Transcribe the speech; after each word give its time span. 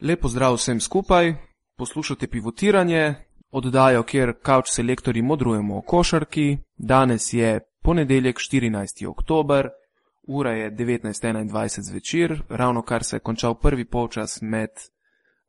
Lepo 0.00 0.28
zdrav 0.28 0.54
vsem 0.54 0.80
skupaj, 0.80 1.34
poslušate 1.76 2.26
pivotiranje, 2.26 3.14
oddajo, 3.50 4.02
kjer 4.02 4.32
kavč 4.42 4.70
selektori 4.70 5.22
modrujemo 5.22 5.78
o 5.78 5.82
košarki. 5.82 6.58
Danes 6.76 7.32
je 7.32 7.60
ponedeljek 7.82 8.36
14. 8.36 9.06
oktober, 9.08 9.68
ura 10.22 10.52
je 10.52 10.70
19.21 10.70 11.80
zvečer, 11.80 12.42
ravno 12.48 12.82
kar 12.82 13.04
se 13.04 13.16
je 13.16 13.20
končal 13.20 13.54
prvi 13.54 13.84
polčas 13.84 14.38
med 14.42 14.70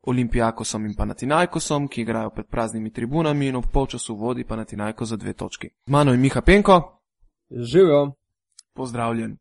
Olimpijakosom 0.02 0.86
in 0.86 0.94
Panatinajkosom, 0.94 1.88
ki 1.88 2.00
igrajo 2.00 2.30
pred 2.30 2.46
praznimi 2.46 2.92
tribunami 2.92 3.46
in 3.46 3.56
ob 3.56 3.64
polčasu 3.72 4.14
vodi 4.16 4.44
Panatinajko 4.44 5.04
za 5.04 5.16
dve 5.16 5.32
točki. 5.32 5.68
Z 5.86 5.90
mano 5.90 6.12
je 6.12 6.18
Miha 6.18 6.40
Penko. 6.40 7.02
Živijo. 7.50 8.12
Pozdravljen. 8.74 9.36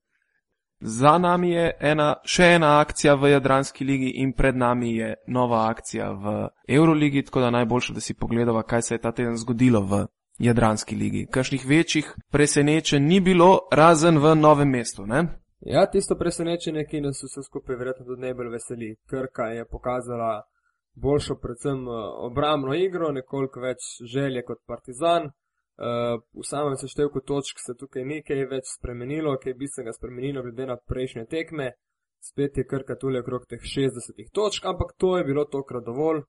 Za 0.79 1.17
nami 1.17 1.51
je 1.51 1.71
ena, 1.79 2.15
še 2.23 2.51
ena 2.55 2.75
akcija 2.79 3.15
v 3.15 3.31
Jadranski 3.31 3.85
ligi 3.85 4.11
in 4.21 4.33
pred 4.33 4.55
nami 4.55 4.91
je 4.95 5.13
nova 5.27 5.65
akcija 5.69 6.11
v 6.11 6.35
Euroligi, 6.67 7.23
tako 7.25 7.41
da 7.41 7.49
najboljše, 7.49 7.93
da 7.93 8.01
si 8.01 8.13
pogledava, 8.13 8.63
kaj 8.63 8.81
se 8.81 8.93
je 8.95 9.01
ta 9.01 9.11
teden 9.11 9.37
zgodilo 9.37 9.81
v 9.81 10.05
Jadranski 10.39 10.95
ligi. 10.95 11.25
Kakšnih 11.31 11.65
večjih 11.65 12.13
presenečenj 12.31 13.03
ni 13.03 13.19
bilo, 13.19 13.59
razen 13.71 14.21
v 14.21 14.35
novem 14.35 14.69
mestu, 14.69 15.05
ne? 15.05 15.25
Ja, 15.65 15.87
tisto 15.89 16.15
presenečenje, 16.15 16.85
ki 16.85 17.01
nas 17.01 17.23
vse 17.23 17.41
skupaj 17.43 17.75
verjetno 17.75 18.05
tudi 18.05 18.21
najbolj 18.21 18.51
veseli. 18.53 18.95
Krka 19.09 19.49
je 19.57 19.65
pokazala 19.65 20.43
boljšo, 20.93 21.39
predvsem 21.41 21.87
eh, 21.87 21.91
obrambno 22.29 22.73
igro, 22.73 23.11
nekoliko 23.11 23.59
več 23.65 23.81
želje 24.13 24.45
kot 24.45 24.61
Partizan. 24.67 25.31
Uh, 25.77 26.21
v 26.33 26.43
samem 26.43 26.77
seštevku 26.77 27.21
točk 27.21 27.59
se 27.61 27.75
tukaj 27.77 28.05
nekaj 28.05 28.45
več 28.49 28.71
spremenilo, 28.79 29.35
kaj 29.37 29.53
bi 29.53 29.67
se 29.69 29.83
ga 29.85 29.93
spremenilo 29.93 30.41
glede 30.41 30.65
na 30.65 30.77
prejšnje 30.77 31.25
tekme. 31.29 31.71
Spet 32.29 32.57
je 32.57 32.65
krka 32.65 32.95
tule 32.97 33.21
okrog 33.21 33.45
teh 33.45 33.61
60 33.61 34.31
točk, 34.33 34.65
ampak 34.65 34.95
to 34.97 35.17
je 35.17 35.23
bilo 35.23 35.45
tokrat 35.45 35.85
dovolj 35.85 36.23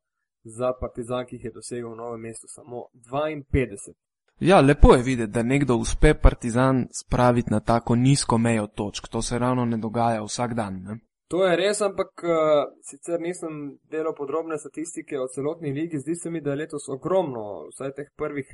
za 0.44 0.72
Partizan, 0.80 1.24
ki 1.26 1.36
jih 1.36 1.48
je 1.48 1.54
dosegel 1.54 1.88
v 1.92 1.96
novem 1.96 2.28
mestu 2.28 2.46
samo 2.48 2.86
52. 3.08 3.96
Ja, 4.40 4.60
lepo 4.60 4.94
je 4.94 5.02
videti, 5.02 5.32
da 5.32 5.42
nekdo 5.42 5.76
uspe 5.76 6.14
Partizan 6.14 6.86
spraviti 6.92 7.50
na 7.50 7.60
tako 7.60 7.96
nizko 7.96 8.38
mejo 8.38 8.66
točk. 8.66 9.08
To 9.08 9.22
se 9.22 9.38
ravno 9.38 9.64
ne 9.64 9.76
dogaja 9.76 10.22
vsak 10.22 10.54
dan. 10.54 10.82
Ne? 10.82 10.98
To 11.28 11.44
je 11.46 11.56
res, 11.56 11.80
ampak 11.80 12.22
uh, 12.24 12.68
sicer 12.82 13.20
nisem 13.20 13.78
delal 13.90 14.14
podrobne 14.16 14.58
statistike 14.58 15.18
o 15.18 15.26
celotni 15.34 15.72
ligi, 15.72 15.98
zdi 15.98 16.14
se 16.14 16.30
mi, 16.30 16.40
da 16.40 16.50
je 16.50 16.56
letos 16.56 16.88
ogromno, 16.88 17.68
vsaj 17.72 17.92
teh 17.96 18.12
prvih 18.16 18.48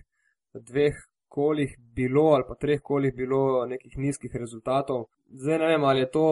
dveh 0.55 0.95
kolih 1.29 1.77
bilo 1.79 2.27
ali 2.35 2.45
pa 2.49 2.55
treh 2.55 2.81
kolih 2.83 3.15
bilo 3.15 3.67
nekih 3.67 3.99
nizkih 3.99 4.31
rezultatov. 4.35 5.07
Zdaj 5.27 5.59
ne 5.59 5.67
vem, 5.67 5.85
ali 5.85 6.01
je 6.01 6.11
to 6.11 6.27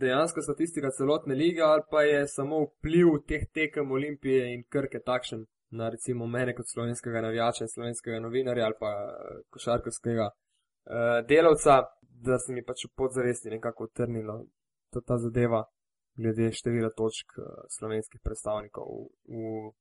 dejanska 0.00 0.42
statistika 0.42 0.90
celotne 0.90 1.34
lige 1.34 1.62
ali 1.62 1.82
pa 1.90 2.02
je 2.02 2.26
samo 2.28 2.64
vpliv 2.64 3.08
teh 3.28 3.42
tekem 3.54 3.90
Olimpije 3.92 4.54
in 4.54 4.62
Krke 4.68 5.00
takšen 5.10 5.46
na 5.70 5.88
recimo 5.88 6.26
mene 6.26 6.54
kot 6.54 6.66
slovenskega 6.68 7.20
navijača 7.20 7.66
slovenskega 7.74 8.20
novinarja 8.20 8.64
ali 8.64 8.78
pa 8.80 8.90
eh, 8.90 9.42
košarkarskega 9.50 10.26
uh, 10.30 11.26
delavca, 11.28 11.74
da 12.26 12.38
se 12.38 12.52
mi 12.52 12.64
pač 12.64 12.86
podzavesti 12.96 13.50
nekako 13.50 13.84
utrnilo 13.84 14.44
ta, 14.92 15.00
ta 15.00 15.18
zadeva 15.18 15.64
glede 16.16 16.50
števila 16.52 16.90
točk 16.96 17.38
uh, 17.38 17.44
slovenskih 17.78 18.20
predstavnikov 18.24 18.86
v, 18.88 19.06
v 19.28 19.72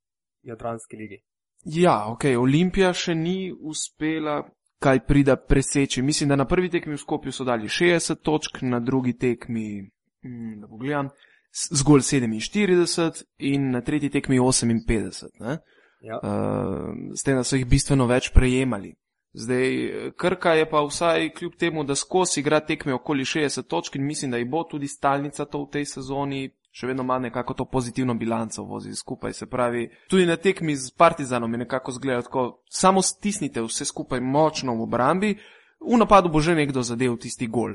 Jadranski 0.52 0.98
ligi. 0.98 1.20
Ja, 1.66 2.06
ok, 2.12 2.26
Olimpija 2.40 2.94
še 2.94 3.16
ni 3.16 3.52
uspela 3.52 4.44
kaj 4.80 5.02
prida 5.06 5.36
preseči. 5.36 6.02
Mislim, 6.02 6.30
da 6.30 6.36
na 6.36 6.46
prvi 6.48 6.70
tekmi 6.70 6.96
v 6.96 7.02
Skopju 7.02 7.32
so 7.32 7.44
dali 7.44 7.68
60 7.68 8.22
točk, 8.24 8.62
na 8.62 8.80
drugi 8.80 9.18
tekmi, 9.18 9.90
hm, 10.24 10.62
da 10.62 10.68
pogledam, 10.68 11.10
zgolj 11.52 12.02
47 12.02 13.24
in 13.38 13.72
na 13.72 13.82
tretji 13.82 14.10
tekmi 14.10 14.40
58. 14.40 15.58
Ja. 16.02 16.20
Uh, 16.24 17.12
s 17.16 17.24
tem, 17.24 17.36
da 17.36 17.44
so 17.44 17.60
jih 17.60 17.68
bistveno 17.68 18.08
več 18.08 18.32
prejemali. 18.32 18.94
Zdaj, 19.36 19.74
Krka 20.18 20.54
je 20.58 20.70
pa 20.70 20.80
vsaj 20.82 21.30
kljub 21.36 21.58
temu, 21.60 21.84
da 21.84 21.96
skozi 21.96 22.40
igra 22.40 22.60
tekme 22.66 22.94
okoli 22.94 23.26
60 23.28 23.68
točk 23.68 23.96
in 23.96 24.06
mislim, 24.06 24.32
da 24.32 24.38
ji 24.38 24.46
bo 24.46 24.64
tudi 24.64 24.88
stalnica 24.88 25.46
to 25.46 25.66
v 25.66 25.70
tej 25.72 25.86
sezoni, 25.86 26.50
še 26.72 26.88
vedno 26.88 27.04
ima 27.04 27.20
nekako 27.20 27.54
to 27.54 27.66
pozitivno 27.66 28.14
bilanco 28.14 28.64
vozi 28.64 28.96
skupaj. 28.96 29.34
Se 29.34 29.46
pravi, 29.46 29.90
tudi 30.10 30.26
na 30.26 30.38
tekmi 30.38 30.76
z 30.76 30.92
Partizanom 30.98 31.54
je 31.54 31.58
nekako 31.58 31.92
zgledal 31.92 32.24
tako, 32.24 32.64
samo 32.70 33.02
stisnite 33.02 33.62
vse 33.62 33.86
skupaj 33.86 34.22
močno 34.22 34.76
v 34.76 34.86
obrambi, 34.86 35.34
v 35.80 35.98
napadu 35.98 36.30
bo 36.30 36.40
že 36.40 36.56
nekdo 36.56 36.84
zadev 36.84 37.18
tisti 37.18 37.48
gol. 37.48 37.74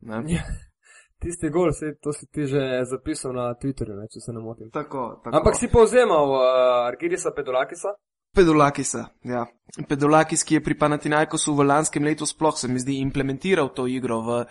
Ne? 0.00 0.22
Ja, 0.28 0.44
tisti 1.22 1.50
gol, 1.50 1.72
se, 1.72 1.94
to 2.02 2.12
si 2.12 2.26
ti 2.26 2.46
že 2.46 2.84
zapisal 2.84 3.32
na 3.32 3.54
Twitterju, 3.54 3.96
ne, 3.96 4.08
če 4.12 4.20
se 4.20 4.32
ne 4.32 4.40
motim. 4.40 4.70
Tako, 4.70 5.20
tako. 5.24 5.36
Ampak 5.36 5.56
si 5.56 5.68
povzemal 5.72 6.30
uh, 6.30 6.42
Argirisa 6.86 7.32
Pedolakisa? 7.36 7.96
Pedolakisa, 8.36 9.08
ja. 9.24 9.46
Pedolakis, 9.88 10.44
ki 10.44 10.58
je 10.58 10.64
pri 10.64 10.76
Panatinajkosu 10.76 11.54
v 11.56 11.64
lanskem 11.64 12.04
letu 12.04 12.28
sploh 12.28 12.58
se 12.58 12.68
mi 12.68 12.78
zdi 12.78 13.00
implementiral 13.00 13.72
to 13.72 13.86
igro 13.88 14.20
v, 14.20 14.42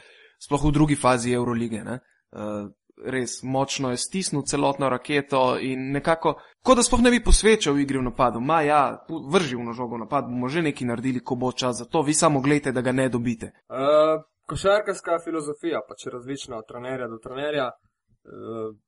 sploh 0.42 0.64
v 0.66 0.72
drugi 0.74 0.98
fazi 0.98 1.36
Eurolige. 1.38 1.86
Uh, 1.86 2.74
res 3.04 3.44
močno 3.44 3.92
je 3.92 3.98
stisnil 3.98 4.44
celotno 4.44 4.90
raketo 4.90 5.58
in 5.62 5.92
nekako, 5.92 6.36
kot 6.64 6.78
da 6.78 6.84
sploh 6.84 7.02
ne 7.02 7.12
bi 7.12 7.24
posvečal 7.24 7.80
igri 7.80 8.00
v 8.00 8.08
napadu. 8.10 8.40
Ma 8.40 8.62
ja, 8.62 9.06
vrži 9.32 9.56
v 9.56 9.66
nožogo 9.68 9.98
napad, 9.98 10.30
bomo 10.30 10.50
že 10.50 10.62
nekaj 10.62 10.88
naredili, 10.88 11.24
ko 11.24 11.36
bo 11.36 11.52
čas 11.52 11.78
za 11.84 11.86
to, 11.86 12.02
vi 12.02 12.14
samo 12.14 12.42
gledajte, 12.42 12.72
da 12.72 12.82
ga 12.82 12.92
ne 12.92 13.10
dobite. 13.10 13.52
Uh, 13.70 14.24
košarkarska 14.48 15.20
filozofija, 15.24 15.82
pač 15.88 16.08
različna 16.14 16.58
od 16.58 16.68
trenerja 16.68 17.08
do 17.08 17.18
trenerja. 17.18 17.72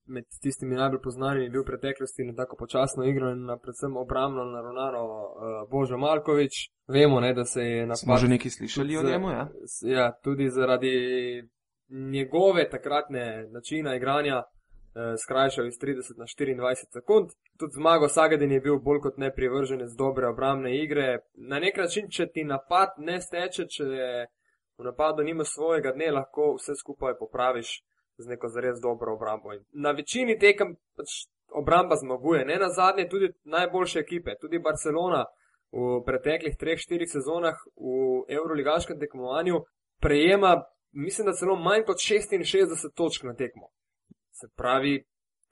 Med 0.09 0.25
tistimi 0.41 0.75
najbolj 0.75 1.11
znanimi 1.13 1.45
je 1.45 1.49
bil 1.53 1.61
v 1.61 1.65
preteklosti 1.65 2.23
na 2.25 2.33
tako 2.33 2.55
počasno 2.57 3.03
igro 3.05 3.29
in 3.31 3.43
na 3.45 3.57
predvsem 3.57 3.97
obrambno 3.97 4.45
naravnano 4.45 5.03
uh, 5.05 5.69
Božo 5.69 5.97
Malkovič. 5.97 6.53
Vemo, 6.87 7.19
ne, 7.19 7.33
da 7.33 7.45
se 7.45 7.61
je 7.61 7.85
na 7.85 7.95
Smo 7.95 8.17
že 8.17 8.27
nekaj 8.27 8.51
slišali 8.51 8.97
o 8.97 9.03
njemu, 9.03 9.29
ja? 9.29 9.47
Ja, 9.81 10.11
tudi 10.23 10.49
zaradi 10.49 10.93
njegove 11.89 12.69
takratne 12.69 13.47
načina 13.51 13.95
igranja 13.95 14.37
eh, 14.37 15.17
skrajšal 15.23 15.67
iz 15.67 15.73
30 15.73 16.17
na 16.17 16.25
24 16.25 16.93
sekund. 16.93 17.29
Tudi 17.59 17.73
zmago 17.73 18.07
Sagadin 18.07 18.51
je 18.51 18.59
bil 18.59 18.79
bolj 18.79 18.99
kot 18.99 19.17
ne 19.17 19.33
privržen 19.33 19.87
z 19.87 19.95
dobre 19.95 20.27
obramne 20.27 20.83
igre. 20.83 21.19
Na 21.35 21.59
nek 21.59 21.77
način, 21.77 22.09
če 22.09 22.27
ti 22.27 22.43
napad 22.43 22.89
ne 22.97 23.21
steče, 23.21 23.67
če 23.67 23.83
v 24.77 24.83
napadu 24.83 25.23
nima 25.23 25.43
svojega 25.43 25.91
dne, 25.91 26.11
lahko 26.11 26.53
vse 26.57 26.75
skupaj 26.75 27.17
popraviš 27.19 27.81
z 28.17 28.27
neko 28.27 28.47
zares 28.47 28.79
dobro 28.81 29.13
obrambo. 29.13 29.53
In 29.53 29.63
na 29.71 29.91
večini 29.91 30.39
tekem 30.39 30.75
pač 30.97 31.25
obramba 31.49 31.95
zmaguje, 31.95 32.45
ne 32.45 32.55
na 32.55 32.69
zadnje 32.69 33.09
tudi 33.09 33.33
najboljše 33.43 33.99
ekipe, 33.99 34.35
tudi 34.41 34.59
Barcelona. 34.59 35.25
V 35.71 35.99
preteklih 36.05 36.55
3-4 36.55 37.05
sezonah 37.11 37.57
v 37.75 38.23
Euroligaškem 38.33 38.99
tekmovanju 38.99 39.59
prejema 39.99 40.63
mislim, 40.91 41.25
da 41.25 41.33
celo 41.33 41.55
manj 41.55 41.83
kot 41.85 41.97
66 41.97 42.93
točk 42.95 43.23
na 43.23 43.35
tekmo. 43.35 43.67
Se 44.31 44.47
pravi, 44.55 45.03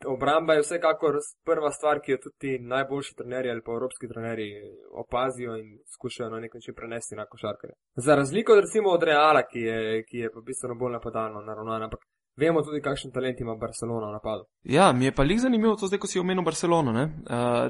obramba 0.07 0.53
je 0.53 0.61
vsekakor 0.61 1.13
prva 1.45 1.71
stvar, 1.71 1.99
ki 2.03 2.11
jo 2.11 2.17
tudi 2.17 2.59
najboljši 2.59 3.15
trenerji 3.15 3.51
ali 3.51 3.61
pa 3.65 3.71
evropski 3.71 4.07
trenerji 4.07 4.51
opazijo 5.03 5.57
in 5.57 5.77
skušajo 5.95 6.29
na 6.29 6.39
nek 6.39 6.53
način 6.53 6.73
prenesti 6.75 7.15
na 7.15 7.25
košarkare. 7.25 7.73
Za 7.95 8.15
razliko 8.15 8.53
od 8.53 8.59
recimo 8.59 8.89
od 8.89 9.03
Reala, 9.03 9.43
ki 9.51 9.59
je, 9.59 10.03
ki 10.03 10.17
je 10.17 10.31
pa 10.33 10.39
bistveno 10.41 10.75
bolj 10.75 10.91
napadalno 10.91 11.41
naravnan, 11.41 11.83
ampak 11.83 11.99
vemo 12.37 12.61
tudi, 12.61 12.81
kakšen 12.81 13.11
talent 13.11 13.39
ima 13.39 13.55
Barcelona 13.55 14.07
v 14.07 14.11
napadu. 14.11 14.43
Ja, 14.63 14.91
mi 14.91 15.05
je 15.05 15.15
pa 15.15 15.23
lik 15.23 15.39
zanimivo 15.39 15.75
to 15.75 15.87
zdaj, 15.87 15.99
ko 15.99 16.07
si 16.07 16.19
omenil 16.19 16.43
Barcelono. 16.43 16.91
Uh, 16.91 17.07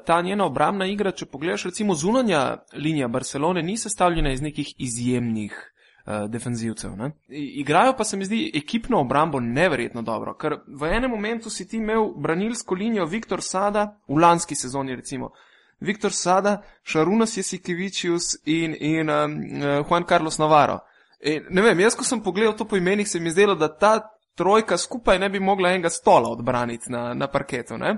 ta 0.05 0.21
njena 0.21 0.45
obrambna 0.45 0.85
igra, 0.85 1.11
če 1.11 1.25
pogledaš 1.25 1.65
recimo 1.65 1.95
zunanja 1.95 2.57
linija 2.73 3.07
Barcelone, 3.07 3.63
ni 3.63 3.77
sestavljena 3.77 4.31
iz 4.31 4.41
nekih 4.41 4.73
izjemnih 4.77 5.74
uh, 6.05 6.29
defenzivcev. 6.29 6.95
Ne? 6.97 7.11
Igrajo 7.29 7.95
pa 7.97 8.03
se 8.03 8.17
mi 8.17 8.25
zdi 8.25 8.51
ekipno 8.53 8.99
obrambo 8.99 9.39
neverjetno 9.39 10.01
dobro, 10.01 10.33
ker 10.37 10.59
v 10.67 10.91
enem 10.91 11.11
momentu 11.11 11.49
si 11.49 11.67
ti 11.67 11.77
imel 11.77 12.13
branilsko 12.17 12.75
linijo 12.75 13.05
Viktor 13.05 13.41
Sada 13.41 13.99
v 14.07 14.19
lanski 14.19 14.55
sezoni 14.55 14.95
recimo. 14.95 15.31
Viktor 15.79 16.11
Sada, 16.11 16.61
Šarunas 16.83 17.37
Jesikevičius 17.37 18.35
in, 18.45 18.75
in 18.79 19.09
um, 19.09 19.41
Juan 19.89 20.05
Carlos 20.07 20.37
Navarro. 20.37 20.79
In, 21.19 21.43
ne 21.49 21.61
vem, 21.61 21.79
jaz 21.79 21.95
ko 21.95 22.03
sem 22.03 22.21
pogledal 22.23 22.55
to 22.55 22.65
po 22.65 22.77
imenih, 22.77 23.09
se 23.09 23.19
mi 23.19 23.31
zdelo, 23.31 23.55
da 23.55 23.67
ta 23.67 23.99
trojka 24.35 24.77
skupaj 24.77 25.19
ne 25.19 25.29
bi 25.29 25.39
mogla 25.39 25.69
enega 25.69 25.89
stola 25.89 26.29
odbraniti 26.29 26.91
na, 26.91 27.13
na 27.13 27.27
parketu. 27.27 27.77
Ne? 27.77 27.95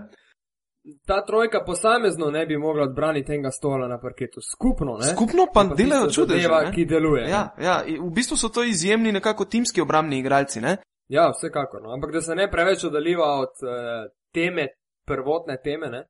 Ta 1.05 1.25
trojka 1.25 1.63
posamezno 1.65 2.31
ne 2.31 2.45
bi 2.45 2.57
mogla 2.57 2.83
odbraniti 2.83 3.27
tega 3.27 3.51
stola 3.51 3.87
na 3.87 3.99
parketu, 3.99 4.41
skupno. 4.41 4.97
Ne? 4.97 5.15
Skupno 5.15 5.45
pa, 5.53 5.63
pa 5.69 5.75
delajo 5.75 6.11
čudeževa, 6.11 6.71
ki 6.71 6.85
deluje. 6.85 7.29
Ja, 7.29 7.55
ja, 7.61 7.83
v 8.01 8.11
bistvu 8.13 8.37
so 8.37 8.49
to 8.49 8.63
izjemni 8.63 9.11
nekako 9.11 9.45
timski 9.45 9.81
obrambni 9.81 10.19
igralci. 10.19 10.61
Ne? 10.61 10.77
Ja, 11.07 11.31
vsekakor. 11.31 11.81
No. 11.83 11.93
Ampak 11.93 12.11
da 12.11 12.21
se 12.21 12.35
ne 12.35 12.51
preveč 12.51 12.83
oddaljiva 12.83 13.27
od 13.39 13.63
uh, 13.63 14.11
teme, 14.33 14.67
prvotne 15.05 15.57
teme, 15.63 15.89
ne? 15.89 16.03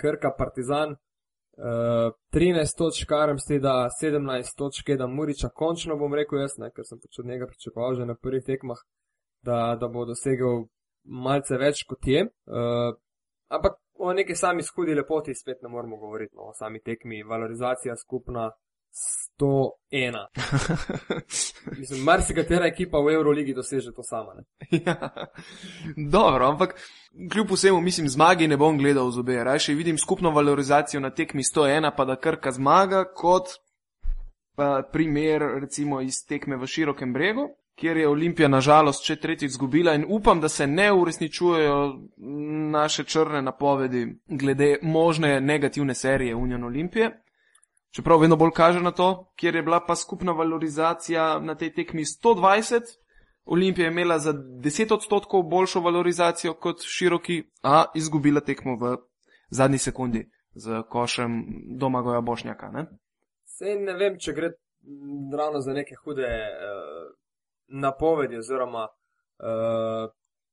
Krka 0.00 0.34
Partizan. 0.38 0.96
Uh, 1.52 2.08
eh, 2.08 2.10
13 2.32 2.78
točk, 2.78 3.08
karem 3.08 3.38
ste 3.38 3.58
da 3.60 3.88
17 4.02 4.56
točk, 4.56 4.90
da 4.98 5.06
Muriča 5.06 5.50
končno 5.54 5.98
bom 6.00 6.14
rekel 6.14 6.40
jaz, 6.40 6.56
ne, 6.58 6.70
ker 6.72 6.86
sem 6.88 6.96
pač 6.96 7.18
od 7.20 7.28
njega 7.28 7.46
pričakoval 7.46 7.98
že 7.98 8.06
na 8.08 8.16
prvih 8.16 8.40
tekmah, 8.46 8.80
da, 9.44 9.76
da 9.80 9.88
bo 9.92 10.06
dosegel 10.08 10.64
malce 11.04 11.60
več 11.60 11.84
kot 11.84 12.08
je. 12.08 12.24
Uh, 12.48 12.96
Ampak 13.52 13.72
o 14.02 14.12
neki 14.12 14.34
sami 14.34 14.62
skudi 14.62 14.94
lepoti 14.94 15.34
spet 15.34 15.62
ne 15.62 15.68
moramo 15.68 15.96
govoriti, 15.96 16.34
no, 16.36 16.42
o 16.50 16.54
sami 16.54 16.80
tekmi, 16.80 17.22
valorizacija 17.22 17.96
skupna 17.96 18.50
101. 19.40 20.26
Mislim, 21.78 22.02
marsikatera 22.04 22.66
ekipa 22.66 22.98
v 22.98 23.14
Euroligi 23.14 23.54
doseže 23.54 23.92
to 23.92 24.02
sama. 24.02 24.34
ja. 24.86 24.96
Dobro, 25.96 26.46
ampak 26.46 26.74
kljub 27.32 27.50
vsemu, 27.50 27.80
mislim, 27.80 28.08
zmagi 28.08 28.48
ne 28.48 28.56
bom 28.56 28.78
gledal 28.78 29.10
z 29.10 29.18
obe. 29.18 29.44
Rajše 29.44 29.74
vidim 29.74 29.98
skupno 29.98 30.30
valorizacijo 30.30 31.00
na 31.00 31.10
tekmi 31.10 31.42
101, 31.42 31.90
pa 31.96 32.04
da 32.04 32.16
krka 32.16 32.50
zmaga, 32.50 33.04
kot 33.14 33.48
pa 34.56 34.82
primer 34.92 35.42
recimo 35.60 36.00
iz 36.00 36.26
tekme 36.28 36.56
v 36.56 36.66
širokem 36.66 37.12
bregu, 37.12 37.48
kjer 37.76 37.96
je 37.96 38.08
Olimpija 38.08 38.48
nažalost 38.48 39.06
še 39.06 39.16
tretjič 39.16 39.50
izgubila 39.50 39.94
in 39.94 40.04
upam, 40.08 40.40
da 40.40 40.48
se 40.48 40.66
ne 40.66 40.92
uresničujejo 40.92 41.76
naše 42.72 43.04
črne 43.04 43.42
napovedi 43.42 44.06
glede 44.26 44.76
možne 44.82 45.40
negativne 45.40 45.94
serije 45.94 46.34
Union 46.34 46.64
Olimpije. 46.64 47.10
Čeprav 47.92 48.20
vedno 48.20 48.36
bolj 48.36 48.50
kaže 48.56 48.80
na 48.80 48.90
to, 48.90 49.32
kjer 49.36 49.56
je 49.56 49.62
bila 49.62 49.80
pa 49.86 49.96
skupna 49.96 50.32
valorizacija 50.32 51.38
na 51.40 51.54
tej 51.54 51.74
tekmi 51.74 52.04
120, 52.04 52.80
Olimpija 53.44 53.86
je 53.86 53.92
imela 53.92 54.18
za 54.18 54.32
10 54.32 54.94
odstotkov 54.94 55.42
boljšo 55.42 55.80
valorizacijo 55.80 56.54
kot 56.54 56.82
široki, 56.86 57.42
a 57.62 57.84
izgubila 57.94 58.40
tekmo 58.40 58.76
v 58.76 58.96
zadnji 59.50 59.78
sekundi 59.78 60.30
z 60.54 60.82
košem 60.88 61.44
domagoja 61.78 62.20
Bošnjaka. 62.20 62.70
Ne? 62.70 62.86
Sej 63.44 63.76
ne 63.80 63.96
vem, 63.98 64.18
če 64.18 64.32
gre 64.32 64.52
ravno 65.38 65.60
za 65.60 65.72
neke 65.72 65.94
hude 66.04 66.28
uh, 66.28 67.10
napovedi 67.72 68.38
oziroma 68.38 68.86
uh, 68.88 70.10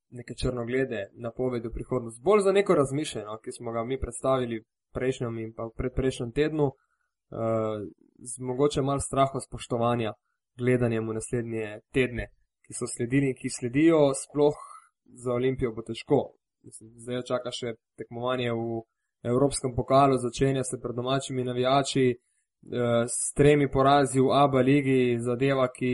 neke 0.10 0.34
črnoglede 0.42 1.10
napovedi 1.14 1.68
v 1.68 1.74
prihodnost. 1.74 2.22
Bolj 2.24 2.42
za 2.42 2.52
neko 2.52 2.76
razmišljanje, 2.76 3.26
no, 3.26 3.38
ki 3.44 3.52
smo 3.52 3.72
ga 3.72 3.84
mi 3.84 4.00
predstavili 4.00 4.64
prejšnjem 4.94 5.38
in 5.38 5.54
pa 5.54 5.70
predprejšnjem 5.78 6.32
tednu 6.32 6.66
uh, 6.66 6.76
z 8.20 8.42
mogoče 8.42 8.82
malo 8.82 9.00
straho 9.00 9.40
spoštovanja 9.40 10.14
gledanjem 10.58 11.08
v 11.08 11.14
naslednje 11.14 11.80
tedne, 11.94 12.26
ki 12.66 12.74
so 12.74 12.88
sledili 12.88 13.32
in 13.32 13.38
ki 13.38 13.50
sledijo, 13.60 14.00
sploh 14.24 14.58
za 15.24 15.34
Olimpijo 15.34 15.72
bo 15.76 15.82
težko. 15.82 16.22
Mislim, 16.64 16.90
zdaj 17.00 17.24
čaka 17.28 17.52
še 17.56 17.76
tekmovanje 17.98 18.52
v 18.52 18.82
Evropskem 19.32 19.76
pokalu, 19.76 20.18
začenja 20.20 20.64
se 20.64 20.80
pred 20.82 20.96
domačimi 20.96 21.44
navijači, 21.44 22.18
s 23.08 23.34
tremi 23.34 23.70
porazi 23.72 24.20
v 24.20 24.32
ABA 24.32 24.62
ligi, 24.62 25.18
zadeva, 25.20 25.68
ki 25.72 25.92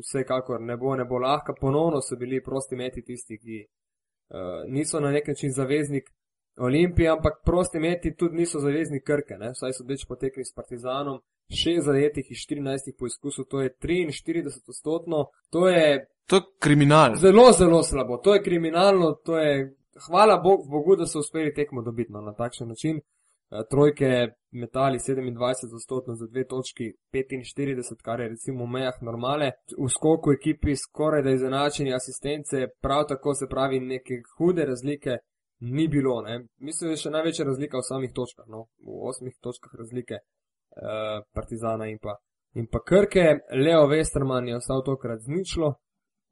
vsekakor 0.00 0.60
ne 0.60 0.76
bo, 0.76 0.94
ne 0.96 1.04
bo 1.04 1.18
lahka. 1.18 1.54
Ponovno 1.60 2.00
so 2.00 2.16
bili 2.16 2.42
prosti 2.42 2.76
meti 2.76 3.02
tisti, 3.02 3.38
ki 3.38 3.58
uh, 3.64 4.64
niso 4.72 5.00
na 5.00 5.10
nek 5.10 5.28
način 5.28 5.52
zaveznik 5.52 6.10
Olimpije, 6.58 7.10
ampak 7.10 7.42
prosti 7.44 7.78
meti 7.78 8.14
tudi 8.16 8.36
niso 8.36 8.60
zavezni 8.60 9.00
Krke, 9.00 9.36
ne? 9.38 9.52
saj 9.54 9.72
so 9.72 9.84
več 9.86 10.04
potekli 10.08 10.44
s 10.44 10.54
Partizanom, 10.54 11.20
6 11.54 11.84
zajetih 11.86 12.30
iz 12.30 12.42
14 12.48 12.96
poizkusov, 12.98 13.46
to 13.48 13.60
je 13.62 13.70
43 13.82 14.48
odstotno, 14.68 15.26
to 15.50 15.68
je. 15.68 16.06
To 16.28 16.36
je 16.36 16.42
kriminal. 16.60 17.14
Zelo, 17.16 17.52
zelo 17.52 17.82
slabo, 17.82 18.18
to 18.24 18.34
je 18.34 18.42
kriminalno, 18.42 19.12
to 19.24 19.38
je. 19.38 19.74
Hvala 20.06 20.36
Bog, 20.38 20.66
Bogu, 20.70 20.96
da 20.96 21.06
so 21.06 21.18
uspeli 21.18 21.54
tekmo 21.54 21.82
dobiti 21.82 22.12
no, 22.12 22.20
na 22.20 22.34
takšen 22.34 22.68
način. 22.68 23.00
Eh, 23.50 23.64
trojke 23.70 24.28
metali 24.50 24.98
27 24.98 25.74
odstotno 25.74 26.14
za 26.14 26.26
dve 26.26 26.46
točki, 26.46 26.92
45, 27.12 28.02
kar 28.02 28.20
je 28.20 28.28
recimo 28.28 28.64
v 28.64 28.68
mejah 28.68 29.02
normale. 29.02 29.50
V 29.84 29.88
skoku 29.88 30.32
ekipi 30.32 30.76
skoraj 30.76 31.22
da 31.22 31.30
izenačeni 31.30 31.94
asistence, 31.94 32.56
prav 32.80 33.06
tako 33.08 33.34
se 33.34 33.46
pravi 33.50 33.80
neke 33.80 34.14
hude 34.36 34.64
razlike 34.64 35.16
ni 35.60 35.88
bilo. 35.88 36.22
Ne. 36.22 36.44
Mislim, 36.58 36.88
da 36.88 36.92
je 36.92 37.02
še 37.04 37.10
največja 37.10 37.44
razlika 37.44 37.80
v 37.80 37.88
samih 37.88 38.12
točkah, 38.14 38.46
no. 38.48 38.66
v 38.84 39.00
osmih 39.10 39.34
točkah 39.40 39.72
razlike 39.80 40.20
uh, 40.20 41.24
Partizana 41.32 41.88
in 41.88 41.98
pa, 41.98 42.18
in 42.52 42.68
pa 42.72 42.84
Krke. 42.84 43.26
Leo 43.64 43.88
Westerman 43.88 44.48
je 44.48 44.60
ostal 44.60 44.84
tokrat 44.84 45.24
zničlo 45.24 45.72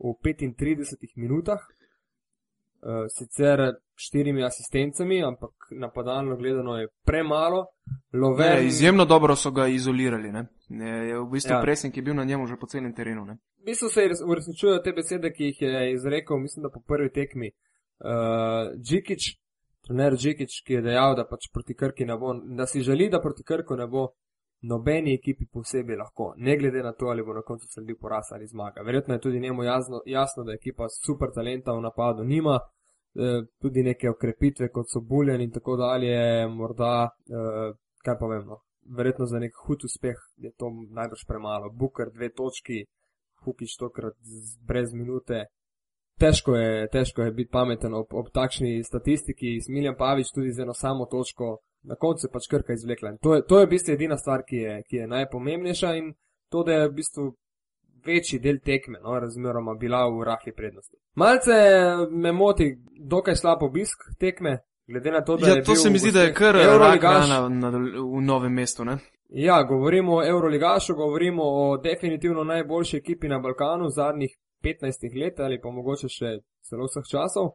v 0.04 0.12
35 0.20 1.16
minutah, 1.16 1.64
uh, 2.86 3.06
sicer 3.08 3.60
štirimi 3.94 4.44
asistencami, 4.44 5.24
ampak 5.24 5.50
napadalno 5.70 6.36
gledano 6.36 6.76
je 6.76 6.88
premalo. 7.04 7.66
Lover... 8.12 8.60
Ne, 8.60 8.66
izjemno 8.66 9.04
dobro 9.04 9.36
so 9.36 9.50
ga 9.50 9.66
izolirali. 9.66 10.32
Ne. 10.32 10.46
Je 11.08 11.18
v 11.18 11.26
bistvu 11.32 11.54
ja. 11.54 11.60
presen, 11.62 11.92
ki 11.92 12.00
je 12.00 12.04
bil 12.04 12.14
na 12.14 12.24
njemu 12.24 12.46
že 12.46 12.56
po 12.60 12.66
celem 12.66 12.94
terenu. 12.94 13.24
Ne. 13.24 13.38
V 13.62 13.64
bistvu 13.64 13.88
se 13.88 14.08
uresničujejo 14.26 14.82
te 14.82 14.92
besede, 14.92 15.32
ki 15.32 15.44
jih 15.44 15.62
je 15.62 15.92
izrekel, 15.92 16.38
mislim, 16.38 16.62
da 16.62 16.70
po 16.70 16.80
prvi 16.86 17.10
tekmi 17.12 17.50
uh, 17.50 18.74
Džikič, 18.82 19.32
trener 19.86 20.16
Džikič, 20.16 20.62
ki 20.66 20.78
je 20.78 20.82
dejal, 20.82 21.16
da 21.16 21.26
pač 21.26 21.50
proti 21.52 21.74
Krki 21.74 22.04
ne 22.04 22.16
bo, 22.16 22.34
da 22.34 22.66
si 22.66 22.80
želi, 22.80 23.10
da 23.10 23.20
proti 23.22 23.42
Krku 23.42 23.76
ne 23.76 23.86
bo 23.86 24.08
nobeni 24.62 25.14
ekipi 25.14 25.46
posebej 25.52 25.96
lahko, 25.96 26.32
ne 26.36 26.56
glede 26.56 26.82
na 26.82 26.92
to, 26.92 27.06
ali 27.06 27.22
bo 27.22 27.34
na 27.34 27.42
koncu 27.42 27.66
sledil 27.68 27.96
poraz 28.00 28.32
ali 28.32 28.46
zmaga. 28.46 28.82
Verjetno 28.82 29.14
je 29.14 29.20
tudi 29.20 29.40
njemu 29.40 29.64
jasno, 29.64 30.00
jasno 30.06 30.44
da 30.44 30.52
ekipa 30.52 30.88
super 30.88 31.28
talenta 31.34 31.72
v 31.72 31.80
napadu 31.80 32.24
nima. 32.24 32.58
Eh, 33.18 33.44
tudi 33.58 33.82
neke 33.82 34.10
okrepitve, 34.10 34.68
kot 34.68 34.90
so 34.92 35.00
buljen 35.00 35.40
in 35.40 35.50
tako 35.50 35.76
dalje, 35.76 36.48
morda, 36.52 37.08
eh, 37.08 37.72
kaj 38.04 38.16
pa 38.20 38.26
vemo, 38.26 38.58
verjetno 38.98 39.26
za 39.26 39.38
nek 39.38 39.54
hud 39.66 39.84
uspeh 39.88 40.18
je 40.36 40.50
to 40.52 40.68
najbrž 40.98 41.24
premalo. 41.28 41.70
Booker 41.72 42.10
dve 42.12 42.28
točki, 42.28 42.84
Hukič 43.44 43.76
tokrat 43.78 44.16
brez 44.68 44.92
minute, 44.92 45.46
težko 46.20 46.56
je, 46.56 46.88
težko 46.92 47.22
je 47.22 47.32
biti 47.32 47.50
pameten 47.50 47.94
ob, 47.94 48.12
ob 48.12 48.28
takšni 48.34 48.84
statistiki. 48.84 49.60
Smiljan 49.64 49.96
Pavič 49.96 50.32
tudi 50.34 50.52
z 50.52 50.66
eno 50.66 50.74
samo 50.74 51.06
točko, 51.06 51.58
na 51.88 51.96
koncu 51.96 52.28
pač 52.32 52.48
krka 52.50 52.76
izvlekla. 52.76 53.16
To 53.22 53.34
je, 53.34 53.46
to 53.48 53.60
je 53.60 53.66
v 53.66 53.70
bistvu 53.70 53.94
edina 53.94 54.18
stvar, 54.18 54.44
ki 54.44 54.56
je, 54.56 54.76
ki 54.88 54.96
je 54.96 55.06
najpomembnejša 55.06 55.96
in 55.96 56.12
to, 56.52 56.64
da 56.66 56.72
je 56.72 56.88
v 56.88 56.94
bistvu 57.00 57.30
večji 58.06 58.38
del 58.38 58.58
tekme, 58.64 59.00
no, 59.02 59.18
razmeroma 59.20 59.74
bila 59.74 60.06
v 60.08 60.24
rahli 60.24 60.54
prednosti. 60.56 60.96
Malce 61.14 61.58
me 62.10 62.32
moti, 62.32 62.70
dokaj 63.00 63.36
slab 63.36 63.62
obisk 63.62 64.08
tekme. 64.20 64.58
Glede 64.86 65.10
na 65.10 65.20
to, 65.24 65.36
da 65.36 65.48
ja, 65.48 65.62
to 65.66 65.74
se 65.74 65.90
mi 65.90 65.98
zdi, 65.98 66.12
da 66.14 66.22
je 66.22 66.34
kar 66.34 66.56
Euroligaš 66.56 67.26
v 68.14 68.20
novem 68.22 68.52
mestu. 68.54 68.84
Ne? 68.84 68.98
Ja, 69.28 69.62
govorimo 69.62 70.16
o 70.16 70.26
Euroligašu, 70.26 70.94
govorimo 70.94 71.42
o 71.42 71.76
definitivno 71.76 72.44
najboljši 72.44 72.96
ekipi 72.96 73.28
na 73.28 73.38
Balkanu 73.38 73.88
zadnjih 73.90 74.30
15 74.62 75.24
let 75.24 75.40
ali 75.40 75.60
pa 75.60 75.70
mogoče 75.70 76.08
še 76.08 76.38
celo 76.62 76.86
vseh 76.86 77.06
časov. 77.10 77.54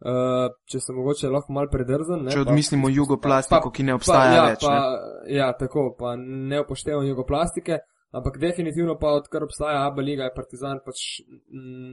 Uh, 0.00 0.46
če 0.64 0.78
se 0.80 0.94
mogoče 0.96 1.28
lahko 1.28 1.52
mal 1.52 1.66
predrzen. 1.68 2.22
Ne, 2.24 2.32
če 2.32 2.46
odmislimo 2.46 2.88
pa, 2.88 2.92
jugoplastiko, 2.94 3.68
pa, 3.68 3.74
ki 3.76 3.84
ne 3.84 3.96
obstaja 3.98 4.30
pa, 4.30 4.36
ja, 4.36 4.44
več. 4.48 4.62
Pa, 4.64 4.76
ne? 4.78 5.34
Ja, 5.36 5.48
tako, 5.58 5.82
pa 5.98 6.14
ne 6.16 6.62
upoštevamo 6.62 7.04
jugoplastike, 7.10 7.82
ampak 8.10 8.38
definitivno 8.38 8.98
pa 8.98 9.14
odkar 9.18 9.44
obstaja 9.44 9.86
Abba 9.86 10.02
Liga, 10.02 10.28
je 10.28 10.34
Partizan 10.34 10.80
pač 10.84 11.20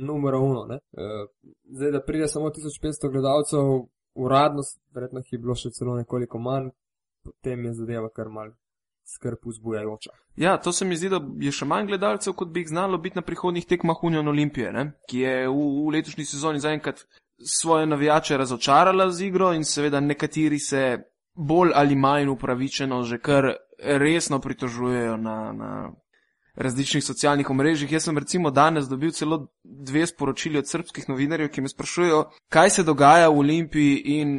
numero 0.08 0.42
uno. 0.42 0.62
Uh, 0.62 1.28
zdaj, 1.78 1.92
da 1.92 2.02
pride 2.02 2.28
samo 2.28 2.50
1500 2.50 3.12
gledalcev, 3.12 3.88
uradno, 4.18 4.64
verjetno 4.96 5.20
jih 5.20 5.34
je 5.34 5.42
bilo 5.42 5.56
še 5.56 5.74
celo 5.78 5.98
nekoliko 5.98 6.40
manj, 6.40 6.72
potem 7.24 7.66
je 7.66 7.76
zadeva 7.82 8.10
kar 8.10 8.32
mal 8.34 8.56
skrb 9.08 9.46
vzbujajoča. 9.46 10.12
Ja, 10.36 10.58
to 10.58 10.74
se 10.74 10.86
mi 10.86 10.98
zdi, 10.98 11.10
da 11.10 11.22
je 11.42 11.52
še 11.54 11.66
manj 11.66 11.88
gledalcev, 11.92 12.36
kot 12.38 12.50
bi 12.54 12.66
jih 12.66 12.74
znalo 12.74 12.98
biti 13.02 13.18
na 13.18 13.24
prihodnih 13.26 13.66
tekmah 13.66 14.04
Union 14.04 14.28
Olimpije, 14.28 14.74
ne? 14.74 14.90
ki 15.10 15.22
je 15.24 15.36
v, 15.48 15.54
v 15.54 15.94
letošnji 15.96 16.26
sezoni 16.28 16.60
zaenkrat 16.60 17.06
svoje 17.38 17.86
navijače 17.86 18.38
razočarala 18.38 19.12
z 19.12 19.30
igro 19.30 19.54
in 19.54 19.64
seveda 19.66 20.00
nekateri 20.00 20.60
se 20.60 20.84
bolj 21.38 21.72
ali 21.76 21.96
manj 21.96 22.30
upravičeno 22.34 23.04
že 23.04 23.20
kar 23.22 23.54
resno 23.78 24.40
pritožujejo 24.42 25.18
na, 25.18 25.54
na 25.54 25.92
različnih 26.58 27.04
socialnih 27.04 27.50
omrežjih. 27.50 27.92
Jaz 27.92 28.10
sem 28.10 28.18
recimo 28.18 28.52
danes 28.52 28.90
dobil 28.90 29.12
celo 29.12 29.48
dve 29.64 30.08
sporočili 30.08 30.58
od 30.58 30.68
srpskih 30.68 31.10
novinarjev, 31.10 31.50
ki 31.54 31.62
me 31.62 31.70
sprašujejo, 31.70 32.24
kaj 32.50 32.70
se 32.70 32.84
dogaja 32.84 33.30
v 33.30 33.40
Olimpiji 33.40 34.02
in 34.20 34.38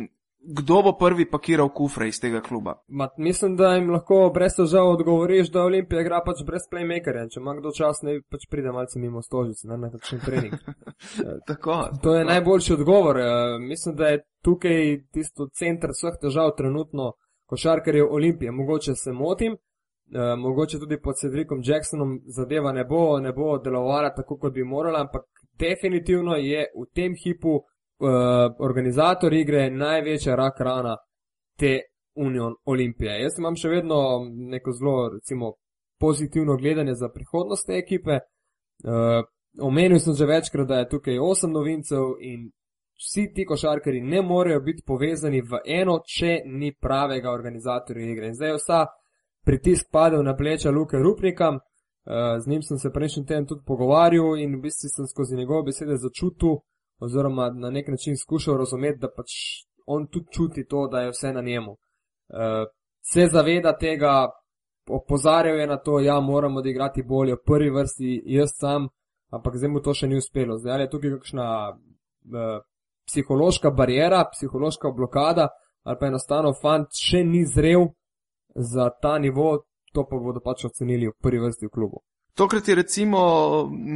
kdo 0.51 0.83
bo 0.83 0.93
prvi 0.99 1.31
pakiral 1.31 1.69
kufre 1.69 2.09
iz 2.09 2.21
tega 2.21 2.41
kluba? 2.41 2.75
Ma, 2.89 3.09
mislim, 3.19 3.57
da 3.57 3.75
jim 3.75 3.91
lahko 3.91 4.31
brez 4.35 4.57
težav 4.57 4.89
odgovoriš, 4.89 5.51
da 5.53 5.63
Olimpija 5.63 6.01
igra 6.01 6.23
pač 6.25 6.43
brez 6.47 6.65
playmakerja. 6.73 7.27
Če 7.33 7.41
ima 7.41 7.55
kdo 7.59 7.73
čas, 7.77 8.03
ne 8.03 8.21
pač 8.31 8.47
pride 8.51 8.73
malce 8.73 8.99
mimo 9.03 9.23
stožice, 9.23 9.69
ne 9.69 9.79
na 9.79 9.91
kakšen 9.93 10.23
trening. 10.25 10.55
tako, 11.51 11.83
to 12.03 12.15
je 12.15 12.25
tako. 12.25 12.31
najboljši 12.33 12.73
odgovor. 12.79 13.21
Ja, 13.21 13.59
mislim, 13.59 13.97
da 13.97 14.13
je 14.15 14.23
tukaj 14.45 14.85
tisto 15.13 15.49
center 15.53 15.93
vseh 15.97 16.21
težav 16.23 16.55
trenutno 16.57 17.13
košarkarjev 17.49 18.13
Olimpije. 18.15 18.53
Mogoče 18.53 18.95
se 18.95 19.13
motim. 19.13 19.57
Uh, 20.09 20.39
mogoče 20.41 20.79
tudi 20.79 21.01
pod 21.01 21.15
Cedrikom 21.21 21.61
Jacksonom 21.65 22.21
zadeva 22.27 22.73
ne 22.73 22.85
bo, 22.85 23.19
ne 23.21 23.33
bo 23.33 23.59
delovala 23.59 24.15
tako, 24.17 24.39
kot 24.39 24.55
bi 24.55 24.65
morala, 24.65 25.01
ampak 25.01 25.23
definitivno 25.59 26.37
je 26.37 26.65
v 26.73 26.87
tem 26.95 27.13
hipu 27.25 27.55
uh, 27.59 27.67
organizator 28.59 29.35
igre 29.35 29.71
največja 29.71 30.37
rak 30.37 30.61
rana 30.61 30.97
te 31.59 31.81
Union 32.17 32.55
Olimpije. 32.65 33.21
Jaz 33.23 33.39
imam 33.39 33.57
še 33.57 33.69
vedno 33.69 33.99
neko 34.25 34.73
zelo, 34.73 34.97
recimo, 35.13 35.53
pozitivno 36.01 36.57
gledanje 36.57 36.95
za 36.95 37.09
prihodnost 37.13 37.67
te 37.67 37.77
ekipe. 37.77 38.21
Uh, 38.85 39.21
omenil 39.61 39.99
sem 40.01 40.15
že 40.15 40.27
večkrat, 40.27 40.69
da 40.69 40.79
je 40.79 40.89
tukaj 40.89 41.19
osem 41.19 41.53
novincev 41.53 42.17
in 42.21 42.49
vsi 42.99 43.33
ti 43.35 43.45
košarkari 43.45 44.01
ne 44.01 44.23
morejo 44.23 44.61
biti 44.61 44.83
povezani 44.87 45.43
v 45.43 45.61
eno, 45.65 46.01
če 46.07 46.41
ni 46.47 46.73
pravega 46.75 47.31
organizatorja 47.31 48.07
igre. 48.09 48.33
In 48.33 48.35
zdaj 48.35 48.49
je 48.49 48.59
vsa 48.59 48.81
pritisk 49.49 49.89
padel 49.93 50.23
na 50.23 50.37
pleča 50.37 50.71
Luke 50.71 50.97
Rupnika, 50.97 51.49
uh, 51.51 51.61
z 52.43 52.47
njim 52.47 52.63
sem 52.63 52.79
se 52.79 52.93
prejšnji 52.93 53.27
teden 53.27 53.47
tudi 53.47 53.65
pogovarjal 53.67 54.37
in 54.37 54.59
v 54.59 54.61
bistvu 54.67 54.89
sem 54.93 55.07
skozi 55.07 55.37
njegove 55.37 55.63
besede 55.71 55.97
začutil, 55.97 56.61
oziroma 57.01 57.51
na 57.51 57.71
nek 57.71 57.89
način 57.89 58.17
skušal 58.17 58.57
razumeti, 58.57 58.99
da 58.99 59.09
pač 59.17 59.33
on 59.87 60.07
tudi 60.07 60.27
čuti 60.37 60.67
to, 60.69 60.89
da 60.93 61.01
je 61.01 61.15
vse 61.15 61.33
na 61.33 61.43
njemu. 61.43 61.73
Uh, 61.73 62.69
se 63.13 63.27
zaveda 63.33 63.73
tega, 63.77 64.29
opozarjal 64.91 65.57
je 65.61 65.67
na 65.67 65.77
to, 65.77 65.97
da 65.99 66.05
ja, 66.05 66.21
moramo 66.21 66.59
odigrati 66.59 67.03
bolje 67.03 67.35
v 67.35 67.45
prvi 67.47 67.71
vrsti, 67.71 68.23
jaz 68.27 68.53
sam, 68.61 68.89
ampak 69.33 69.57
zdaj 69.57 69.71
mu 69.71 69.81
to 69.81 69.95
še 69.95 70.09
ni 70.09 70.21
uspelo. 70.21 70.59
Zdaj 70.59 70.83
je 70.83 70.91
tukaj 70.91 71.17
kakšna 71.17 71.47
uh, 71.73 72.61
psihološka 73.09 73.71
barijera, 73.71 74.27
psihološka 74.33 74.93
blokada, 74.93 75.49
ali 75.89 75.97
pa 76.01 76.13
enostavno 76.13 76.53
fant 76.63 76.93
še 76.93 77.25
ni 77.25 77.47
zrel 77.49 77.89
za 78.55 78.91
ta 79.03 79.19
nivo, 79.19 79.65
to 79.93 80.07
pa 80.11 80.17
bodo 80.17 80.41
pač 80.41 80.65
ocenili 80.65 81.09
v 81.09 81.17
prvi 81.23 81.39
vrsti 81.39 81.67
v 81.67 81.71
klubu. 81.71 82.03
Tokrat 82.39 82.69
je 82.69 82.75
recimo 82.75 83.19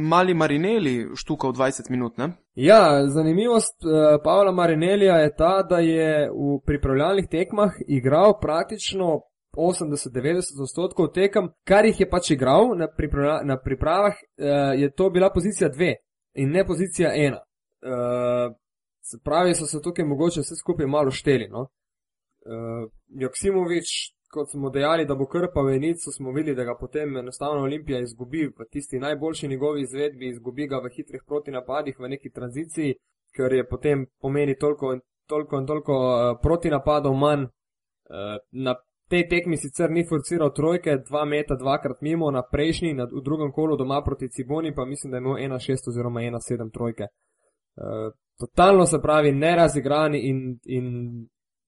mali 0.09 0.33
Marineli 0.33 1.07
štukal 1.15 1.53
20 1.53 1.89
minut. 1.89 2.17
Ne? 2.17 2.33
Ja, 2.55 3.07
zanimivost 3.07 3.85
uh, 3.85 4.19
Pavla 4.23 4.51
Marinelija 4.51 5.15
je 5.15 5.35
ta, 5.35 5.63
da 5.69 5.79
je 5.79 6.29
v 6.29 6.59
pripravljalnih 6.65 7.27
tekmah 7.31 7.71
igral 7.87 8.39
praktično 8.41 9.21
80-90 9.57 10.61
odstotkov 10.61 11.13
tekem, 11.13 11.49
kar 11.63 11.85
jih 11.85 11.99
je 11.99 12.09
pač 12.09 12.31
igral 12.31 12.73
na, 12.75 12.87
pripravla, 12.97 13.43
na 13.43 13.57
pripravah, 13.61 14.13
uh, 14.13 14.79
je 14.79 14.91
to 14.91 15.09
bila 15.09 15.31
pozicija 15.33 15.69
2 15.69 15.93
in 16.33 16.51
ne 16.51 16.65
pozicija 16.65 17.11
1. 17.15 17.31
Uh, 17.31 17.39
eh, 17.83 18.55
se 19.01 19.17
pravi, 19.23 19.55
so 19.55 19.65
se 19.65 19.81
tukaj 19.81 20.05
mogoče 20.05 20.41
vse 20.41 20.55
skupaj 20.55 20.87
malo 20.87 21.11
šteli. 21.11 21.47
No? 21.51 21.59
Uh, 21.61 22.91
Joksimovič 23.07 23.87
kot 24.33 24.51
smo 24.51 24.69
dejali, 24.69 25.05
da 25.05 25.15
bo 25.15 25.25
krpal 25.25 25.69
enico, 25.69 26.11
smo 26.11 26.31
videli, 26.31 26.55
da 26.55 26.63
ga 26.63 26.75
potem 26.79 27.17
enostavno 27.17 27.63
Olimpija 27.63 27.99
izgubi 27.99 28.47
v 28.47 28.65
tisti 28.71 28.99
najboljši 28.99 29.47
njegovi 29.47 29.81
izvedbi, 29.81 30.27
izgubi 30.27 30.67
ga 30.67 30.77
v 30.83 30.89
hitrih 30.95 31.21
protinapadih, 31.27 31.99
v 31.99 32.09
neki 32.15 32.31
tranziciji, 32.31 32.95
ker 33.35 33.53
je 33.53 33.67
potem 33.67 34.05
pomeni 34.21 34.57
toliko 34.57 34.93
in 34.93 35.01
toliko, 35.27 35.59
in 35.59 35.67
toliko 35.67 35.99
uh, 35.99 36.39
protinapadov 36.41 37.13
manj. 37.13 37.43
Uh, 37.43 38.37
na 38.51 38.75
tej 39.09 39.27
tekmi 39.29 39.57
sicer 39.57 39.91
ni 39.91 40.05
forciral 40.09 40.53
trojke, 40.53 40.97
dva 41.09 41.25
meta, 41.25 41.55
dvakrat 41.55 42.01
mimo, 42.01 42.31
na 42.31 42.41
prejšnji, 42.51 42.93
na, 42.93 43.05
v 43.05 43.21
drugem 43.23 43.51
kolu 43.51 43.77
doma 43.77 44.01
proti 44.03 44.29
Ciboni, 44.29 44.73
pa 44.75 44.85
mislim, 44.85 45.11
da 45.11 45.17
je 45.17 45.21
imel 45.21 45.37
1-6 45.57 45.89
oziroma 45.89 46.21
1-7 46.21 46.73
trojke. 46.73 47.03
Uh, 47.03 48.09
totalno 48.39 48.85
se 48.85 49.01
pravi, 49.01 49.31
nerazigrani 49.31 50.19
in, 50.29 50.59
in 50.65 50.85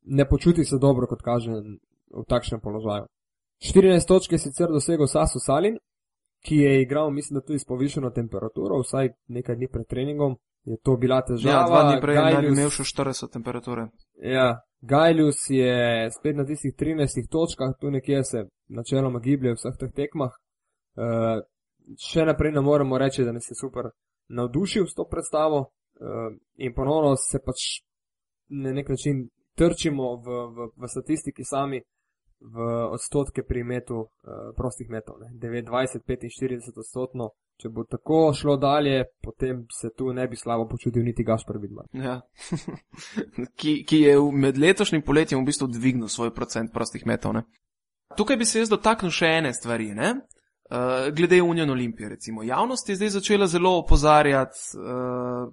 ne 0.05 0.27
počuti 0.29 0.65
se 0.65 0.77
dobro, 0.81 1.07
kot 1.07 1.21
kaže 1.21 1.51
v 2.13 2.25
takšnem 2.27 2.61
položaju. 2.61 3.05
14 3.63 4.07
točk 4.07 4.31
je 4.31 4.39
sicer 4.39 4.67
dosegel 4.69 5.07
Sasu 5.07 5.39
Salin, 5.39 5.77
ki 6.45 6.57
je 6.57 6.81
igral, 6.81 7.09
mislim, 7.11 7.39
da 7.39 7.45
tudi 7.45 7.59
s 7.59 7.65
povišeno 7.65 8.09
temperaturo, 8.09 8.81
vsaj 8.83 9.09
nekaj 9.27 9.55
dni 9.55 9.67
pred 9.71 9.87
treningom. 9.87 10.35
Je 10.65 10.77
to 10.83 10.97
bila 10.97 11.21
težava. 11.21 11.61
Ja, 11.61 11.67
dva 11.67 11.81
dni 11.91 12.01
prej 12.01 12.15
je 12.17 12.49
imel 12.49 12.71
še 12.73 12.83
40 12.89 13.31
temperature. 13.33 13.83
Ja, 14.17 14.47
Gajljus 14.81 15.43
je 15.49 16.09
spet 16.11 16.37
na 16.37 16.45
tistih 16.45 16.73
13 16.73 17.29
točkah, 17.29 17.75
tu 17.79 17.91
nekje 17.93 18.23
se 18.23 18.43
načeloma 18.67 19.19
giblje 19.19 19.53
v 19.53 19.59
vseh 19.59 19.77
teh 19.77 19.91
tekmah. 19.93 20.33
Uh, 20.97 21.43
še 22.01 22.25
naprej 22.25 22.55
ne 22.55 22.65
moremo 22.65 22.97
reči, 22.97 23.23
da 23.23 23.33
nas 23.35 23.45
je 23.49 23.57
super 23.59 23.91
navdušil 24.33 24.87
s 24.89 24.97
to 24.97 25.05
predstavo 25.05 25.59
uh, 25.59 26.33
in 26.57 26.73
ponovno 26.73 27.13
se 27.15 27.39
pač 27.45 27.85
na 28.49 28.73
nek 28.73 28.89
način 28.89 29.27
trčimo 29.55 30.15
v, 30.17 30.27
v, 30.55 30.69
v 30.75 30.87
statistiki 30.87 31.43
sami, 31.43 31.81
v 32.39 32.57
odstotke 32.91 33.43
pri 33.43 33.63
metu 33.63 34.05
uh, 34.05 34.51
prostih 34.55 34.89
metov. 34.89 35.17
29-45 35.41 36.77
odstotno. 36.77 37.31
Če 37.55 37.69
bo 37.71 37.85
tako 37.87 38.33
šlo 38.35 38.57
dalje, 38.59 39.05
potem 39.23 39.61
se 39.71 39.87
tu 39.95 40.11
ne 40.13 40.27
bi 40.27 40.35
slabo 40.35 40.65
počutil 40.67 41.05
niti 41.07 41.23
Gašpor 41.23 41.55
Vidmar. 41.63 41.85
Ja. 41.95 42.19
ki, 43.59 43.77
ki 43.87 43.99
je 44.01 44.17
med 44.19 44.59
letošnjim 44.59 45.05
poletjem 45.07 45.39
v 45.39 45.47
bistvu 45.47 45.69
dvignil 45.71 46.11
svoj 46.11 46.33
procent 46.35 46.73
prostih 46.75 47.05
metov. 47.07 47.31
Ne? 47.39 47.45
Tukaj 48.19 48.37
bi 48.37 48.45
se 48.45 48.59
jaz 48.59 48.73
dotaknil 48.73 49.13
še 49.15 49.31
ene 49.39 49.53
stvari. 49.55 49.87
Uh, 49.95 51.07
glede 51.15 51.39
Union 51.41 51.71
Olimpije, 51.71 52.09
recimo. 52.09 52.43
Javnost 52.43 52.89
je 52.89 52.99
zdaj 52.99 53.13
začela 53.15 53.47
zelo 53.47 53.77
opozarjati, 53.79 54.59
uh, 54.75 55.47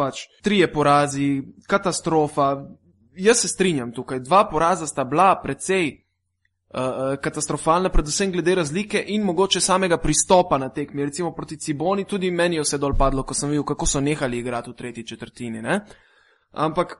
pač 0.00 0.24
trije 0.40 0.72
porazi, 0.72 1.42
katastrofa, 1.68 2.54
jaz 3.24 3.40
se 3.40 3.48
strinjam 3.48 3.92
tukaj. 3.92 4.20
Dva 4.20 4.44
poraza 4.50 4.86
sta 4.86 5.04
bila 5.04 5.34
precej 5.42 5.90
uh, 5.94 7.16
katastrofalna, 7.22 7.88
predvsem 7.88 8.32
glede 8.32 8.54
razlike 8.54 9.04
in 9.06 9.22
mogoče 9.22 9.60
samega 9.60 9.98
pristopa 9.98 10.58
na 10.58 10.68
tekmi. 10.68 11.04
Recimo 11.04 11.34
proti 11.34 11.58
Ciboni, 11.58 12.04
tudi 12.04 12.30
meni 12.30 12.56
je 12.56 12.62
vse 12.62 12.78
dol 12.78 12.94
padlo, 12.98 13.22
ko 13.22 13.34
sem 13.34 13.50
videl, 13.50 13.64
kako 13.64 13.86
so 13.86 14.00
nehali 14.00 14.38
igrati 14.38 14.70
v 14.70 14.74
tretji 14.74 15.06
četrtini. 15.06 15.62
Ne? 15.62 15.80
Ampak 16.50 16.96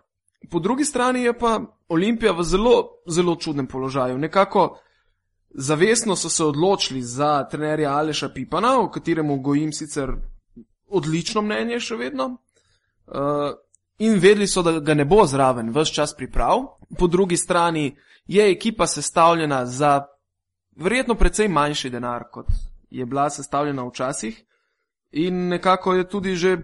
po 0.50 0.59
drugi 0.59 0.85
strani 0.85 1.23
je 1.23 1.39
pa 1.39 1.61
Olimpija 1.89 2.33
v 2.33 2.43
zelo, 2.43 3.03
zelo 3.07 3.37
čudnem 3.37 3.67
položaju. 3.67 4.19
Nekako 4.19 4.79
zavestno 5.50 6.17
so 6.17 6.29
se 6.29 6.45
odločili 6.45 7.03
za 7.03 7.49
trenerja 7.50 7.93
Aleša 7.97 8.29
Pipana, 8.29 8.81
o 8.81 8.91
katerem 8.91 9.43
gojim 9.43 9.73
sicer 9.73 10.12
odlično 10.87 11.43
mnenje 11.43 11.81
še 11.81 11.97
vedno. 11.97 12.37
Uh, 13.07 13.55
in 14.00 14.19
vedeli 14.19 14.47
so, 14.47 14.62
da 14.62 14.78
ga 14.80 14.95
ne 14.95 15.04
bo 15.04 15.26
zraven 15.26 15.71
vse 15.75 15.92
čas 15.95 16.14
priprav. 16.16 16.64
Po 16.99 17.07
drugi 17.07 17.37
strani 17.37 17.97
je 18.26 18.50
ekipa 18.50 18.87
sestavljena 18.87 19.66
za 19.66 20.07
verjetno 20.76 21.14
precej 21.14 21.49
manjši 21.49 21.90
denar, 21.90 22.25
kot 22.33 22.47
je 22.90 23.07
bila 23.07 23.30
sestavljena 23.30 23.85
včasih, 23.85 24.45
in 25.11 25.49
nekako 25.49 25.95
je 25.95 26.09
tudi 26.09 26.35
že 26.35 26.57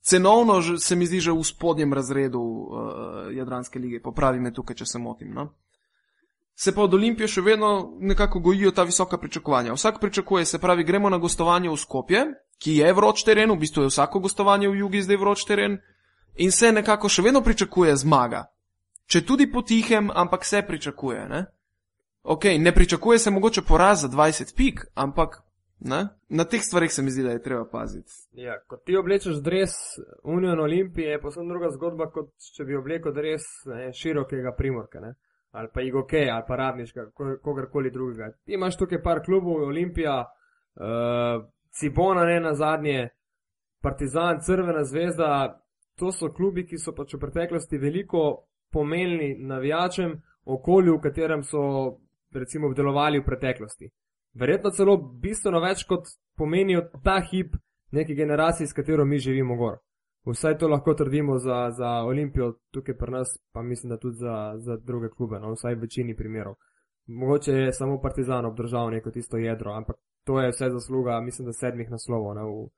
cenovno, 0.00 0.78
se 0.78 0.96
mi 0.96 1.06
zdi, 1.06 1.20
že 1.20 1.32
v 1.32 1.44
spodnjem 1.44 1.92
razredu 1.92 2.40
uh, 2.40 2.76
Jadranske 3.32 3.78
lige. 3.78 4.02
Popravi 4.02 4.40
me 4.40 4.52
tukaj, 4.52 4.76
če 4.76 4.86
se 4.86 4.98
motim. 4.98 5.32
No? 5.34 5.48
Se 6.54 6.74
pa 6.74 6.82
od 6.82 6.94
Olimpije 6.94 7.28
še 7.28 7.40
vedno 7.40 7.96
nekako 8.00 8.40
gojijo 8.40 8.70
ta 8.70 8.84
visoka 8.84 9.18
pričakovanja. 9.18 9.72
Vsak 9.72 10.00
pričakuje, 10.00 10.44
se 10.44 10.58
pravi, 10.58 10.84
gremo 10.84 11.10
na 11.10 11.18
gostovanje 11.18 11.70
v 11.70 11.76
Skopje, 11.76 12.26
ki 12.58 12.76
je 12.76 12.92
vroč 12.92 13.24
teren, 13.24 13.50
v 13.50 13.58
bistvu 13.58 13.82
je 13.82 13.90
vsako 13.90 14.20
gostovanje 14.20 14.68
v 14.68 14.84
jugi 14.84 15.02
zdaj 15.02 15.16
vroč 15.16 15.48
teren, 15.48 15.80
in 16.36 16.52
se 16.52 16.72
nekako 16.72 17.08
še 17.08 17.22
vedno 17.22 17.42
pričakuje 17.42 17.96
zmaga. 17.96 18.44
Če 19.06 19.24
tudi 19.26 19.50
potihem, 19.52 20.10
ampak 20.14 20.44
se 20.44 20.62
pričakuje. 20.66 21.28
Ne? 21.28 21.44
Ok, 22.22 22.44
ne 22.58 22.72
pričakuje 22.72 23.18
se 23.18 23.30
mogoče 23.30 23.62
poraz 23.68 24.00
za 24.00 24.08
20 24.08 24.56
pik, 24.56 24.80
ampak 24.94 25.42
ne? 25.80 26.08
na 26.28 26.44
teh 26.44 26.62
stvarih 26.62 26.92
se 26.92 27.02
mi 27.02 27.10
zdi, 27.10 27.22
da 27.22 27.30
je 27.30 27.42
treba 27.42 27.64
paziti. 27.70 28.12
Ja, 28.32 28.56
ko 28.66 28.76
ti 28.76 28.96
oblečeš 28.96 29.42
dres 29.42 29.70
Union 30.22 30.60
Olimpije, 30.60 31.10
je 31.10 31.20
posebno 31.20 31.52
druga 31.52 31.70
zgodba, 31.70 32.08
kot 32.10 32.32
če 32.56 32.64
bi 32.64 32.76
oblekel 32.76 33.12
dres 33.12 33.44
ne, 33.66 33.92
širokega 33.92 34.54
primorka. 34.56 35.00
Ne? 35.00 35.14
Ali 35.54 35.68
pa 35.74 35.82
IGOK, 35.82 36.14
ali 36.32 36.44
pa 36.48 36.56
radniška, 36.56 37.10
kogarkoli 37.42 37.90
drugega. 37.90 38.32
Ti 38.44 38.56
imaš 38.56 38.78
tukaj 38.78 39.02
par 39.02 39.20
klubov, 39.22 39.68
Olimpija, 39.68 40.16
uh, 40.24 41.44
Cibona, 41.70 42.24
ne 42.24 42.40
na 42.40 42.54
zadnje, 42.54 43.08
Partizan, 43.82 44.40
Crvena 44.40 44.84
zvezda, 44.84 45.60
to 45.98 46.12
so 46.12 46.28
klubi, 46.32 46.66
ki 46.66 46.78
so 46.78 46.92
pač 46.92 47.14
v 47.14 47.20
preteklosti 47.20 47.78
veliko 47.78 48.46
pomenili 48.72 49.36
navijačem 49.38 50.16
okolju, 50.44 50.96
v 50.96 51.00
katerem 51.00 51.42
so 51.42 51.60
recimo 52.34 52.72
delovali 52.74 53.20
v 53.20 53.24
preteklosti. 53.24 53.90
Verjetno 54.34 54.70
celo 54.70 54.96
bistveno 54.98 55.60
več 55.62 55.84
kot 55.86 56.10
pomenijo 56.36 56.88
ta 57.04 57.20
hip 57.30 57.54
neki 57.94 58.14
generaciji, 58.14 58.66
s 58.66 58.72
katero 58.72 59.04
mi 59.04 59.18
živimo 59.18 59.56
gor. 59.56 59.78
Vsaj 60.26 60.58
to 60.58 60.68
lahko 60.68 60.94
trdimo 60.94 61.38
za, 61.38 61.70
za 61.70 61.88
Olimpijo, 62.08 62.54
tukaj 62.72 62.96
pri 62.98 63.12
nas, 63.12 63.38
pa 63.52 63.62
mislim, 63.62 63.90
da 63.90 63.98
tudi 63.98 64.16
za, 64.16 64.54
za 64.56 64.76
druge 64.76 65.08
klube, 65.08 65.38
no, 65.38 65.52
vsaj 65.52 65.74
v 65.74 65.80
večini 65.80 66.16
primerov. 66.16 66.54
Mogoče 67.06 67.52
je 67.52 67.72
samo 67.72 68.00
Partizan 68.00 68.46
obdržal 68.46 68.90
neko 68.90 69.10
tisto 69.10 69.36
jedro, 69.36 69.72
ampak 69.72 69.96
to 70.24 70.40
je 70.40 70.50
vse 70.50 70.70
zasluga, 70.70 71.20
mislim, 71.20 71.46
da 71.46 71.52
sedmih 71.52 71.90
naslovov 71.90 72.34
ne, 72.34 72.42
v, 72.42 72.68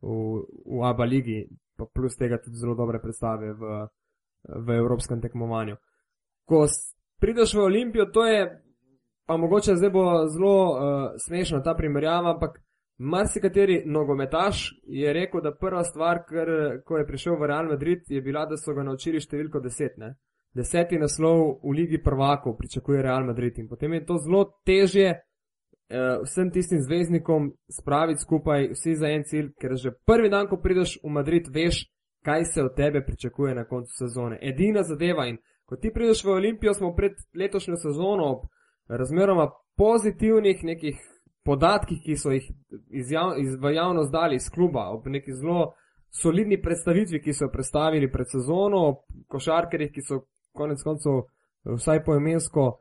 v, 0.00 0.44
v 0.78 0.84
ABA 0.86 1.04
ligi, 1.04 1.48
pa 1.82 1.90
plus 1.94 2.16
tega 2.16 2.38
tudi 2.38 2.60
zelo 2.62 2.76
dobre 2.78 3.00
predstave 3.02 3.52
v, 3.58 3.78
v 4.66 4.76
evropskem 4.78 5.20
tekmovanju. 5.20 5.76
Ko 6.46 6.66
prideš 7.20 7.54
v 7.58 7.64
Olimpijo, 7.66 8.06
to 8.14 8.26
je, 8.26 8.44
pa 9.26 9.36
mogoče 9.36 9.76
zdaj 9.76 9.90
bo 9.90 10.04
zelo 10.30 10.56
uh, 10.70 10.78
smešno 11.26 11.60
ta 11.66 11.74
primerjava, 11.74 12.34
ampak 12.34 12.60
marsikateri 12.98 13.82
nogometaš 13.86 14.70
je 14.86 15.12
rekel, 15.12 15.40
da 15.42 15.54
prva 15.54 15.84
stvar, 15.84 16.22
ker, 16.28 16.48
ko 16.86 16.98
je 16.98 17.06
prišel 17.06 17.38
v 17.38 17.50
Real 17.50 17.70
Madrid, 17.70 18.06
je 18.08 18.22
bila, 18.22 18.46
da 18.46 18.56
so 18.56 18.74
ga 18.74 18.84
naučili 18.86 19.20
številko 19.20 19.60
deset. 19.60 19.98
Ne? 19.98 20.14
Deseti 20.54 20.98
naslov 21.00 21.62
v 21.64 21.74
Ligi 21.78 22.02
prvakov 22.02 22.58
pričakuje 22.58 23.02
Real 23.02 23.24
Madrid 23.26 23.58
in 23.58 23.68
potem 23.68 23.94
je 23.96 24.04
to 24.06 24.18
zelo 24.20 24.44
težje 24.66 25.14
uh, 25.90 26.22
vsem 26.24 26.50
tistim 26.50 26.80
zvezdnikom 26.82 27.52
spraviti 27.70 28.20
skupaj 28.20 28.68
vsi 28.72 28.94
za 28.94 29.08
en 29.08 29.24
cilj, 29.24 29.52
ker 29.60 29.76
že 29.76 29.94
prvi 30.06 30.30
dan, 30.30 30.48
ko 30.48 30.56
prideš 30.56 30.98
v 31.04 31.10
Madrid, 31.10 31.48
veš, 31.50 31.86
kaj 32.24 32.44
se 32.44 32.62
od 32.62 32.76
tebe 32.76 33.04
pričakuje 33.04 33.54
na 33.54 33.64
koncu 33.64 33.90
sezone. 33.98 34.38
Edina 34.42 34.82
zadeva 34.82 35.26
in 35.26 35.38
ko 35.66 35.76
ti 35.76 35.90
prideš 35.94 36.24
v 36.24 36.36
Olimpijo, 36.36 36.74
smo 36.74 36.94
pred 36.94 37.12
letošnjo 37.34 37.76
sezono 37.76 38.24
ob 38.32 38.46
razmeroma 38.88 39.50
pozitivnih 39.76 40.64
nekih 40.64 40.96
podatkih, 41.44 41.98
ki 42.04 42.16
so 42.16 42.30
jih 42.30 42.44
jav, 43.10 43.34
iz, 43.38 43.56
v 43.60 43.74
javnost 43.74 44.12
dali 44.12 44.36
iz 44.36 44.50
kluba, 44.50 44.90
ob 44.94 45.06
neki 45.06 45.32
zelo 45.32 45.72
solidni 46.12 46.60
predstavitvi, 46.62 47.22
ki 47.22 47.32
so 47.32 47.44
jo 47.44 47.50
predstavili 47.52 48.10
pred 48.12 48.28
sezono, 48.30 48.86
ob 48.88 49.24
košarkerjih, 49.28 49.92
ki 49.92 50.04
so 50.06 50.20
konec 50.52 50.82
koncev 50.84 51.24
vsaj 51.64 52.04
poemensko 52.04 52.78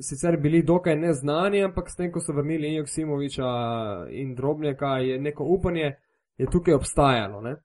sicer 0.00 0.36
bili 0.40 0.62
dokaj 0.62 0.96
neznani, 0.96 1.64
ampak 1.64 1.90
s 1.90 1.96
tem, 1.96 2.12
ko 2.12 2.20
so 2.20 2.32
vrnili 2.36 2.74
Joksimoviča 2.74 3.50
in 4.10 4.34
Drobnjaka, 4.34 4.98
je 4.98 5.20
neko 5.20 5.44
upanje 5.44 5.94
je 6.36 6.46
tukaj 6.50 6.74
obstajalo. 6.74 7.40
Ne? 7.40 7.56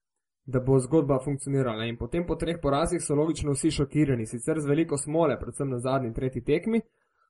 da 0.47 0.59
bo 0.59 0.79
zgodba 0.79 1.19
funkcionirala. 1.23 1.85
In 1.85 1.97
potem 1.97 2.25
po 2.25 2.35
treh 2.35 2.57
porazih 2.61 3.03
so 3.03 3.15
logično 3.15 3.51
vsi 3.51 3.71
šokirani, 3.71 4.25
sicer 4.25 4.59
z 4.59 4.69
veliko 4.69 4.97
smole, 4.97 5.35
predvsem 5.39 5.69
na 5.69 5.79
zadnji, 5.79 6.13
tretji 6.13 6.43
tekmi. 6.43 6.81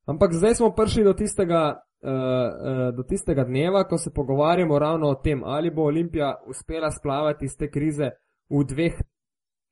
Ampak 0.05 0.34
zdaj 0.34 0.55
smo 0.55 0.69
prišli 0.75 1.03
do 1.03 1.13
tistega, 1.17 1.62
uh, 1.74 2.12
uh, 2.12 2.84
do 2.96 3.03
tistega 3.03 3.43
dneva, 3.43 3.84
ko 3.89 3.98
se 3.98 4.13
pogovarjamo 4.13 4.79
ravno 4.79 5.10
o 5.10 5.15
tem, 5.15 5.43
ali 5.43 5.72
bo 5.74 5.89
Olimpija 5.89 6.36
uspela 6.48 6.91
splavati 6.91 7.46
iz 7.46 7.57
te 7.57 7.72
krize 7.72 8.12
v 8.50 8.63
dveh 8.63 9.01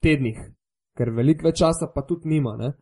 tednih, 0.01 0.41
ker 0.97 1.13
veliko 1.13 1.45
več 1.47 1.61
časa 1.61 1.91
pa 1.93 2.01
tudi 2.01 2.33
nima. 2.33 2.57
Ne? 2.57 2.73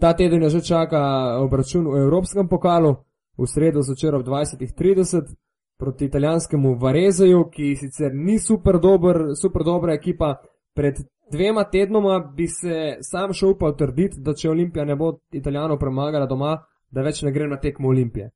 Ta 0.00 0.12
teden 0.12 0.42
je 0.42 0.50
že 0.50 0.60
čaka 0.60 1.00
obračun 1.40 1.88
v 1.88 2.04
Evropskem 2.04 2.48
pokalu, 2.48 2.96
v 3.38 3.46
sredo 3.48 3.82
začer 3.82 4.14
ob 4.14 4.26
20.30 4.26 5.32
proti 5.78 6.04
italijanskemu 6.04 6.76
Varezeju, 6.76 7.48
ki 7.50 7.76
sicer 7.76 8.14
ni 8.14 8.38
super, 8.38 8.80
dober, 8.80 9.36
super 9.40 9.64
dobra 9.64 9.94
ekipa. 9.94 10.36
Pred 10.74 10.94
dvema 11.32 11.64
tednoma 11.64 12.18
bi 12.36 12.48
se 12.48 12.96
sam 13.00 13.32
šel 13.32 13.50
upal 13.50 13.76
trditi, 13.76 14.20
da 14.20 14.34
če 14.34 14.50
Olimpija 14.50 14.84
ne 14.84 14.96
bo 14.96 15.18
italijano 15.32 15.78
premagala 15.78 16.26
doma, 16.26 16.56
da 16.90 17.02
več 17.02 17.22
ne 17.22 17.32
gre 17.32 17.48
na 17.48 17.56
tekmo 17.60 17.88
Olimpije. 17.88 18.30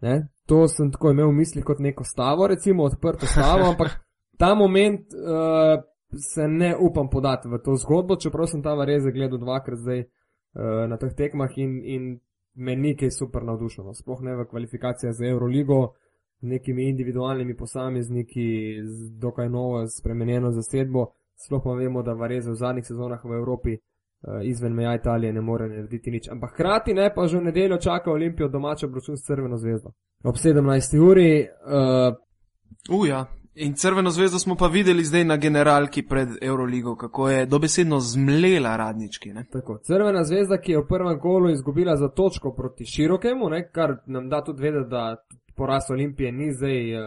Ne? 0.00 0.28
To 0.48 0.68
sem 0.68 0.90
tako 0.92 1.10
imel 1.10 1.28
v 1.28 1.40
mislih 1.40 1.64
kot 1.64 1.80
neko 1.80 2.04
stavo, 2.04 2.46
recimo 2.46 2.84
odprto 2.84 3.26
stavo, 3.26 3.68
ampak 3.72 4.00
ta 4.40 4.54
moment 4.54 5.12
uh, 5.12 5.82
se 6.16 6.48
ne 6.48 6.74
upam 6.76 7.10
podati 7.10 7.48
v 7.48 7.60
to 7.64 7.76
zgodbo, 7.76 8.16
čeprav 8.16 8.48
sem 8.48 8.62
ta 8.62 8.74
Vareze 8.74 9.12
gledal 9.12 9.38
dvakrat 9.38 9.78
zdaj 9.78 10.04
na 10.54 10.96
teh 10.98 11.14
tekmah 11.16 11.50
in, 11.56 11.80
in 11.84 12.20
me 12.54 12.76
nikaj 12.76 13.10
super 13.10 13.44
navdušeno, 13.44 13.94
sploh 13.94 14.22
ne 14.22 14.36
v 14.36 14.46
kvalifikacijah 14.50 15.14
za 15.14 15.26
Euroligo 15.26 15.94
z 16.40 16.46
nekimi 16.46 16.88
individualnimi 16.88 17.56
posamezniki, 17.56 18.80
z 18.84 19.10
dokaj 19.20 19.48
novo 19.48 19.86
spremenjeno 19.88 20.50
zasedbo. 20.50 21.06
Sploh 21.46 21.62
pa 21.64 21.72
vemo, 21.72 22.02
da 22.02 22.12
Vareze 22.12 22.50
v 22.50 22.54
zadnjih 22.54 22.86
sezonah 22.86 23.20
v 23.24 23.32
Evropi 23.32 23.76
uh, 23.76 24.40
izven 24.42 24.72
meja 24.72 24.94
Italije 24.94 25.32
ne 25.32 25.40
more 25.40 25.68
narediti 25.68 26.10
nič. 26.10 26.28
Ampak 26.28 26.52
hkrati 26.52 26.94
ne 26.94 27.14
pa 27.14 27.26
že 27.26 27.38
v 27.38 27.44
nedeljo 27.44 27.78
čaka 27.78 28.10
Olimpijo 28.10 28.48
domačo 28.48 28.86
obračun 28.86 29.16
s 29.16 29.26
Crveno 29.26 29.56
zvezdo. 29.56 29.92
Ob 30.24 30.36
17. 30.36 30.98
uri. 30.98 31.48
Uh, 31.64 33.00
Uja. 33.00 33.26
In 33.54 33.74
Crveno 33.74 34.10
zvezdo 34.10 34.38
smo 34.38 34.54
pa 34.54 34.66
videli 34.66 35.04
zdaj 35.04 35.24
na 35.24 35.36
generalki 35.36 36.02
pred 36.06 36.28
Euroligo, 36.42 36.96
kako 36.96 37.28
je 37.28 37.46
dobesedno 37.46 38.00
zmlela 38.00 38.76
radnički. 38.76 39.32
Tako, 39.52 39.78
Crvena 39.86 40.24
zvezda, 40.24 40.58
ki 40.58 40.72
je 40.72 40.78
v 40.78 40.86
prvem 40.88 41.20
kolu 41.20 41.50
izgubila 41.50 41.96
za 41.96 42.08
točko 42.08 42.54
proti 42.54 42.84
širokemu, 42.84 43.48
ne, 43.50 43.70
kar 43.72 43.96
nam 44.06 44.28
da 44.28 44.44
tudi 44.44 44.62
vedeti, 44.62 44.90
da 44.90 45.16
poraz 45.56 45.90
Olimpije 45.90 46.32
ni 46.32 46.52
zdaj 46.52 46.94
uh, 46.94 47.02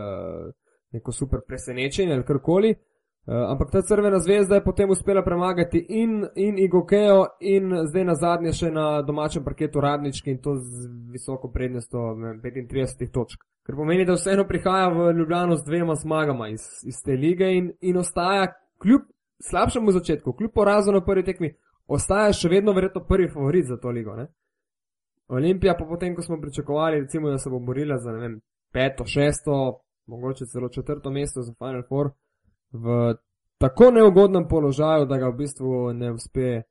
neko 0.92 1.12
super 1.12 1.40
presenečenje 1.48 2.14
ali 2.14 2.24
karkoli. 2.24 2.76
Uh, 3.26 3.52
ampak 3.52 3.72
ta 3.72 3.82
crvena 3.82 4.20
zvezda 4.20 4.56
je 4.56 4.64
potem 4.64 4.90
uspela 4.90 5.24
premagati 5.24 5.86
in, 5.90 6.26
in 6.36 6.58
Igokejo, 6.60 7.26
in 7.40 7.72
zdaj 7.88 8.04
na 8.04 8.16
zadnje 8.16 8.52
še 8.52 8.72
na 8.72 9.02
domačem 9.02 9.44
parketu 9.44 9.80
Radnički 9.80 10.32
in 10.32 10.42
to 10.44 10.58
z 10.60 10.90
visoko 11.12 11.48
prednostjo 11.52 12.02
35 12.44 13.12
točk. 13.14 13.46
Ker 13.64 13.78
pomeni, 13.80 14.04
da 14.06 14.18
vseeno 14.18 14.44
prihaja 14.44 14.90
v 14.92 15.14
Ljubljano 15.16 15.56
z 15.56 15.64
dvema 15.64 15.96
zmagama 15.96 16.50
iz, 16.52 16.66
iz 16.84 17.00
te 17.06 17.16
lige 17.16 17.48
in, 17.56 17.72
in 17.80 17.98
ostaja 17.98 18.50
kljub 18.84 19.08
slabšemu 19.40 19.92
začetku, 19.92 20.34
kljub 20.34 20.52
porazu 20.52 20.92
na 20.92 21.00
prvi 21.06 21.24
tekmi, 21.24 21.54
ostaja 21.88 22.34
še 22.36 22.52
vedno 22.52 22.74
verjetno 22.76 23.06
prvi 23.08 23.30
favorit 23.32 23.72
za 23.72 23.78
to 23.80 23.90
ligo. 23.96 24.18
Ne? 24.20 24.28
Olimpija 25.32 25.78
pa 25.80 25.86
potem, 25.88 26.16
ko 26.16 26.22
smo 26.22 26.42
pričakovali, 26.42 27.00
recimo, 27.00 27.32
da 27.32 27.38
se 27.38 27.50
bo 27.50 27.60
borila 27.60 27.98
za 27.98 28.12
vem, 28.12 28.42
peto, 28.74 29.06
šesto, 29.08 29.80
mogoče 30.08 30.46
celo 30.52 30.70
četrto 30.70 31.12
mesto 31.12 31.42
za 31.42 31.54
Final 31.54 31.88
Four, 31.88 32.12
v 32.74 33.16
tako 33.58 33.92
neugodnem 33.92 34.48
položaju, 34.50 35.06
da 35.06 35.18
ga 35.18 35.30
v 35.30 35.38
bistvu 35.38 35.94
ne 35.94 36.12
uspe 36.12 36.62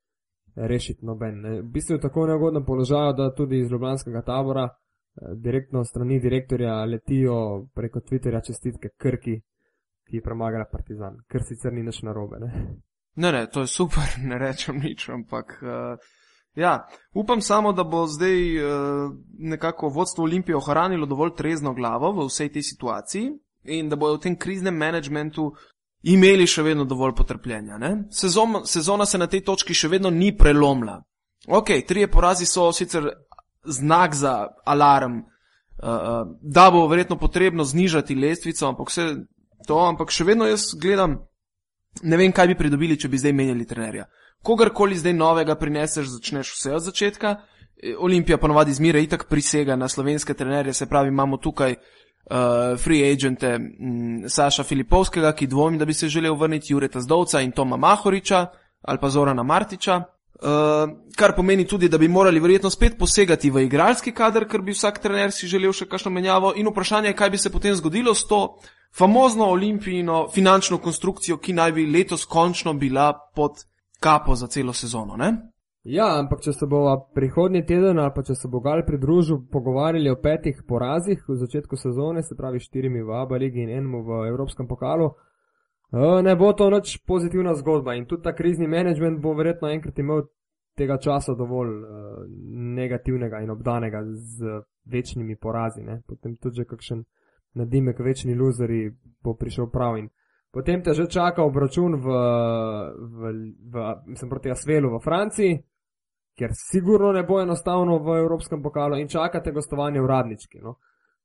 rešiti 0.56 1.06
noben. 1.06 1.42
V 1.60 1.70
bistvu 1.72 1.94
je 1.94 2.00
tako 2.00 2.26
neugodnem 2.26 2.64
položaju, 2.64 3.12
da 3.12 3.34
tudi 3.34 3.58
iz 3.58 3.70
Ljubljanskega 3.70 4.22
tabora 4.22 4.68
eh, 4.68 5.34
direktno 5.36 5.84
strani 5.84 6.20
direktorja 6.20 6.84
letijo 6.84 7.66
preko 7.74 8.00
Twitterja 8.00 8.46
čestitke 8.46 8.88
Krki, 8.96 9.40
ki 10.08 10.16
je 10.16 10.22
premagala 10.22 10.64
Partizan, 10.72 11.22
ker 11.28 11.40
sicer 11.42 11.72
ni 11.72 11.82
nič 11.82 12.02
narobe. 12.02 12.40
Ne. 12.40 12.50
Ne, 13.16 13.32
ne, 13.32 13.46
to 13.46 13.60
je 13.60 13.66
super, 13.66 14.16
ne 14.30 14.38
rečem 14.38 14.80
nič, 14.82 15.08
ampak 15.08 15.62
uh, 15.62 15.96
Ja, 16.54 16.88
upam 17.14 17.40
samo, 17.40 17.72
da 17.72 17.84
bo 17.84 18.06
zdaj 18.06 18.56
uh, 18.56 19.12
nekako 19.38 19.88
vodstvo 19.88 20.24
Olimpije 20.24 20.56
ohranilo 20.56 21.06
dovolj 21.06 21.30
trezno 21.36 21.72
glavo 21.74 22.12
v 22.12 22.26
vsej 22.26 22.52
tej 22.52 22.62
situaciji 22.62 23.30
in 23.64 23.88
da 23.88 23.96
bodo 23.96 24.18
v 24.18 24.20
tem 24.20 24.36
kriznem 24.36 24.76
menedžmentu 24.76 25.52
imeli 26.02 26.46
še 26.46 26.62
vedno 26.62 26.84
dovolj 26.84 27.14
potrpljenja. 27.16 27.78
Sezon, 28.10 28.62
sezona 28.66 29.06
se 29.06 29.18
na 29.18 29.26
tej 29.26 29.44
točki 29.46 29.74
še 29.74 29.88
vedno 29.88 30.10
ni 30.10 30.32
prelomila. 30.36 31.00
Ok, 31.48 31.74
trije 31.86 32.10
porazi 32.10 32.46
so 32.46 32.70
sicer 32.72 33.08
znak 33.64 34.14
za 34.14 34.48
alarm, 34.66 35.18
uh, 35.18 36.24
da 36.42 36.70
bo 36.70 36.86
verjetno 36.90 37.18
potrebno 37.18 37.64
znižati 37.64 38.14
lestvico, 38.14 38.66
ampak 38.66 38.90
vse 38.90 39.06
to, 39.66 39.78
ampak 39.86 40.10
še 40.10 40.26
vedno 40.26 40.46
jaz 40.46 40.72
gledam, 40.78 41.20
ne 42.02 42.16
vem, 42.18 42.32
kaj 42.32 42.50
bi 42.50 42.58
pridobili, 42.58 42.98
če 42.98 43.10
bi 43.10 43.18
zdaj 43.18 43.34
menjali 43.38 43.66
trenerja 43.66 44.08
kogarkoli 44.42 44.98
zdaj 44.98 45.12
novega 45.12 45.54
prineseš, 45.54 46.06
začneš 46.06 46.52
vse 46.52 46.74
od 46.74 46.82
začetka. 46.82 47.36
E, 47.82 47.94
Olimpija 47.98 48.38
ponovadi 48.38 48.74
zmeraj 48.74 49.02
itak 49.02 49.28
prisega 49.28 49.76
na 49.76 49.88
slovenske 49.88 50.34
trenerje, 50.34 50.72
se 50.72 50.86
pravi, 50.86 51.08
imamo 51.08 51.36
tukaj 51.36 51.72
uh, 51.72 51.78
free 52.78 53.12
agente 53.12 53.46
m, 53.46 54.24
Saša 54.28 54.62
Filipovskega, 54.62 55.32
ki 55.32 55.46
dvomim, 55.46 55.78
da 55.78 55.84
bi 55.84 55.94
se 55.94 56.08
želel 56.08 56.34
vrniti 56.34 56.72
Jureta 56.72 57.00
Zdovca 57.00 57.40
in 57.40 57.52
Toma 57.52 57.76
Mahoriča 57.76 58.46
ali 58.82 58.98
pa 58.98 59.10
Zorana 59.10 59.42
Martiča. 59.42 60.02
Uh, 60.42 60.48
kar 61.16 61.36
pomeni 61.36 61.66
tudi, 61.66 61.88
da 61.88 61.98
bi 61.98 62.08
morali 62.08 62.40
verjetno 62.40 62.70
spet 62.70 62.96
posegati 62.98 63.50
v 63.50 63.62
igralski 63.62 64.10
kader, 64.12 64.48
ker 64.50 64.62
bi 64.62 64.74
vsak 64.74 64.98
trener 64.98 65.30
si 65.30 65.46
želel 65.46 65.70
še 65.70 65.86
kakšno 65.86 66.10
menjavo 66.10 66.50
in 66.58 66.66
vprašanje 66.66 67.12
je, 67.12 67.16
kaj 67.16 67.30
bi 67.30 67.38
se 67.38 67.52
potem 67.52 67.76
zgodilo 67.78 68.14
s 68.14 68.26
to 68.26 68.58
famozno 68.90 69.46
olimpijino 69.46 70.28
finančno 70.34 70.78
konstrukcijo, 70.82 71.36
ki 71.38 71.52
naj 71.52 71.72
bi 71.72 71.86
letos 71.86 72.24
končno 72.26 72.74
bila 72.74 73.12
pod 73.34 73.62
kapo 74.00 74.34
za 74.34 74.46
celo 74.46 74.72
sezono. 74.72 75.16
Ne? 75.16 75.51
Ja, 75.82 76.12
ampak 76.20 76.44
če 76.44 76.52
se 76.54 76.66
bo 76.70 76.84
prihodnji 77.14 77.64
teden 77.66 77.98
ali 77.98 78.12
pa 78.14 78.22
če 78.22 78.36
se 78.38 78.48
bo 78.48 78.60
Gal 78.62 78.84
pridružil 78.86 79.40
pogovarjali 79.50 80.10
o 80.10 80.18
petih 80.22 80.60
porazih 80.68 81.24
v 81.26 81.36
začetku 81.40 81.76
sezone, 81.76 82.22
se 82.22 82.36
pravi 82.38 82.60
štirimi 82.62 83.02
v 83.02 83.16
Abu 83.18 83.34
Leiji 83.34 83.64
in 83.64 83.72
enemu 83.80 84.04
v 84.06 84.20
Evropskem 84.28 84.68
pokalu, 84.70 85.10
eh, 85.10 86.22
ne 86.22 86.36
bo 86.36 86.52
to 86.52 86.70
nič 86.70 87.02
pozitivna 87.06 87.54
zgodba 87.58 87.96
in 87.98 88.06
tudi 88.06 88.22
ta 88.22 88.32
krizni 88.32 88.68
menedžment 88.70 89.18
bo 89.18 89.34
verjetno 89.34 89.72
enkrat 89.74 89.98
imel 89.98 90.22
tega 90.76 90.96
časa 90.98 91.34
dovolj 91.34 91.68
uh, 91.68 91.88
negativnega 92.76 93.42
in 93.42 93.50
obdanega 93.50 94.00
z 94.04 94.62
večnimi 94.84 95.36
porazi. 95.36 95.82
Ne? 95.82 96.00
Potem 96.08 96.36
tudi, 96.36 96.62
če 96.62 96.64
kakšen 96.64 97.04
nadimek, 97.60 97.98
večni 98.00 98.34
luzeri 98.34 98.86
bo 99.22 99.34
prišel 99.36 99.68
prav 99.70 99.98
in 100.00 100.08
potem 100.52 100.82
te 100.82 100.94
že 100.94 101.08
čaka 101.08 101.44
obračun 101.44 101.96
v, 102.00 102.06
v, 102.06 103.34
v, 103.72 103.84
mislim, 104.06 104.30
proti 104.30 104.50
Asvelu 104.50 104.96
v 104.96 105.02
Franciji, 105.04 105.60
kjer 106.38 106.50
sigurno 106.54 107.12
ne 107.12 107.22
bo 107.22 107.40
enostavno 107.40 107.98
v 107.98 108.18
Evropskem 108.18 108.62
pokalu 108.62 108.96
in 108.96 109.08
čakate 109.08 109.52
gostovanje 109.52 110.00
v 110.00 110.06
Radnički. 110.06 110.58
No. 110.62 110.78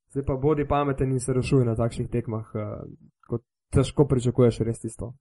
Zdaj 0.10 0.26
pa 0.26 0.36
bodi 0.36 0.68
pameten 0.68 1.12
in 1.12 1.20
se 1.20 1.34
rešuj 1.34 1.66
na 1.66 1.76
takšnih 1.76 2.10
tekmah, 2.10 2.46
uh, 2.54 2.86
kot 3.28 3.44
težko 3.74 4.08
pričakuješ 4.08 4.60
res 4.60 4.84
isto. 4.84 5.14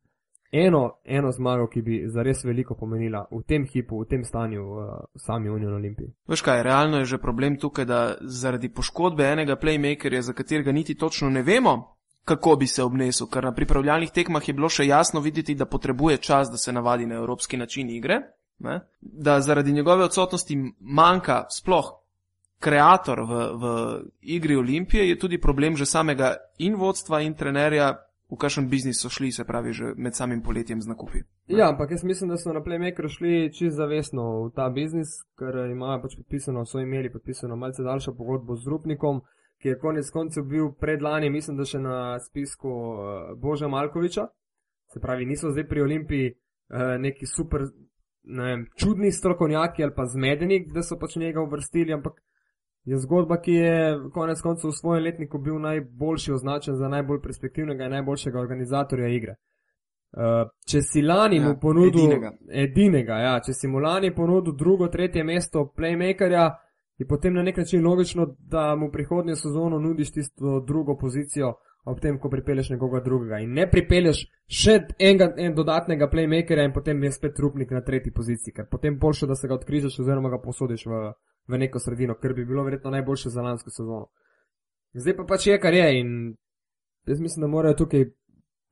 Eno, 0.52 1.00
eno 1.04 1.32
zmago, 1.32 1.66
ki 1.66 1.82
bi 1.82 1.96
zares 2.06 2.44
veliko 2.44 2.76
pomenila 2.78 3.24
v 3.30 3.42
tem 3.42 3.64
hipu, 3.66 3.98
v 4.04 4.06
tem 4.06 4.24
stanju 4.24 4.62
v 4.62 4.84
uh, 4.84 4.92
sami 5.14 5.50
Union 5.50 5.74
Olimpiji. 5.74 6.12
Veš 6.28 6.42
kaj, 6.42 6.62
realno 6.62 7.02
je 7.02 7.04
že 7.04 7.18
problem 7.18 7.58
tukaj, 7.58 7.84
da 7.84 8.00
zaradi 8.20 8.70
poškodbe 8.72 9.26
enega 9.26 9.56
playmakerja, 9.56 10.22
za 10.22 10.32
katerega 10.32 10.72
niti 10.72 10.94
točno 10.94 11.30
ne 11.30 11.42
vemo, 11.42 11.96
kako 12.24 12.56
bi 12.56 12.66
se 12.66 12.82
obnesel, 12.82 13.26
ker 13.26 13.44
na 13.44 13.54
pripravljalnih 13.54 14.10
tekmah 14.10 14.48
je 14.48 14.54
bilo 14.54 14.68
še 14.68 14.86
jasno 14.86 15.20
videti, 15.20 15.54
da 15.54 15.66
potrebuje 15.66 16.16
čas, 16.18 16.50
da 16.50 16.56
se 16.56 16.72
navadi 16.72 17.06
na 17.06 17.14
evropski 17.14 17.56
način 17.56 17.90
igre, 17.90 18.20
ne? 18.58 18.80
da 19.00 19.40
zaradi 19.40 19.72
njegove 19.72 20.04
odsotnosti 20.04 20.56
manjka 20.80 21.44
sploh 21.50 21.92
kreator 22.58 23.20
v, 23.20 23.32
v 23.60 23.64
igri 24.20 24.56
Olimpije, 24.56 25.08
je 25.08 25.18
tudi 25.18 25.40
problem 25.40 25.76
že 25.76 25.86
samega 25.86 26.34
in 26.58 26.74
vodstva 26.74 27.20
in 27.20 27.34
trenerja 27.34 28.06
v 28.30 28.36
kakšen 28.36 28.68
biznis 28.68 29.00
so 29.02 29.08
šli, 29.08 29.30
se 29.32 29.44
pravi, 29.44 29.72
že 29.72 29.92
med 29.96 30.14
samim 30.14 30.42
poletjem 30.42 30.80
z 30.82 30.88
nakupi. 30.90 31.22
Ja, 31.46 31.68
ampak 31.70 31.90
jaz 31.90 32.04
mislim, 32.04 32.30
da 32.30 32.36
so 32.36 32.52
na 32.52 32.60
Playmaker 32.60 33.08
šli 33.08 33.52
čist 33.54 33.76
zavestno 33.76 34.46
v 34.46 34.50
ta 34.54 34.68
biznis, 34.70 35.22
ker 35.38 35.70
imajo 35.70 36.02
pač 36.02 36.16
podpisano, 36.18 36.64
so 36.66 36.82
imeli 36.82 37.12
podpisano 37.12 37.56
malce 37.56 37.86
daljšo 37.86 38.16
pogodbo 38.18 38.56
z 38.56 38.66
Rupnikom, 38.66 39.20
ki 39.62 39.68
je 39.68 39.78
konec 39.78 40.10
koncev 40.10 40.44
bil 40.44 40.72
predlani, 40.80 41.30
mislim, 41.30 41.56
da 41.56 41.64
še 41.64 41.78
na 41.78 42.18
spisku 42.20 42.68
uh, 42.68 42.98
Boža 43.38 43.68
Malkoviča. 43.68 44.26
Se 44.92 45.00
pravi, 45.00 45.26
niso 45.26 45.50
zdaj 45.54 45.68
pri 45.70 45.86
Olimpiji 45.86 46.32
uh, 46.34 46.98
neki 46.98 47.26
super, 47.30 47.62
ne 47.62 47.85
vem, 48.26 48.66
čudni 48.76 49.12
strokovnjaki 49.12 49.82
ali 49.82 49.94
pa 49.96 50.06
zmedeni, 50.06 50.66
da 50.74 50.82
so 50.82 50.98
pač 50.98 51.16
njega 51.16 51.40
uvrstili, 51.40 51.92
ampak 51.92 52.20
je 52.84 52.98
zgodba, 52.98 53.40
ki 53.40 53.52
je 53.52 53.98
konec 54.14 54.40
koncev 54.40 54.70
v 54.70 54.76
svojem 54.76 55.04
letniku 55.04 55.38
bil 55.38 55.58
najboljši 55.58 56.32
označen 56.32 56.76
za 56.76 56.88
najbolj 56.88 57.20
perspektivnega 57.22 57.84
in 57.84 57.90
najboljšega 57.90 58.40
organizatorja 58.40 59.08
igre. 59.08 59.34
Uh, 60.16 60.46
če 60.70 60.82
si 60.82 61.02
lani 61.02 61.36
Ja, 61.36 61.48
mu 61.48 61.58
ponudil 61.60 62.04
edinega. 62.04 62.30
edinega, 62.48 63.16
ja, 63.20 63.40
če 63.40 63.52
si 63.52 63.68
mu 63.68 63.82
lani 63.82 64.14
ponudil 64.14 64.54
drugo, 64.56 64.88
tretje 64.88 65.24
mesto 65.24 65.72
playmakerja, 65.76 66.46
je 66.96 67.06
potem 67.06 67.34
na 67.34 67.42
nek 67.42 67.56
način 67.56 67.84
logično, 67.84 68.26
da 68.38 68.76
mu 68.76 68.90
prihodnjo 68.92 69.36
sezono 69.36 69.78
nudiš 69.78 70.12
tisto 70.12 70.60
drugo 70.60 70.96
pozicijo, 70.96 71.52
ob 71.86 72.00
tem, 72.02 72.18
ko 72.18 72.30
pripelješ 72.30 72.72
nekoga 72.74 73.00
drugega. 73.00 73.38
In 73.44 73.52
ne 73.54 73.68
pripelješ 73.70 74.24
še 74.50 74.74
enega 74.98 75.28
en 75.42 75.54
dodatnega 75.54 76.08
playmakerja 76.10 76.64
in 76.66 76.74
potem 76.74 77.04
je 77.06 77.12
spet 77.14 77.36
trupnik 77.36 77.70
na 77.70 77.82
tretji 77.86 78.12
poziciji, 78.14 78.54
ker 78.56 78.66
potem 78.70 78.98
boljše, 78.98 79.28
da 79.30 79.36
se 79.38 79.48
ga 79.48 79.54
odkrižaš 79.54 80.00
oziroma 80.02 80.32
ga 80.32 80.40
posodiš 80.42 80.86
v, 80.90 81.02
v 81.46 81.60
neko 81.62 81.82
sredino, 81.82 82.18
ker 82.18 82.34
bi 82.34 82.44
bilo 82.44 82.64
verjetno 82.66 82.90
najboljše 82.90 83.30
za 83.30 83.44
lansko 83.46 83.70
sezono. 83.70 84.10
Zdaj 84.98 85.16
pa 85.16 85.28
pač 85.30 85.46
je, 85.46 85.60
kar 85.62 85.74
je 85.74 85.86
in 86.00 86.10
jaz 87.06 87.20
mislim, 87.22 87.46
da 87.46 87.52
morajo 87.54 87.78
tukaj 87.84 88.08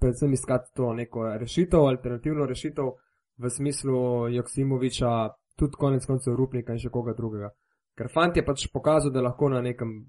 predvsem 0.03 0.33
iskati 0.33 0.75
to 0.75 0.93
neko 0.93 1.31
rešitev, 1.39 1.87
alternativno 1.87 2.47
rešitev 2.47 2.91
v 3.39 3.51
smislu 3.51 4.29
Joksimoviča, 4.35 5.11
tudi 5.57 5.79
konec 5.79 6.07
koncev 6.07 6.35
Rupnika 6.35 6.75
in 6.75 6.83
še 6.83 6.91
koga 6.91 7.15
drugega. 7.15 7.55
Ker 7.95 8.11
fant 8.11 8.37
je 8.37 8.43
pač 8.43 8.67
pokazal, 8.75 9.15
da 9.15 9.23
lahko 9.23 9.49
na 9.49 9.63
nekem 9.63 10.01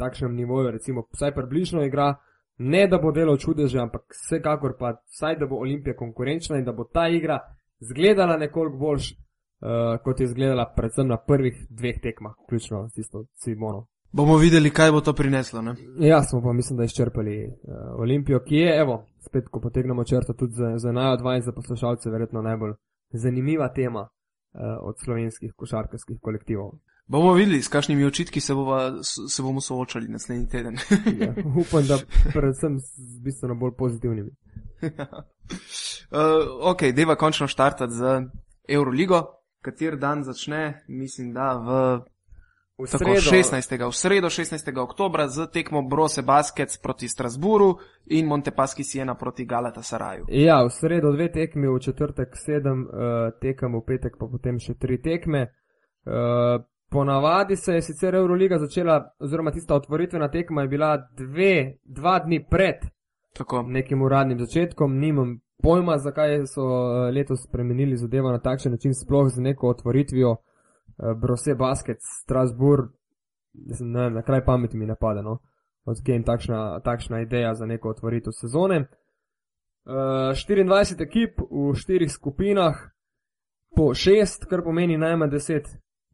takšnem 0.00 0.32
nivoju, 0.34 0.70
recimo, 0.78 1.04
vsaj 1.12 1.34
približno 1.36 1.84
igra, 1.84 2.14
ne 2.58 2.86
da 2.86 2.98
bo 2.98 3.12
delal 3.12 3.36
čudeže, 3.36 3.78
ampak 3.78 4.02
vsekakor 4.10 4.76
pa 4.78 4.94
vsaj, 5.10 5.38
da 5.38 5.46
bo 5.46 5.56
Olimpija 5.56 5.96
konkurenčna 5.96 6.58
in 6.58 6.64
da 6.64 6.72
bo 6.72 6.84
ta 6.84 7.08
igra 7.08 7.38
zgledala 7.80 8.36
nekoliko 8.36 8.78
boljš, 8.78 9.10
uh, 9.12 10.02
kot 10.04 10.20
je 10.20 10.24
izgledala 10.24 10.72
predvsem 10.76 11.08
na 11.08 11.16
prvih 11.16 11.66
dveh 11.70 12.00
tekmah, 12.02 12.32
vključno 12.46 12.88
s 12.88 12.92
tisto 12.92 13.24
Simono. 13.34 13.86
Bomo 14.12 14.36
videli, 14.36 14.70
kaj 14.70 14.92
bo 14.92 15.00
to 15.00 15.12
prineslo. 15.12 15.62
Ne? 15.62 15.74
Ja, 15.98 16.22
smo 16.22 16.42
pa 16.42 16.52
mislim, 16.52 16.76
da 16.76 16.84
izčrpali 16.84 17.46
uh, 17.46 18.00
Olimpijo, 18.00 18.40
ki 18.40 18.54
je, 18.54 18.80
evo, 18.80 19.06
spet, 19.26 19.48
ko 19.50 19.60
potegnemo 19.60 20.04
črto 20.04 20.32
tudi 20.32 20.52
za, 20.52 20.78
za 20.78 20.92
najo 20.92 21.16
20 21.16 21.40
za 21.40 21.52
poslušalce, 21.52 22.10
verjetno 22.10 22.42
najbolj 22.42 22.72
zanimiva 23.12 23.68
tema 23.68 24.00
uh, 24.00 24.60
od 24.80 24.94
slovenskih 25.04 25.52
košarkarskih 25.56 26.18
kolektivov. 26.20 26.70
Bomo 27.06 27.32
videli, 27.32 27.62
s 27.62 27.68
kakšnimi 27.68 28.04
očitki 28.04 28.40
se, 28.40 28.54
bova, 28.54 29.02
se 29.02 29.42
bomo 29.42 29.60
soočali 29.60 30.08
naslednji 30.08 30.48
teden. 30.48 30.78
Ja, 31.20 31.34
upam, 31.60 31.86
da 31.86 31.98
predvsem 32.32 32.78
z 32.80 33.20
bistveno 33.24 33.54
bolj 33.54 33.76
pozitivnimi. 33.78 34.30
uh, 34.90 36.70
ok, 36.70 36.82
deva 36.82 37.16
končno 37.16 37.46
štartati 37.46 37.92
z 37.92 38.22
Euroligo, 38.68 39.22
kater 39.60 39.96
dan 39.96 40.24
začne, 40.24 40.84
mislim, 40.88 41.32
da 41.32 41.52
v 41.54 42.00
V 42.78 42.90
tako 42.90 43.04
sredo, 43.04 43.54
16. 43.54 43.86
v 43.86 43.94
sredo 43.94 44.26
16. 44.26 44.78
oktobra 44.82 45.28
z 45.28 45.46
tekmo 45.46 45.82
Brose 45.82 46.22
Baskets 46.22 46.78
proti 46.82 47.08
Strasburu 47.08 47.78
in 48.10 48.26
Montepaschi 48.26 48.84
Siena 48.84 49.14
proti 49.14 49.44
Galata 49.44 49.82
Saraju. 49.82 50.26
Ja, 50.28 50.64
v 50.66 50.70
sredo 50.74 51.12
dve 51.12 51.30
tekmi, 51.30 51.70
v 51.70 51.78
četrtek 51.78 52.34
sedem 52.34 52.82
uh, 52.82 53.30
tekem, 53.38 53.78
v 53.78 53.82
petek 53.86 54.18
pa 54.18 54.26
potem 54.26 54.58
še 54.58 54.74
tri 54.74 54.98
tekme. 54.98 55.54
Uh, 56.02 56.66
ponavadi 56.94 57.56
se 57.56 57.74
je 57.74 57.82
sicer 57.82 58.14
Euroliga 58.14 58.58
začela, 58.58 59.14
oziroma 59.18 59.50
tista 59.50 59.74
otvoritvena 59.74 60.28
tekma 60.30 60.62
je 60.62 60.68
bila 60.68 60.96
dve, 61.16 61.78
dva 61.84 62.18
dni 62.18 62.44
pred 62.50 62.86
Tako. 63.36 63.62
nekim 63.62 64.02
uradnim 64.02 64.38
začetkom, 64.38 64.98
nimam 64.98 65.40
pojma, 65.62 65.98
zakaj 65.98 66.46
so 66.46 66.62
eh, 66.62 67.10
letos 67.10 67.42
spremenili 67.48 67.96
zadevo 67.96 68.30
na 68.30 68.38
takšen 68.38 68.72
način, 68.72 68.94
sploh 68.94 69.28
z 69.28 69.42
neko 69.42 69.68
otvoritvijo 69.68 70.30
uh, 70.30 70.38
Brose 71.20 71.54
Basket, 71.54 71.98
Strasbourg, 72.22 72.92
ne 73.80 74.00
vem, 74.00 74.14
na 74.14 74.22
kraj 74.22 74.44
pameti 74.44 74.76
mi 74.76 74.86
napade, 74.86 75.22
no, 75.22 75.38
odkje 75.84 76.14
jim 76.14 76.24
takšna, 76.24 76.80
takšna 76.80 77.20
ideja 77.20 77.54
za 77.54 77.66
neko 77.66 77.90
otvoritev 77.90 78.32
sezone. 78.40 78.84
Uh, 79.84 80.30
24 80.30 81.02
ekip 81.02 81.40
v 81.50 81.74
štirih 81.74 82.12
skupinah, 82.12 82.90
po 83.76 83.94
šest, 83.94 84.46
kar 84.46 84.62
pomeni 84.62 84.98
najmanj 84.98 85.30
deset 85.30 85.66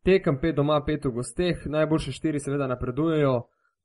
tekem, 0.04 0.38
pet 0.40 0.56
doma, 0.56 0.80
pet 0.84 1.04
v 1.04 1.10
gosteh, 1.10 1.66
najboljše 1.66 2.12
štiri 2.12 2.40
seveda 2.40 2.66
napredujejo 2.66 3.34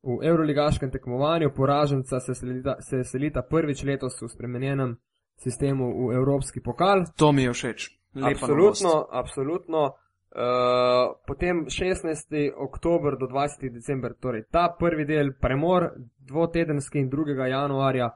v 0.06 0.20
evroligaškem 0.28 0.92
tekmovanju, 0.92 1.52
poraženca 1.56 2.20
se 2.20 2.36
selita, 2.36 2.76
se 2.82 3.04
selita 3.04 3.42
prvič 3.42 3.84
letos 3.84 4.22
v 4.22 4.30
spremenjenem 4.30 4.98
sistemu 5.36 6.08
v 6.08 6.16
evropski 6.16 6.62
pokal. 6.62 7.06
To 7.18 7.32
mi 7.32 7.44
je 7.44 7.54
všeč. 7.54 7.90
Lepa 8.16 8.30
Absolutno, 8.30 8.90
novost. 8.90 9.10
absolutno. 9.12 9.82
Uh, 10.36 11.16
potem 11.28 11.66
16. 11.66 12.52
oktober 12.58 13.16
do 13.16 13.28
20. 13.28 13.72
december, 13.72 14.14
torej 14.20 14.44
ta 14.52 14.68
prvi 14.80 15.06
del 15.06 15.32
premor, 15.40 15.96
dvotedenski 16.20 17.00
in 17.00 17.10
2. 17.10 17.48
januarja, 17.48 18.10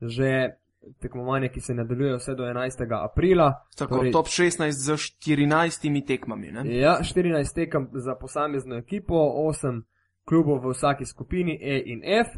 že 0.00 0.62
tekmovanje, 1.00 1.48
ki 1.48 1.60
se 1.60 1.74
nadaljuje 1.74 2.16
vse 2.16 2.34
do 2.34 2.44
11. 2.44 3.04
aprila. 3.04 3.52
Tako, 3.78 3.94
Torej- 3.94 4.12
top 4.12 4.26
16 4.26 4.70
z 4.70 4.96
14 4.96 6.06
tekmami. 6.06 6.52
Ne? 6.52 6.78
Ja, 6.78 6.98
14 7.02 7.54
tekem 7.54 7.88
za 7.92 8.14
posamezno 8.14 8.76
ekipo, 8.76 9.14
8 9.14 9.82
klubov 10.24 10.64
v 10.64 10.70
vsaki 10.72 11.04
skupini 11.04 11.58
E 11.62 11.82
in 11.86 12.00
F. 12.04 12.28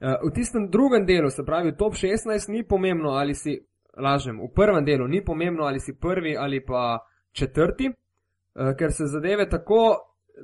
Eh, 0.00 0.16
V 0.22 0.30
tistem 0.34 0.70
drugem 0.70 1.06
delu, 1.06 1.30
se 1.30 1.44
pravi 1.44 1.70
v 1.70 1.76
top 1.76 1.94
16, 1.94 2.48
ni 2.48 2.64
pomembno, 2.64 3.10
ali 3.10 3.34
si, 3.34 3.60
lažem, 3.96 4.40
v 4.40 4.48
prvem 4.54 4.84
delu 4.84 5.06
ni 5.08 5.24
pomembno, 5.24 5.64
ali 5.64 5.80
si 5.80 5.98
prvi 5.98 6.36
ali 6.36 6.64
pa 6.64 6.98
četrti, 7.32 7.86
eh, 7.86 8.74
ker 8.78 8.92
se 8.92 9.06
zadeve 9.06 9.48
tako 9.48 9.96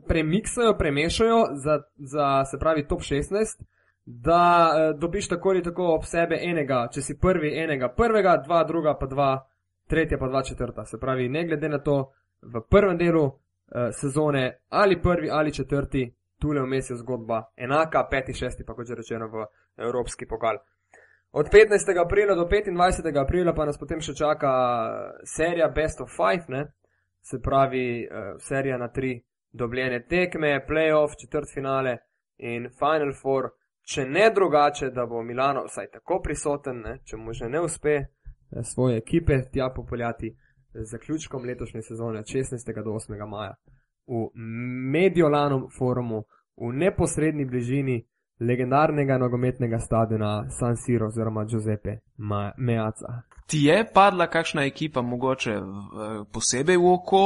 premiksajo, 0.09 0.77
premešajo 0.79 1.47
za, 1.55 1.83
za 1.97 2.45
se 2.45 2.59
pravi 2.59 2.87
top 2.87 3.01
16, 3.01 3.63
da 4.11 4.71
eh, 4.73 4.99
dobiš 4.99 5.29
tako 5.29 5.49
ali 5.49 5.62
tako 5.62 5.94
ob 5.94 6.05
sebe 6.05 6.38
enega, 6.42 6.88
če 6.92 7.03
si 7.03 7.18
prvi, 7.18 7.51
enega 7.61 7.88
prvega, 7.88 8.37
dva 8.47 8.62
druga, 8.64 8.94
pa 9.01 9.07
dva 9.07 9.33
tretja, 9.87 10.18
pa 10.18 10.29
dva 10.29 10.42
četrta. 10.42 10.85
Se 10.85 10.99
pravi, 11.01 11.29
ne 11.29 11.44
glede 11.47 11.68
na 11.68 11.79
to, 11.79 12.12
v 12.42 12.62
prvem 12.71 12.97
delu 12.99 13.27
eh, 13.27 13.92
sezone 13.92 14.61
ali 14.68 15.03
prvi 15.03 15.31
ali 15.31 15.53
četrti, 15.53 16.14
tule 16.40 16.62
vmes 16.62 16.90
je 16.90 16.97
zgodba 16.97 17.42
enaka, 17.57 18.07
peti, 18.11 18.33
šesti, 18.33 18.64
pa 18.64 18.75
kot 18.75 18.87
že 18.87 18.94
rečeno 18.94 19.29
v 19.29 19.47
Evropski 19.77 20.27
pokal. 20.27 20.57
Od 21.33 21.47
15. 21.47 22.01
aprila 22.05 22.35
do 22.35 22.49
25. 22.49 23.21
aprila 23.21 23.53
pa 23.53 23.64
nas 23.64 23.79
potem 23.79 24.01
še 24.01 24.14
čaka 24.14 24.49
eh, 24.49 25.21
serija 25.25 25.68
Best 25.68 26.01
of 26.01 26.16
Five, 26.16 26.49
ne? 26.49 26.64
se 27.21 27.42
pravi 27.42 28.05
eh, 28.05 28.35
serija 28.38 28.79
na 28.79 28.88
tri 28.88 29.21
dobljene 29.53 30.07
tekme, 30.07 30.64
playoff, 30.68 31.21
četrt 31.21 31.53
finale 31.55 31.99
in 32.38 32.71
Final 32.79 33.12
Four, 33.23 33.51
če 33.88 34.05
ne 34.05 34.31
drugače, 34.35 34.90
da 34.90 35.07
bo 35.07 35.22
Milano 35.22 35.64
vsaj 35.64 35.90
tako 35.92 36.20
prisoten, 36.24 36.83
ne? 36.85 36.98
če 37.05 37.16
mu 37.16 37.33
že 37.33 37.48
ne 37.48 37.61
uspe 37.61 37.94
eh, 37.96 38.62
svoje 38.62 38.98
ekipe 38.98 39.40
tja 39.53 39.70
popeljati 39.77 40.35
z 40.74 40.90
zaključkom 40.90 41.44
letošnje 41.44 41.83
sezone 41.83 42.18
od 42.18 42.27
16. 42.27 42.85
do 42.85 42.90
8. 42.90 43.27
maja 43.29 43.55
v 44.09 44.29
Mediolanom 44.92 45.68
forumu 45.79 46.24
v 46.57 46.72
neposrednji 46.72 47.44
bližini 47.44 48.05
legendarnega 48.40 49.18
nogometnega 49.18 49.79
stadiona 49.79 50.51
San 50.51 50.77
Siro 50.77 51.07
oziroma 51.07 51.44
Giuseppe 51.44 51.98
Meazza. 52.57 53.22
Ti 53.46 53.59
je 53.64 53.85
padla 53.94 54.27
kakšna 54.27 54.64
ekipa, 54.64 55.03
mogoče 55.03 55.53
eh, 55.53 55.62
posebej 56.33 56.77
v 56.77 56.92
oko, 56.92 57.22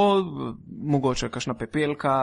mogoče 0.94 1.28
kakšna 1.28 1.54
pepelka, 1.54 2.14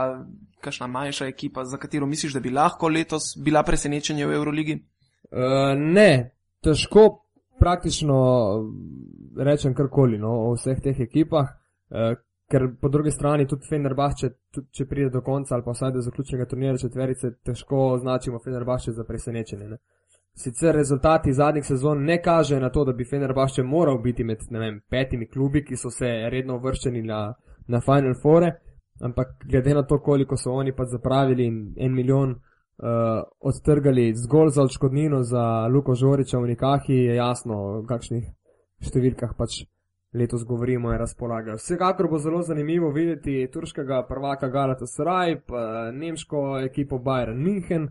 kakšna 0.61 0.87
manjša 0.87 1.27
ekipa, 1.27 1.65
za 1.65 1.77
katero 1.77 2.05
misliš, 2.05 2.33
da 2.33 2.39
bi 2.39 2.49
lahko 2.49 2.87
letos 2.87 3.33
bila 3.37 3.63
presenečenje 3.63 4.25
v 4.25 4.35
Euroligi? 4.35 4.77
Uh, 5.31 5.73
ne, 5.77 6.31
težko 6.63 7.25
praktično 7.59 8.17
rečem 9.37 9.75
karkoli 9.75 10.17
no, 10.17 10.31
o 10.49 10.55
vseh 10.55 10.81
teh 10.83 10.99
ekipah, 10.99 11.53
uh, 11.89 12.17
ker 12.49 12.65
po 12.81 12.89
drugi 12.89 13.11
strani 13.11 13.47
tudi 13.47 13.67
Fenerbahče, 13.69 14.29
tudi 14.53 14.67
če 14.73 14.85
pride 14.89 15.09
do 15.13 15.21
konca 15.21 15.55
ali 15.55 15.63
pa 15.63 15.75
vsaj 15.75 15.93
do 15.93 16.01
zaključnega 16.01 16.47
turnira 16.49 16.77
četverice, 16.77 17.35
težko 17.45 17.89
označimo 17.93 18.39
Fenerbahče 18.43 18.91
za 18.91 19.03
presenečenje. 19.03 19.67
Ne. 19.69 19.77
Sicer 20.39 20.75
rezultati 20.75 21.33
zadnjih 21.33 21.65
sezon 21.65 22.03
ne 22.03 22.21
kažejo 22.21 22.59
na 22.59 22.69
to, 22.69 22.85
da 22.85 22.93
bi 22.93 23.05
Fenerbahče 23.05 23.63
moral 23.63 23.97
biti 24.01 24.23
med 24.23 24.37
vem, 24.49 24.81
petimi 24.89 25.27
klubi, 25.27 25.65
ki 25.65 25.77
so 25.77 25.91
se 25.91 26.07
redno 26.31 26.55
uvrščeni 26.57 27.01
na, 27.03 27.33
na 27.67 27.81
Final 27.81 28.15
Four, 28.21 28.45
ampak 29.01 29.27
glede 29.45 29.73
na 29.73 29.83
to, 29.83 29.99
koliko 29.99 30.37
so 30.37 30.51
oni 30.51 30.75
pa 30.75 30.85
zapravili 30.85 31.45
in 31.45 31.73
en 31.77 31.93
milijon 31.95 32.29
uh, 32.31 33.23
odtrgali 33.39 34.13
zgolj 34.15 34.49
za 34.49 34.63
odškodnino 34.63 35.23
za 35.23 35.67
Luko 35.67 35.95
Žoriča 35.95 36.39
v 36.39 36.47
Nikahi, 36.47 36.93
je 36.93 37.15
jasno, 37.15 37.59
o 37.79 37.83
kakšnih 37.87 38.29
številkah 38.79 39.35
pač 39.37 39.63
letos 40.13 40.45
govorimo 40.45 40.91
in 40.91 40.97
razpolagajo. 40.97 41.57
Vsekakor 41.57 42.07
bo 42.09 42.17
zelo 42.17 42.41
zanimivo 42.41 42.89
videti 42.91 43.47
turškega 43.53 44.05
prvaka 44.07 44.47
Galata 44.49 44.87
Sraj, 44.87 45.41
pa 45.45 45.91
nemško 45.91 46.59
ekipo 46.59 46.97
Bayern 46.97 47.37
München. 47.37 47.89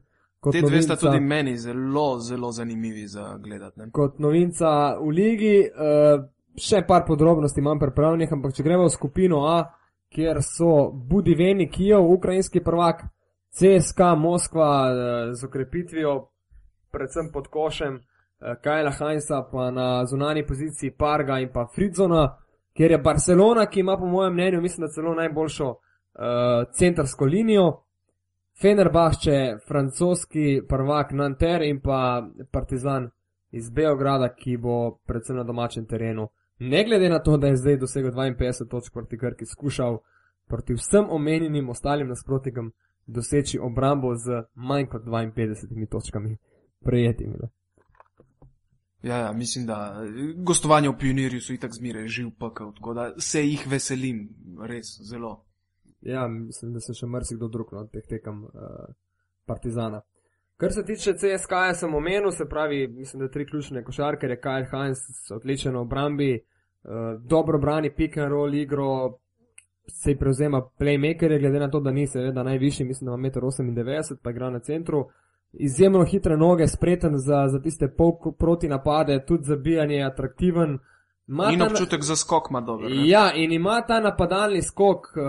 Te 0.53 0.63
dve 0.63 0.83
sta 0.83 0.97
tudi 0.97 1.21
meni 1.21 1.57
zelo, 1.59 2.19
zelo 2.21 2.53
zanimivi 2.53 3.07
za 3.07 3.39
gledati. 3.43 3.81
Ne? 3.81 3.91
Kot 3.93 4.19
novinca 4.19 4.97
v 4.99 5.11
ligi, 5.11 5.57
uh, 5.67 6.23
še 6.59 6.83
par 6.87 7.05
podrobnosti 7.07 7.61
imam 7.61 7.79
pripravljenih, 7.79 8.33
ampak 8.33 8.55
če 8.55 8.67
gremo 8.67 8.87
v 8.87 8.95
skupino 8.95 9.45
A, 9.47 9.59
kjer 10.15 10.43
so 10.43 10.91
Budiveni, 10.91 11.71
Kijev, 11.71 12.11
ukrajinski 12.13 12.61
prvak, 12.65 13.03
CSK, 13.51 14.01
Moskva 14.17 14.91
uh, 14.91 15.35
z 15.35 15.45
okrepitvijo, 15.45 16.29
predvsem 16.93 17.31
pod 17.33 17.49
košem, 17.49 17.95
uh, 17.95 18.03
Kajla 18.63 18.91
Heinza, 18.91 19.43
pa 19.53 19.71
na 19.71 20.07
zunani 20.07 20.47
poziciji 20.47 20.91
Parga 20.91 21.39
in 21.39 21.53
pa 21.53 21.67
Fridzona, 21.75 22.37
kjer 22.77 22.91
je 22.91 22.99
Barcelona, 22.99 23.67
ki 23.67 23.81
ima 23.81 23.97
po 23.99 24.07
mojem 24.07 24.33
mnenju, 24.33 24.61
mislim, 24.61 24.87
da 24.87 24.93
celo 24.93 25.15
najboljšo 25.15 25.69
uh, 25.69 25.79
centrsko 26.73 27.25
linijo. 27.25 27.83
Fenerbahče, 28.61 29.57
francoski 29.69 30.63
prvak 30.69 31.13
Nanter 31.13 31.63
in 31.63 31.81
pa 31.81 32.29
Partizan 32.51 33.11
iz 33.51 33.71
Beograda, 33.71 34.29
ki 34.35 34.57
bo 34.57 34.99
predvsem 35.07 35.37
na 35.37 35.45
domačem 35.45 35.87
terenu. 35.87 36.29
Ne 36.59 36.85
glede 36.85 37.09
na 37.09 37.23
to, 37.23 37.37
da 37.37 37.47
je 37.47 37.57
zdaj 37.57 37.77
dosegel 37.77 38.11
52 38.11 38.69
točk 38.71 38.93
proti 38.93 39.19
Krki, 39.19 39.47
skušal 39.47 39.99
proti 40.47 40.75
vsem 40.75 41.07
omenjenim 41.11 41.69
ostalim 41.69 42.09
nasprotnikom 42.09 42.73
doseči 43.07 43.59
obrambo 43.59 44.15
z 44.15 44.43
manj 44.55 44.87
kot 44.87 45.03
52 45.03 45.87
točkami 45.91 46.37
prejetimi. 46.85 47.35
Ja, 49.03 49.17
ja, 49.17 49.33
mislim, 49.33 49.67
da 49.67 50.05
gostovanje 50.37 50.89
v 50.89 50.99
pionirju 50.99 51.41
so 51.41 51.53
itak 51.53 51.75
zmeraj 51.75 52.09
živ 52.09 52.31
pekel, 52.41 52.73
tako 52.75 52.95
da 52.95 53.13
se 53.19 53.45
jih 53.47 53.67
veselim, 53.71 54.29
res 54.61 54.87
zelo. 55.11 55.45
Ja, 56.01 56.29
mislim, 56.29 56.73
da 56.73 56.81
se 56.81 56.95
še 56.95 57.07
marsikdo 57.07 57.49
drug 57.49 57.73
no, 57.73 57.85
od 57.87 57.93
teh 57.93 58.07
tekem 58.09 58.45
uh, 58.45 58.51
Partizana. 59.47 60.03
Kar 60.59 60.73
se 60.73 60.85
tiče 60.85 61.13
CSK, 61.15 61.53
sem 61.75 61.95
omenil, 61.95 62.31
se 62.31 62.49
pravi, 62.49 62.89
mislim, 62.89 63.21
da 63.21 63.31
tri 63.31 63.47
ključne 63.47 63.85
košarke, 63.85 64.27
je 64.27 64.41
Kyle 64.41 64.67
Heinz, 64.71 64.99
odličen 65.31 65.77
v 65.77 65.81
obrambi, 65.81 66.33
uh, 66.35 66.91
dobro 67.23 67.59
brani 67.59 67.91
pick 67.95 68.17
and 68.17 68.29
roll 68.29 68.55
igro, 68.55 69.19
se 69.87 70.17
prevzema 70.17 70.63
playmaker, 70.81 71.39
glede 71.41 71.61
na 71.61 71.71
to, 71.71 71.81
da 71.81 71.91
ni 71.91 72.07
seveda 72.07 72.43
najvišji, 72.43 72.87
mislim, 72.87 73.07
da 73.07 73.15
ima 73.15 73.29
1,98 73.29 74.13
m, 74.13 74.19
pa 74.23 74.31
igra 74.31 74.51
na 74.51 74.59
centru. 74.59 75.07
Izjemno 75.53 76.05
hitre 76.05 76.37
noge, 76.37 76.67
spreten 76.67 77.19
za, 77.19 77.49
za 77.49 77.63
tiste 77.63 77.89
pol 77.89 78.13
proti 78.39 78.69
napade, 78.69 79.25
tudi 79.27 79.45
zabijanje 79.45 79.95
je 79.95 80.05
atraktiven. 80.05 80.75
Uh, 80.75 80.81
Ma 81.29 81.53
in 81.53 81.63
občutek 81.63 81.99
na... 81.99 82.05
za 82.05 82.17
skok 82.17 82.51
ima 82.51 82.61
dober. 82.61 82.91
Ne? 82.91 83.09
Ja, 83.09 83.33
in 83.35 83.53
ima 83.53 83.83
ta 83.87 84.01
napadalni 84.01 84.63
skok. 84.63 85.07
Uh, 85.17 85.23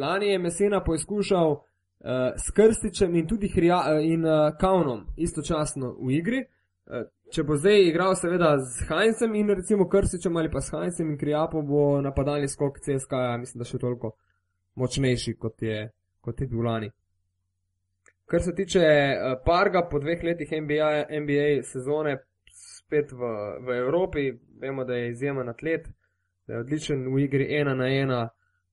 lani 0.00 0.26
je 0.26 0.38
Mesena 0.38 0.82
poizkušal 0.84 1.60
uh, 2.00 2.32
s 2.36 2.50
Krstičem 2.50 3.14
in 3.16 3.26
tudi 3.26 3.48
Hrija, 3.48 3.78
uh, 3.78 4.04
in 4.04 4.24
uh, 4.24 4.56
Kaunom 4.60 5.06
istočasno 5.16 5.96
v 6.00 6.12
igri. 6.18 6.44
Uh, 6.86 7.06
če 7.30 7.44
bo 7.46 7.56
zdaj 7.56 7.84
igral 7.86 8.16
seveda 8.18 8.56
z 8.58 8.88
Heinzem 8.88 9.34
in 9.34 9.52
recimo 9.54 9.88
Krstičem 9.88 10.36
ali 10.36 10.50
pa 10.50 10.60
s 10.60 10.72
Heinzem 10.74 11.10
in 11.10 11.18
Krijapo, 11.18 11.62
bo 11.62 12.00
napadalni 12.00 12.48
skok 12.48 12.80
CSK, 12.80 13.12
ja, 13.12 13.36
mislim, 13.36 13.62
da 13.62 13.68
še 13.68 13.78
toliko 13.78 14.14
močnejši 14.80 15.36
kot 15.38 15.62
je, 15.62 15.84
kot 16.20 16.40
je 16.40 16.48
bil 16.48 16.64
lani. 16.66 16.90
Kar 18.30 18.42
se 18.42 18.54
tiče 18.54 18.80
uh, 18.80 19.38
Parga 19.46 19.84
po 19.90 19.98
dveh 19.98 20.22
letih 20.24 20.50
NBA, 20.52 20.90
NBA 21.22 21.62
sezone, 21.66 22.18
spet 22.50 23.12
v, 23.12 23.32
v 23.66 23.78
Evropi, 23.78 24.30
vemo, 24.60 24.84
da 24.84 24.94
je 24.94 25.10
izjemen 25.10 25.48
atlet, 25.48 25.88
da 26.46 26.54
je 26.54 26.60
odličen 26.60 27.06
v 27.14 27.24
igri 27.24 27.46
ena 27.58 27.74
na 27.74 27.88
ena. 27.90 28.20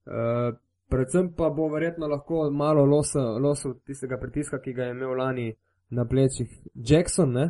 Uh, 0.05 0.53
predvsem 0.89 1.34
pa 1.38 1.50
bo 1.50 1.69
verjetno 1.69 2.08
lahko 2.08 2.50
malo 2.52 2.86
losal 2.86 3.41
loso 3.41 3.73
tistega 3.86 4.17
pritiska, 4.17 4.60
ki 4.62 4.73
ga 4.73 4.84
je 4.84 4.91
imel 4.91 5.17
lani 5.17 5.54
na 5.89 6.06
plečih 6.06 6.50
Jackson, 6.73 7.32
ne? 7.32 7.50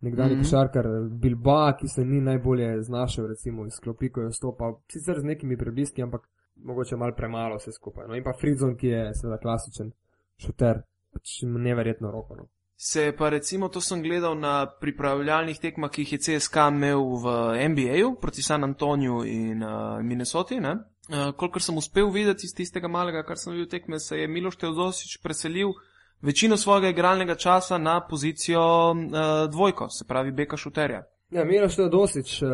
nekdani 0.00 0.34
mm 0.34 0.38
-hmm. 0.38 0.44
košarkar 0.44 0.86
Bilba, 1.10 1.76
ki 1.76 1.88
se 1.88 2.04
ni 2.04 2.20
najbolje 2.20 2.82
znašel, 2.82 3.26
recimo 3.26 3.66
iz 3.66 3.80
klopi, 3.82 4.12
ko 4.12 4.20
je 4.20 4.28
vstopal, 4.28 4.80
sicer 4.92 5.20
z 5.20 5.24
nekimi 5.24 5.56
prebliski, 5.56 6.02
ampak 6.02 6.28
mogoče 6.56 6.96
malo 6.96 7.14
premalo 7.16 7.56
vse 7.56 7.72
skupaj. 7.72 8.08
No? 8.08 8.14
In 8.16 8.24
pa 8.24 8.32
Fridzon, 8.40 8.76
ki 8.76 8.86
je 8.86 9.14
seveda 9.14 9.38
klasičen 9.38 9.92
šuter, 10.36 10.82
pač 11.12 11.42
neverjetno 11.42 12.10
roko. 12.10 12.36
No? 12.36 12.48
Se 12.76 13.12
pa 13.18 13.28
recimo, 13.28 13.68
to 13.68 13.80
sem 13.80 14.02
gledal 14.02 14.38
na 14.38 14.66
pripravljalnih 14.80 15.60
tekmah, 15.60 15.90
ki 15.90 16.02
jih 16.02 16.12
je 16.12 16.18
CSK 16.18 16.56
imel 16.68 17.00
v 17.24 17.26
NBA-ju 17.68 18.14
proti 18.20 18.42
San 18.42 18.64
Antoniju 18.64 19.24
in 19.24 19.62
uh, 19.62 20.02
Minnesoti. 20.02 20.60
Uh, 21.06 21.30
kolikor 21.36 21.62
sem 21.62 21.76
uspel 21.78 22.10
videti 22.10 22.46
iz 22.46 22.54
tistega 22.54 22.88
malega, 22.88 23.22
kar 23.22 23.38
sem 23.38 23.52
videl 23.52 23.68
tekme, 23.70 24.00
se 24.02 24.18
je 24.18 24.28
Miloš 24.28 24.56
Teodosič 24.56 25.18
preselil 25.22 25.74
večino 26.22 26.56
svojega 26.56 26.88
igralnega 26.88 27.34
časa 27.34 27.78
na 27.78 28.00
pozicijo 28.10 28.64
uh, 28.90 29.50
dvojko, 29.50 29.88
se 29.90 30.04
pravi 30.08 30.32
Beka 30.32 30.56
Šuterja. 30.56 31.04
Ja, 31.30 31.44
Miloš 31.44 31.76
Teodosič, 31.76 32.40
uh, 32.42 32.50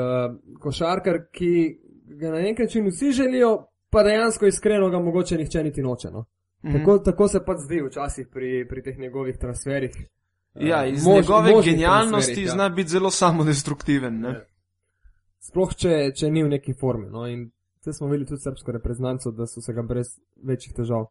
košarkar, 0.61 1.27
ki 1.33 1.79
ga 2.21 2.31
na 2.31 2.45
nek 2.45 2.59
način 2.59 2.87
vsi 2.91 3.13
želijo, 3.13 3.57
pa 3.91 4.03
dejansko 4.03 4.47
iskreno 4.47 4.91
ga 4.91 5.01
mogoče 5.01 5.37
nihče 5.37 5.63
niti 5.63 5.83
noče. 5.83 6.11
No? 6.11 6.25
-hmm. 6.63 6.79
tako, 6.79 6.99
tako 6.99 7.29
se 7.29 7.45
pač 7.45 7.59
zdi 7.59 7.83
včasih 7.83 8.27
pri, 8.33 8.67
pri 8.69 8.83
teh 8.83 8.99
njegovih 8.99 9.39
transferih. 9.39 9.97
Ja, 10.55 10.87
iz 10.87 11.05
mož, 11.07 11.17
njegove 11.17 11.53
genialnosti 11.65 12.43
ja. 12.43 12.51
zna 12.51 12.69
biti 12.69 12.91
zelo 12.91 13.11
samodestruktiven. 13.11 14.25
Ja. 14.25 14.35
Sploh, 15.41 15.75
če, 15.75 16.13
če 16.15 16.31
ni 16.31 16.45
v 16.45 16.53
neki 16.53 16.75
formi. 16.79 17.09
No, 17.11 17.25
in 17.27 17.49
zdaj 17.83 17.93
smo 17.93 18.07
videli 18.07 18.27
tudi 18.27 18.41
srpsko 18.41 18.73
reprezentanco, 18.73 19.31
da 19.31 19.47
so 19.47 19.61
se 19.61 19.73
ga 19.73 19.83
brez 19.83 20.07
večjih 20.43 20.75
težav 20.77 21.01
uh, 21.03 21.09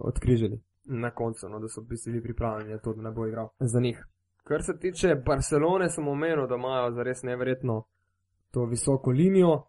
odkrižili 0.00 0.60
na 0.84 1.10
koncu, 1.10 1.48
no, 1.48 1.58
da 1.60 1.68
so 1.68 1.80
bili 1.80 2.22
pripravljeni, 2.22 2.78
da 2.84 3.02
ne 3.02 3.10
bo 3.10 3.26
igral 3.26 3.48
za 3.60 3.80
njih. 3.80 4.06
Kar 4.44 4.62
se 4.62 4.78
tiče 4.78 5.14
Barcelone, 5.14 5.88
sem 5.88 6.08
omenil, 6.08 6.46
da 6.46 6.54
imajo 6.54 6.90
zares 6.90 7.22
neverjetno 7.22 7.84
to 8.50 8.64
visoko 8.64 9.10
linijo 9.10 9.62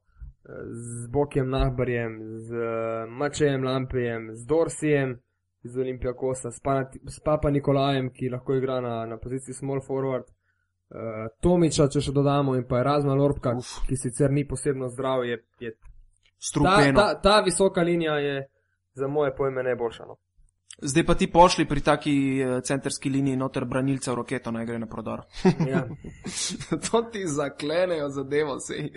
z 0.71 1.07
Bokiem 1.07 1.49
Nahbarjem, 1.49 2.19
z 2.37 2.55
Mačejem 3.09 3.63
Lampejem, 3.63 4.35
z 4.35 4.45
Dorsijem 4.45 5.19
iz 5.63 5.77
Olimpijakosa, 5.77 6.51
s, 6.51 6.59
s 7.07 7.19
Papa 7.19 7.49
Nikolajem, 7.49 8.09
ki 8.13 8.29
lahko 8.29 8.55
igra 8.55 8.81
na, 8.81 9.05
na 9.05 9.17
poziciji 9.17 9.53
small 9.53 9.81
forward, 9.87 10.27
uh, 10.29 11.25
Tomiča, 11.41 11.87
če 11.89 12.01
še 12.01 12.13
dodamo, 12.13 12.53
in 12.55 12.67
pa 12.69 12.83
Razma 12.83 13.15
Lorbka, 13.17 13.55
Uf. 13.57 13.79
ki 13.87 13.97
sicer 13.97 14.31
ni 14.31 14.45
posebno 14.47 14.89
zdrav, 14.93 15.25
je, 15.25 15.39
je 15.59 15.73
ta, 16.53 16.93
ta, 16.95 17.21
ta 17.21 17.41
visoka 17.41 17.81
linija 17.81 18.19
je 18.19 18.47
za 18.93 19.07
moje 19.07 19.35
pojme 19.35 19.63
najboljša. 19.63 20.05
No. 20.05 20.15
Zdaj 20.81 21.05
pa 21.05 21.13
ti 21.15 21.31
pošli 21.31 21.65
pri 21.65 21.81
taki 21.81 22.43
uh, 22.43 22.63
centerski 22.63 23.09
liniji 23.09 23.35
noter 23.35 23.65
branilca 23.65 24.11
v 24.11 24.15
roketo, 24.15 24.51
naj 24.51 24.65
gre 24.65 24.79
na 24.79 24.87
prodor. 24.87 25.21
Ja. 25.71 25.85
to 26.91 27.01
ti 27.01 27.23
zaklenejo 27.27 28.09
zadevo, 28.09 28.59
sej. 28.59 28.89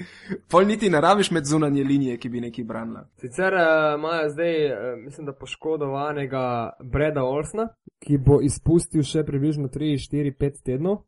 Pol 0.51 0.67
niti 0.67 0.91
ne 0.91 1.01
rabiš 1.01 1.31
med 1.31 1.47
zunanje 1.47 1.85
linije, 1.85 2.19
ki 2.19 2.29
bi 2.29 2.41
neki 2.41 2.65
branila. 2.65 3.07
Sicer 3.21 3.55
uh, 3.55 3.95
imajo 3.99 4.31
zdaj, 4.31 4.67
uh, 4.67 4.99
mislim, 5.05 5.27
da 5.27 5.33
poškodovanega 5.33 6.71
Breda 6.83 7.25
Olsna, 7.25 7.69
ki 8.03 8.19
bo 8.19 8.41
izpustil 8.43 9.03
še 9.03 9.23
približno 9.25 9.69
3, 9.69 9.95
4, 10.11 10.35
5 10.35 10.63
tednov, 10.65 11.05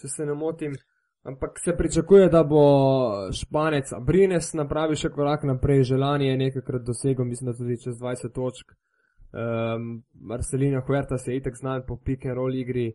če 0.00 0.08
se 0.08 0.26
ne 0.26 0.34
motim. 0.34 0.76
Ampak 1.26 1.58
se 1.58 1.76
pričakuje, 1.76 2.28
da 2.28 2.44
bo 2.44 2.62
španec 3.34 3.92
Abrines 3.92 4.52
napravil 4.54 4.94
še 4.94 5.10
korak 5.10 5.42
naprej, 5.42 5.82
želanje 5.82 6.28
je 6.28 6.36
nekajkrat 6.36 6.84
dosegel, 6.86 7.26
mislim, 7.26 7.50
da 7.50 7.56
tudi 7.58 7.80
čez 7.82 7.96
20 7.98 8.32
točk. 8.34 8.70
Um, 9.34 10.04
Marcelino 10.14 10.80
Huerta 10.86 11.18
se 11.18 11.32
je 11.32 11.40
itek 11.40 11.56
znan 11.58 11.82
po 11.88 11.96
pick 11.96 12.24
and 12.26 12.38
roll 12.38 12.54
igri, 12.54 12.92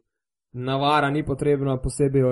Navara 0.54 1.10
ni 1.10 1.26
potrebno 1.26 1.78
posebej 1.84 2.24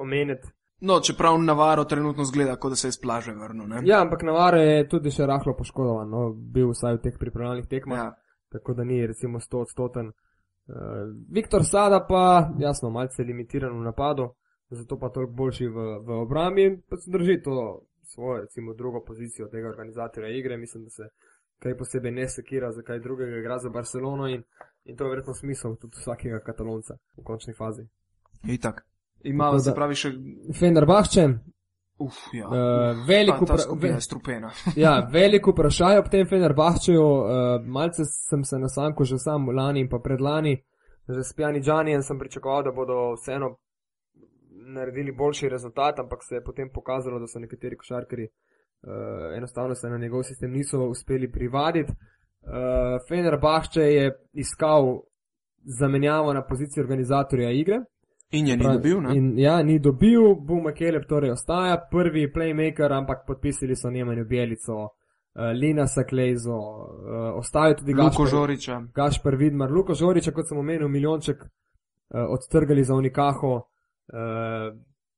omeniti. 0.00 0.48
No, 0.80 1.00
čeprav 1.00 1.38
Navaro 1.42 1.84
trenutno 1.84 2.24
zgleda, 2.24 2.56
kot 2.56 2.72
da 2.72 2.76
se 2.76 2.88
je 2.88 2.92
splaže 2.92 3.32
vrnil. 3.32 3.88
Ja, 3.88 4.00
ampak 4.00 4.22
Navaro 4.22 4.60
je 4.60 4.88
tudi 4.88 5.10
še 5.10 5.26
rahlo 5.26 5.56
poškodovan, 5.56 6.10
no, 6.10 6.30
bil 6.36 6.72
vsaj 6.72 6.98
v 6.98 7.04
teh 7.08 7.18
pripravljalnih 7.20 7.68
tekmah, 7.68 7.98
ja. 7.98 8.10
tako 8.52 8.74
da 8.76 8.84
ni 8.84 9.06
recimo 9.06 9.40
100 9.40 9.62
odstoten. 9.64 10.12
Uh, 10.68 11.14
Viktor 11.32 11.64
Sada 11.64 12.02
pa, 12.04 12.50
jasno, 12.60 12.90
malce 12.90 13.24
limitiran 13.24 13.72
v 13.72 13.88
napadu, 13.88 14.34
zato 14.70 14.98
pa 14.98 15.08
toliko 15.08 15.32
boljši 15.32 15.68
v, 15.68 15.86
v 16.06 16.20
obrambi 16.22 16.64
in 16.64 16.80
pa 16.88 16.96
se 16.96 17.10
drži 17.10 17.42
to 17.42 17.82
svojo, 18.02 18.40
recimo, 18.40 18.74
drugo 18.74 19.04
pozicijo 19.04 19.48
tega 19.48 19.68
organizatorja 19.68 20.30
igre. 20.30 20.56
Mislim, 20.56 20.84
da 20.84 20.90
se 20.90 21.08
kaj 21.58 21.76
posebej 21.76 22.12
ne 22.12 22.28
sekira, 22.28 22.72
za 22.72 22.82
kaj 22.82 22.98
drugega 22.98 23.36
igra 23.36 23.58
za 23.58 23.68
Barcelono 23.70 24.28
in, 24.28 24.42
in 24.84 24.96
to 24.96 25.04
je 25.04 25.10
verjetno 25.10 25.34
smisel 25.34 25.76
tudi 25.76 25.96
vsakega 25.96 26.40
katalonca 26.40 26.96
v 27.16 27.24
končni 27.24 27.54
fazi. 27.54 27.86
Itak. 28.48 28.86
Ima, 29.24 29.58
se 29.58 29.74
pravi, 29.74 29.94
še. 29.94 30.12
Fenerbahče. 30.58 31.28
Uf, 31.98 32.16
ja. 32.32 32.46
Uh, 32.46 33.06
veliko 33.08 33.44
vprašanje. 33.44 34.50
ja, 34.76 35.08
veliko 35.12 35.50
vprašanje 35.50 35.98
ob 35.98 36.10
tem 36.12 36.26
Fenerbahčeju. 36.28 37.02
Uh, 37.02 37.66
malce 37.66 38.04
sem 38.04 38.44
se 38.44 38.58
na 38.58 38.68
samku 38.68 39.04
že 39.04 39.18
sam 39.18 39.48
lani 39.48 39.80
in 39.80 39.88
pa 39.88 39.98
predlani 39.98 40.58
že 41.08 41.22
s 41.22 41.32
Pjani 41.32 41.62
Džanijem 41.62 42.02
sem 42.02 42.18
pričakoval, 42.18 42.62
da 42.62 42.72
bodo 42.72 43.14
vseeno 43.14 43.56
naredili 44.66 45.12
boljši 45.12 45.48
rezultat, 45.48 45.98
ampak 45.98 46.18
se 46.28 46.34
je 46.34 46.44
potem 46.44 46.70
pokazalo, 46.74 47.18
da 47.18 47.26
so 47.26 47.38
nekateri 47.38 47.76
košarkari 47.76 48.26
uh, 48.26 49.36
enostavno 49.36 49.74
se 49.74 49.88
na 49.88 49.98
njegov 49.98 50.22
sistem 50.22 50.50
niso 50.50 50.84
uspeli 50.84 51.32
privaditi. 51.32 51.92
Uh, 51.92 52.52
Fener 53.08 53.38
Bahče 53.40 53.80
je 53.80 54.18
iskal 54.32 55.00
zamenjavo 55.78 56.32
na 56.32 56.42
poziciji 56.42 56.82
organizatorja 56.82 57.50
igre. 57.50 57.80
In 58.30 58.46
je 58.46 58.56
ni 58.56 58.64
dobil, 58.64 59.00
ne? 59.00 59.16
In, 59.16 59.38
ja, 59.38 59.62
ni 59.62 59.78
dobil, 59.78 60.34
Buma 60.34 60.72
Keleb 60.72 61.06
torej 61.08 61.30
ostaja, 61.30 61.76
prvi 61.90 62.32
playmaker, 62.32 62.92
ampak 62.92 63.26
podpisali 63.26 63.76
so 63.76 63.90
Nemanju 63.90 64.24
Bjelico, 64.24 64.74
uh, 64.82 64.90
Lina 65.54 65.86
Saklejzo, 65.86 66.58
ostaje 67.38 67.76
tudi 67.76 67.94
Luko 67.94 68.26
Žoriča. 68.26 68.82
Gašpar 68.94 69.36
Vidmar, 69.36 69.70
Luko 69.70 69.94
Žoriča, 69.94 70.32
kot 70.32 70.48
sem 70.48 70.58
omenil, 70.58 70.88
milijonček 70.88 71.44
odtrgali 72.10 72.84
za 72.84 72.94
Unikaho, 72.94 73.60
uh, 74.12 74.70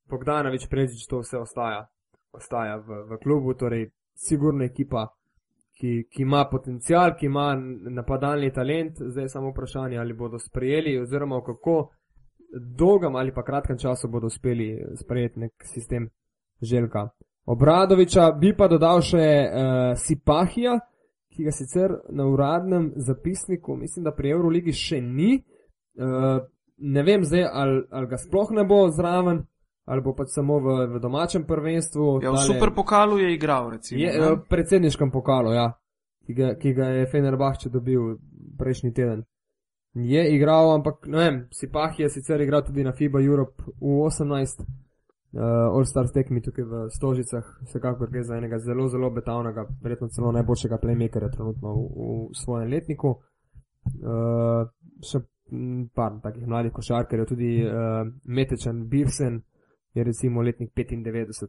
Bogdanovič 0.08 0.68
Prežič, 0.70 1.06
to 1.06 1.20
vse 1.20 1.38
ostaja, 1.38 1.86
ostaja 2.32 2.78
v, 2.80 3.04
v 3.10 3.18
klubu, 3.22 3.54
torej 3.54 3.90
sigurna 4.16 4.64
ekipa, 4.64 5.06
ki, 5.78 6.08
ki 6.10 6.22
ima 6.22 6.44
potencial, 6.50 7.14
ki 7.16 7.26
ima 7.26 7.52
napadalni 7.90 8.50
talent, 8.52 8.98
zdaj 8.98 9.24
je 9.24 9.28
samo 9.28 9.52
vprašanje, 9.52 9.98
ali 9.98 10.16
bodo 10.16 10.38
sprejeli 10.38 10.98
oziroma 11.00 11.40
kako 11.44 11.90
dolgem 12.78 13.16
ali 13.16 13.34
pa 13.34 13.44
kratkem 13.44 13.78
času 13.78 14.08
bodo 14.08 14.26
uspeli 14.26 14.84
sprejeti 14.96 15.40
nek 15.40 15.52
sistem 15.64 16.08
želka. 16.62 17.08
Obradoviča 17.44 18.32
bi 18.32 18.52
pa 18.56 18.68
dodal 18.68 19.00
še 19.00 19.24
uh, 19.24 19.96
Sipahija, 19.96 20.78
ki 21.32 21.44
ga 21.44 21.52
sicer 21.52 21.94
na 22.10 22.26
uradnem 22.26 22.90
zapisniku, 22.96 23.76
mislim, 23.76 24.04
da 24.04 24.12
pri 24.12 24.32
Euroligi 24.34 24.72
še 24.72 25.00
ni. 25.00 25.38
Uh, 25.98 26.42
ne 26.78 27.02
vem 27.02 27.24
zdaj, 27.24 27.46
ali, 27.52 27.82
ali 27.90 28.10
ga 28.10 28.18
sploh 28.18 28.50
ne 28.56 28.64
bo 28.64 28.84
zraven, 28.90 29.42
ali 29.88 30.04
bo 30.04 30.14
pač 30.14 30.34
samo 30.34 30.58
v, 30.60 30.76
v 30.94 31.00
domačem 31.00 31.46
prvenstvu. 31.48 32.20
Ja, 32.22 32.34
v 32.34 32.44
super 32.44 32.74
pokalu 32.76 33.18
je 33.24 33.32
igral, 33.34 33.70
recimo. 33.74 34.00
Je, 34.00 34.12
v 34.12 34.36
predsedniškem 34.48 35.10
pokalu, 35.10 35.56
ja, 35.56 35.72
ki 36.26 36.36
ga, 36.36 36.54
ki 36.60 36.74
ga 36.76 36.92
je 37.00 37.10
Fenerbahče 37.10 37.72
dobil 37.72 38.16
prejšnji 38.58 38.92
teden 38.92 39.26
je 39.94 40.34
igral, 40.34 40.72
ampak 40.72 41.06
ne 41.06 41.18
vem, 41.18 41.36
Sipah 41.50 42.00
je 42.00 42.08
sicer 42.10 42.40
igral 42.40 42.62
tudi 42.62 42.84
na 42.84 42.92
FIBA 42.92 43.20
Europe 43.20 43.62
v 43.80 44.04
18, 44.06 44.60
uh, 44.60 45.74
All-Star 45.74 46.10
tekmi 46.12 46.42
tukaj 46.42 46.64
v 46.64 46.82
Stožicah, 46.90 47.46
vsekakor 47.66 48.10
gre 48.10 48.22
za 48.22 48.36
enega 48.36 48.58
zelo, 48.58 48.88
zelo 48.88 49.10
betavnega, 49.10 49.66
verjetno 49.82 50.08
celo 50.08 50.32
najboljšega 50.32 50.78
playmakera 50.78 51.30
trenutno 51.32 51.74
v, 51.74 51.82
v 52.30 52.36
svojem 52.36 52.70
letniku. 52.70 53.18
Uh, 53.88 54.68
še 55.02 55.22
par 55.94 56.18
takih 56.22 56.46
mladih 56.46 56.72
košarkarjev, 56.72 57.26
tudi 57.26 57.64
uh, 57.64 57.72
Metečen 58.24 58.88
Birsen 58.88 59.40
je 59.94 60.04
recimo 60.04 60.42
letnik 60.42 60.72
95. 60.76 61.48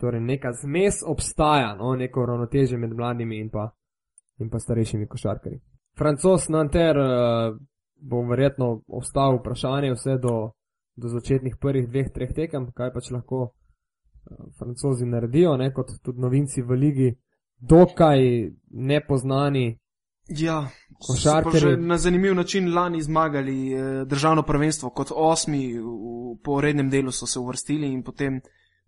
Torej 0.00 0.20
neka 0.20 0.52
zmes 0.52 1.02
obstaja, 1.06 1.74
no, 1.74 1.94
neko 1.96 2.26
ravnoteže 2.26 2.78
med 2.78 2.94
mladimi 2.94 3.40
in 3.40 3.50
pa, 3.50 3.70
in 4.38 4.50
pa 4.50 4.58
starejšimi 4.58 5.06
košarkarji. 5.06 5.60
Francos 5.98 6.48
Nanter 6.48 6.98
uh, 6.98 7.56
bo 8.00 8.22
verjetno 8.22 8.82
ostal 8.86 9.38
vprašanje 9.40 9.92
vse 9.92 10.18
do, 10.22 10.50
do 10.96 11.08
začetnih 11.08 11.56
prvih 11.60 11.88
dveh, 11.88 12.12
treh 12.14 12.34
tekem, 12.34 12.70
kaj 12.72 12.92
pač 12.94 13.10
lahko 13.10 13.40
uh, 13.42 13.50
francozi 14.58 15.06
naredijo, 15.06 15.56
ne, 15.56 15.72
kot 15.74 15.98
tudi 16.02 16.20
novinci 16.20 16.62
v 16.62 16.78
ligi, 16.78 17.10
dokaj 17.60 18.20
nepoznani. 18.70 19.78
Ja, 20.28 20.68
že 21.54 21.76
na 21.76 21.98
zanimiv 21.98 22.34
način 22.34 22.74
lani 22.74 23.02
zmagali 23.02 23.72
eh, 23.72 24.04
državno 24.04 24.42
prvenstvo, 24.42 24.90
kot 24.90 25.08
osmi 25.14 25.72
v, 25.78 25.82
po 26.44 26.60
rednem 26.60 26.90
delu 26.90 27.12
so 27.12 27.26
se 27.26 27.38
uvrstili 27.38 27.92
in 27.92 28.02
potem 28.02 28.40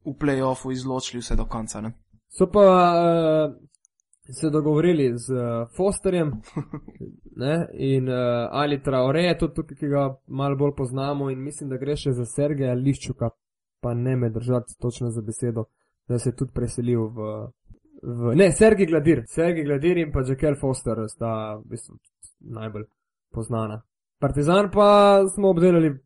v 0.05 0.15
play-offu 0.21 0.73
izločili 0.73 1.21
vse 1.21 1.37
do 1.37 1.45
konca. 1.45 1.81
Ne? 1.81 1.93
So 2.29 2.47
pa 2.53 2.61
uh, 2.61 3.55
se 4.41 4.51
dogovorili 4.51 5.13
z 5.19 5.35
uh, 5.35 5.69
Fosterjem 5.77 6.33
ne, 7.43 7.69
in 7.73 8.09
uh, 8.09 8.49
ali 8.51 8.83
Traore, 8.83 9.37
tudi 9.39 9.55
tukaj, 9.55 9.77
ki 9.77 9.89
ga 9.89 10.17
malo 10.27 10.57
bolj 10.57 10.75
poznamo 10.77 11.31
in 11.31 11.43
mislim, 11.43 11.71
da 11.71 11.77
gre 11.77 11.97
še 11.97 12.13
za 12.13 12.25
Sergeja 12.25 12.75
Liščuka, 12.75 13.31
pa 13.81 13.95
ne 13.95 14.17
me 14.17 14.31
držati 14.31 14.77
točno 14.81 15.11
za 15.11 15.23
besedo, 15.23 15.65
da 16.09 16.19
se 16.19 16.29
je 16.29 16.37
tudi 16.37 16.53
preselil 16.55 17.09
v. 17.17 17.33
v 18.03 18.35
ne, 18.37 18.53
Sergej 18.53 18.87
Gladir, 18.87 19.25
Sergej 19.29 19.65
Gladir 19.65 19.99
in 19.99 20.13
pa 20.13 20.25
Jackel 20.27 20.57
Foster 20.57 21.05
sta 21.09 21.57
v 21.61 21.65
bistvu 21.75 21.99
najbolj 22.41 22.85
poznana. 23.33 23.83
Partizan 24.21 24.71
pa 24.71 25.21
smo 25.35 25.51
obdelali 25.51 25.97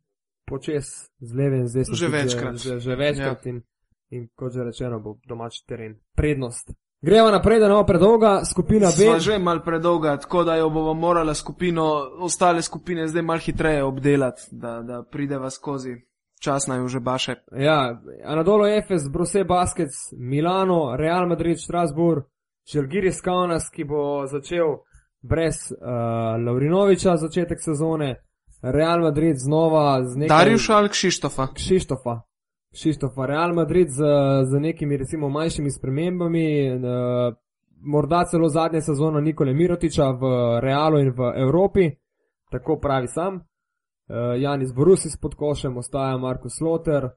počes 0.47 1.11
z 1.21 1.31
leve 1.35 1.59
in 1.59 1.69
z 1.69 1.83
desne. 1.83 1.97
Že 1.97 2.09
večkrat. 2.09 2.55
Že, 2.57 2.81
že 2.81 2.97
večkrat 2.97 3.47
ja. 3.47 3.51
in, 3.51 3.63
in 4.11 4.29
kot 4.37 4.53
že 4.53 4.65
rečeno, 4.65 5.01
bo 5.01 5.19
domač 5.27 5.63
teren 5.67 5.99
prednost. 6.15 6.71
Gremo 7.05 7.31
naprej, 7.31 7.61
da 7.61 7.69
ne 7.69 7.75
bo 7.75 7.85
predolga 7.85 8.45
skupina 8.45 8.89
B. 8.99 9.05
Je 9.05 9.21
že 9.21 9.39
mal 9.39 9.61
predolga, 9.65 10.17
tako 10.17 10.45
da 10.45 10.57
jo 10.57 10.71
bomo 10.71 10.95
morali 10.95 11.35
skupino, 11.35 11.85
ostale 12.19 12.63
skupine 12.63 13.09
zdaj 13.09 13.23
mal 13.23 13.39
hitreje 13.39 13.85
obdelati, 13.85 14.43
da, 14.51 14.81
da 14.83 15.03
prideva 15.03 15.51
skozi. 15.51 15.99
Čas 16.45 16.67
naj 16.69 16.85
že 16.93 17.01
baše. 17.01 17.35
Ja, 17.57 18.01
Anadolo 18.25 18.67
Efes, 18.69 19.09
Brose 19.09 19.45
Baskets, 19.45 20.13
Milano, 20.13 20.97
Real 20.97 21.29
Madrid, 21.29 21.57
Strasbourg, 21.57 22.29
Žalgiris 22.73 23.21
Kaunas, 23.25 23.71
ki 23.73 23.85
bo 23.89 24.27
začel 24.29 24.85
brez 25.25 25.73
uh, 25.73 26.37
Laurinoviča 26.47 27.17
začetek 27.17 27.63
sezone, 27.65 28.21
Real 28.63 29.01
Madrid 29.01 29.37
znova 29.41 30.05
z 30.05 30.17
nekaj. 30.17 30.37
Darjuša 30.37 30.77
ali 30.77 30.89
Kšištofa? 30.89 31.47
Kšištofa. 31.55 32.21
Šištofa, 32.75 33.27
Real 33.27 33.55
Madrid 33.55 33.89
z, 33.89 34.05
z 34.45 34.61
nekimi, 34.61 34.97
recimo, 34.97 35.29
manjšimi 35.29 35.71
spremembami, 35.71 36.47
uh, 36.77 36.81
morda 37.81 38.25
celo 38.31 38.49
zadnja 38.49 38.81
sezona 38.81 39.21
Nikole 39.21 39.55
Mirotiča 39.55 40.11
v 40.11 40.23
Realu 40.61 41.01
in 41.01 41.13
v 41.17 41.33
Evropi, 41.37 41.91
tako 42.51 42.77
pravi 42.83 43.09
sam. 43.09 43.41
Uh, 44.09 44.40
Janis 44.40 44.73
Borusis 44.73 45.17
pod 45.17 45.35
košem, 45.35 45.77
ostaja 45.77 46.17
Marko 46.19 46.49
Sloter, 46.49 47.05
uh, 47.05 47.11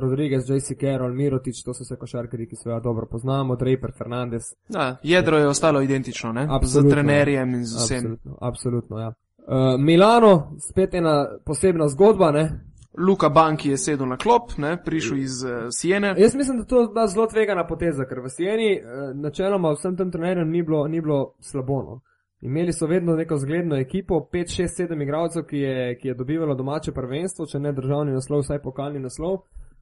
Rodriguez, 0.00 0.50
J.C. 0.50 0.74
Carroll, 0.80 1.14
Mirotič, 1.14 1.62
to 1.64 1.74
so 1.74 1.84
vse 1.84 1.96
košarkari, 2.00 2.46
ki 2.48 2.56
se 2.56 2.70
ga 2.70 2.80
dobro 2.80 3.06
poznamo, 3.06 3.56
Draper, 3.56 3.92
Fernandez. 3.98 4.42
Da, 4.68 4.96
jedro 5.02 5.38
je 5.38 5.48
ostalo 5.48 5.82
identično, 5.82 6.32
ne? 6.32 6.46
Absolutno, 6.50 6.90
z 6.90 6.94
trenerjem 6.94 7.54
in 7.54 7.64
z 7.64 7.76
vsem. 7.76 7.98
Absolutno, 7.98 8.38
absolutno 8.40 8.98
ja. 8.98 9.12
Uh, 9.44 9.80
Milano, 9.80 10.56
spet 10.70 10.94
ena 10.94 11.28
posebna 11.44 11.88
zgodba, 11.88 12.30
ne? 12.32 12.60
Luka 12.98 13.28
Banki 13.28 13.68
je 13.68 13.76
sedel 13.76 14.06
na 14.06 14.16
klop, 14.16 14.56
ne, 14.56 14.76
prišel 14.84 15.18
iz 15.18 15.44
uh, 15.44 15.50
Siene. 15.70 16.14
Jaz 16.18 16.34
mislim, 16.34 16.58
da 16.58 16.64
to 16.64 16.80
je 16.80 17.08
zelo 17.08 17.26
tvegana 17.26 17.66
poteza, 17.66 18.06
ker 18.08 18.20
v 18.24 18.30
Sieni 18.30 18.80
uh, 18.80 19.12
načeloma 19.14 19.74
vsem 19.74 19.96
tem 19.96 20.10
trenerjem 20.10 20.50
ni 20.50 20.62
bilo, 20.62 20.86
ni 20.88 21.00
bilo 21.00 21.34
slabo. 21.40 21.82
No. 21.82 22.00
Imeli 22.44 22.72
so 22.72 22.86
vedno 22.86 23.16
neko 23.16 23.36
zgledno 23.36 23.76
ekipo, 23.76 24.28
5, 24.32 24.62
6, 24.62 24.82
7 24.88 25.02
igralcev, 25.02 25.42
ki 25.48 25.58
je, 25.58 25.98
ki 25.98 26.08
je 26.08 26.14
dobivalo 26.14 26.54
domače 26.54 26.92
prvenstvo, 26.92 27.46
če 27.46 27.58
ne 27.58 27.72
državni 27.72 28.12
naslov, 28.12 28.42
vsaj 28.44 28.60
pokalni 28.62 29.00
naslov. 29.00 29.38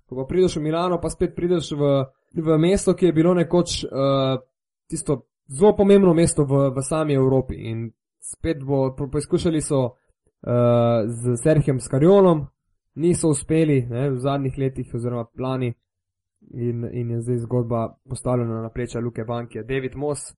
Ko 0.07 0.17
pa 0.21 0.27
prideš 0.29 0.57
v 0.57 0.63
Milano, 0.63 1.01
pa 1.03 1.11
spet 1.11 1.35
prideš 1.35 1.73
v, 1.75 1.89
v 2.39 2.59
mesto, 2.63 2.95
ki 2.95 3.09
je 3.09 3.17
bilo 3.17 3.35
nekoč 3.35 3.83
uh, 3.85 4.39
tisto 4.87 5.25
zelo 5.51 5.73
pomembno 5.77 6.15
mesto 6.15 6.45
v, 6.47 6.69
v 6.71 6.85
sami 6.87 7.17
Evropi. 7.19 7.59
In 7.73 7.89
spet 8.23 8.63
bo, 8.63 8.93
poizkušali 8.95 9.61
so 9.61 9.81
uh, 9.83 11.03
z 11.09 11.35
Serhijem 11.43 11.81
Skarjonom, 11.81 12.45
niso 12.95 13.33
uspeli 13.35 13.81
ne, 13.91 14.11
v 14.11 14.21
zadnjih 14.23 14.59
letih, 14.59 14.95
oziroma 14.95 15.25
plani, 15.25 15.73
in, 16.55 16.87
in 16.93 17.11
je 17.11 17.21
zdaj 17.27 17.43
zgodba 17.49 17.89
postavljena 18.09 18.63
na 18.63 18.71
pleča 18.71 19.01
Luke 19.01 19.25
Banke. 19.25 19.65
David 19.67 19.97
Moss 19.97 20.31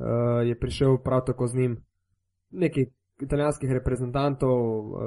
uh, 0.00 0.48
je 0.48 0.58
prišel 0.58 0.98
prav 1.04 1.24
tako 1.26 1.46
z 1.46 1.56
njim, 1.56 1.84
nekaj 2.50 2.84
italijanskih 3.20 3.72
reprezentantov, 3.72 4.58
uh, 4.78 4.98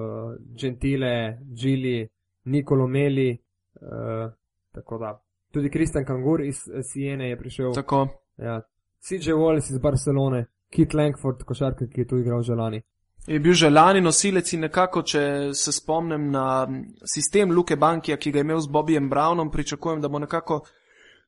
Gentile, 0.62 1.38
Gili, 1.42 2.10
Nicolo 2.44 2.88
Meli, 2.88 3.38
uh, 3.82 4.32
tako 4.72 4.98
da. 4.98 5.20
Tudi 5.52 5.70
Kristjan 5.70 6.06
Kangur 6.06 6.42
iz 6.42 6.56
Siene 6.92 7.30
je 7.30 7.38
prišel. 7.38 7.74
Tako. 7.74 8.08
Ja. 8.38 8.62
CJ 9.00 9.32
Wallace 9.32 9.72
iz 9.72 9.80
Barcelone, 9.80 10.46
Kit 10.70 10.94
Lankford, 10.94 11.44
košarka, 11.44 11.88
ki 11.88 12.02
je 12.02 12.08
tu 12.08 12.18
igral 12.18 12.42
že 12.42 12.56
lani. 12.56 12.82
Je 13.28 13.40
bil 13.40 13.54
že 13.54 13.70
lani 13.70 14.02
nosilec 14.02 14.54
in 14.54 14.66
nekako, 14.68 15.02
če 15.02 15.54
se 15.54 15.72
spomnim 15.72 16.32
na 16.32 16.68
sistem 17.06 17.52
Luke 17.52 17.76
Bankija, 17.76 18.18
ki 18.18 18.32
ga 18.32 18.40
je 18.40 18.44
imel 18.44 18.60
z 18.60 18.68
Bobijem 18.68 19.10
Brownom, 19.10 19.52
pričakujem, 19.52 20.02
da 20.02 20.10
bo 20.10 20.20
nekako 20.20 20.64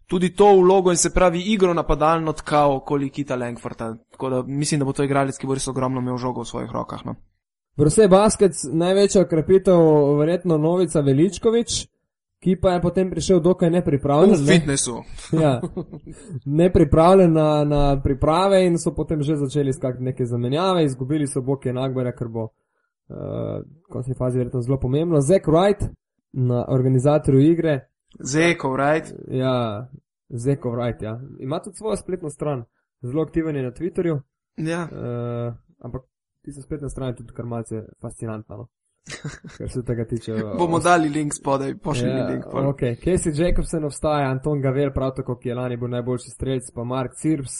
tudi 0.07 0.33
to 0.35 0.51
vlogo 0.59 0.91
in 0.91 0.97
se 0.97 1.13
pravi 1.13 1.41
igro 1.53 1.73
napadalno 1.73 2.33
tkal 2.33 2.75
okoli 2.75 3.09
Kita 3.09 3.35
Langforta. 3.35 3.95
Tako 4.11 4.29
da 4.29 4.43
mislim, 4.43 4.79
da 4.79 4.85
bo 4.85 4.93
to 4.93 5.03
igralec, 5.03 5.37
ki 5.37 5.47
bo 5.47 5.53
res 5.53 5.67
ogromno 5.67 6.01
imel 6.01 6.17
žogo 6.17 6.41
v 6.41 6.51
svojih 6.51 6.71
rokah. 6.71 7.05
No. 7.05 7.15
Bruse 7.77 8.07
Baskets, 8.07 8.63
največja 8.71 9.25
okrepitev, 9.25 9.79
verjetno 10.19 10.57
Novica 10.57 11.01
Veličkovič 11.01 11.85
ki 12.45 12.55
pa 12.61 12.75
je 12.75 12.81
potem 12.81 13.09
prišel 13.09 13.39
dokaj 13.39 13.69
nepripravljen. 13.69 14.35
V 14.37 14.47
fitnessu. 14.47 14.99
ja, 15.43 15.61
nepripravljen 16.45 17.33
na, 17.33 17.63
na 17.65 18.01
priprave 18.03 18.65
in 18.65 18.77
so 18.77 18.93
potem 18.93 19.23
že 19.23 19.39
začeli 19.41 19.73
skakati 19.73 20.03
neke 20.03 20.25
zamenjave, 20.25 20.83
izgubili 20.85 21.27
so 21.27 21.41
Boke 21.41 21.73
Nagbara, 21.73 22.13
ker 22.13 22.29
bo 22.29 22.43
uh, 22.43 23.65
v 23.65 23.89
končni 23.89 24.13
fazi 24.13 24.37
verjetno 24.37 24.61
zelo 24.61 24.77
pomembno. 24.79 25.21
Zack 25.21 25.47
Wright 25.47 25.89
na 26.33 26.65
organizatorju 26.69 27.41
igre. 27.41 27.79
Zeko, 28.19 28.77
right? 28.77 29.13
Ja, 29.27 29.87
Zack 30.29 30.63
Wright, 30.63 31.03
ja. 31.03 31.21
Ima 31.39 31.59
tudi 31.59 31.75
svojo 31.75 31.95
spletno 31.95 32.29
stran, 32.29 32.63
zelo 33.01 33.23
aktiven 33.23 33.55
je 33.55 33.63
na 33.63 33.71
Twitterju. 33.71 34.19
Ja. 34.57 34.87
Uh, 34.91 35.53
ampak 35.79 36.01
tista 36.41 36.61
spletna 36.61 36.89
stran 36.89 37.09
je 37.09 37.15
tudi 37.15 37.33
kar 37.33 37.45
malce 37.45 37.83
fascinantna. 38.01 38.57
No? 38.57 38.67
Kar 39.57 39.69
se 39.69 39.83
tega 39.83 40.05
tiče. 40.05 40.33
Bomo 40.57 40.79
dali 40.79 41.09
link 41.09 41.33
spodaj, 41.33 41.77
pošiljni 41.77 42.19
Ja, 42.19 42.27
link. 42.27 42.43
pol. 42.51 42.67
ok, 42.67 42.79
Casey 42.79 43.41
Jacobson 43.41 43.83
obstaja, 43.85 44.29
Anton 44.29 44.61
Gavel, 44.61 44.93
prav 44.93 45.11
tako, 45.15 45.35
ki 45.37 45.49
je 45.49 45.55
lani 45.55 45.77
bil 45.77 45.87
najboljši 45.89 46.29
strelec, 46.29 46.71
pa 46.75 46.83
Mark 46.83 47.11
Cirbs. 47.15 47.51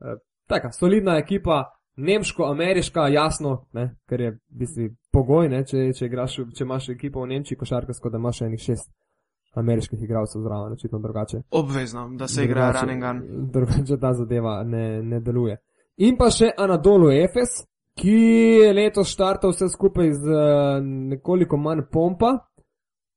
Uh, 0.00 0.18
taka, 0.46 0.72
solidna 0.72 1.16
ekipa, 1.18 1.64
nemško-ameriška, 1.96 3.08
jasno, 3.08 3.66
ne, 3.72 3.96
ker 4.08 4.20
je 4.20 4.30
v 4.30 4.38
bistvu 4.50 4.88
pogoj, 5.12 5.48
ne, 5.48 5.64
če, 5.64 5.92
če, 5.96 6.06
igraš, 6.06 6.36
če 6.54 6.64
imaš 6.64 6.88
ekipo 6.88 7.22
v 7.22 7.26
Nemčiji 7.26 7.58
košarkarsko, 7.58 8.10
da 8.10 8.18
imaš 8.18 8.38
še 8.38 8.44
enih 8.44 8.60
šest 8.60 8.90
ameriških 9.56 10.02
igralcev 10.02 10.42
zraven, 10.42 10.72
očitno 10.72 10.98
drugače. 10.98 11.42
Obvezno, 11.50 12.08
da 12.08 12.28
se 12.28 12.44
igra 12.44 12.72
Drugače- 12.72 12.86
run 12.86 12.90
and 12.90 13.02
gun. 13.02 13.50
Drugače 13.50 14.00
ta 14.00 14.12
zadeva 14.12 14.64
ne, 14.64 15.02
ne 15.02 15.20
deluje. 15.20 15.56
In 15.96 16.16
pa 16.16 16.30
še 16.30 16.50
Anadolu 16.58 17.10
Efes, 17.10 17.64
ki 17.96 18.18
je 18.60 18.72
letos 18.72 19.08
štartal 19.08 19.50
vse 19.50 19.68
skupaj 19.68 20.10
z 20.12 20.28
eh, 20.28 20.80
nekoliko 20.82 21.56
manj 21.56 21.86
pompa. 21.92 22.38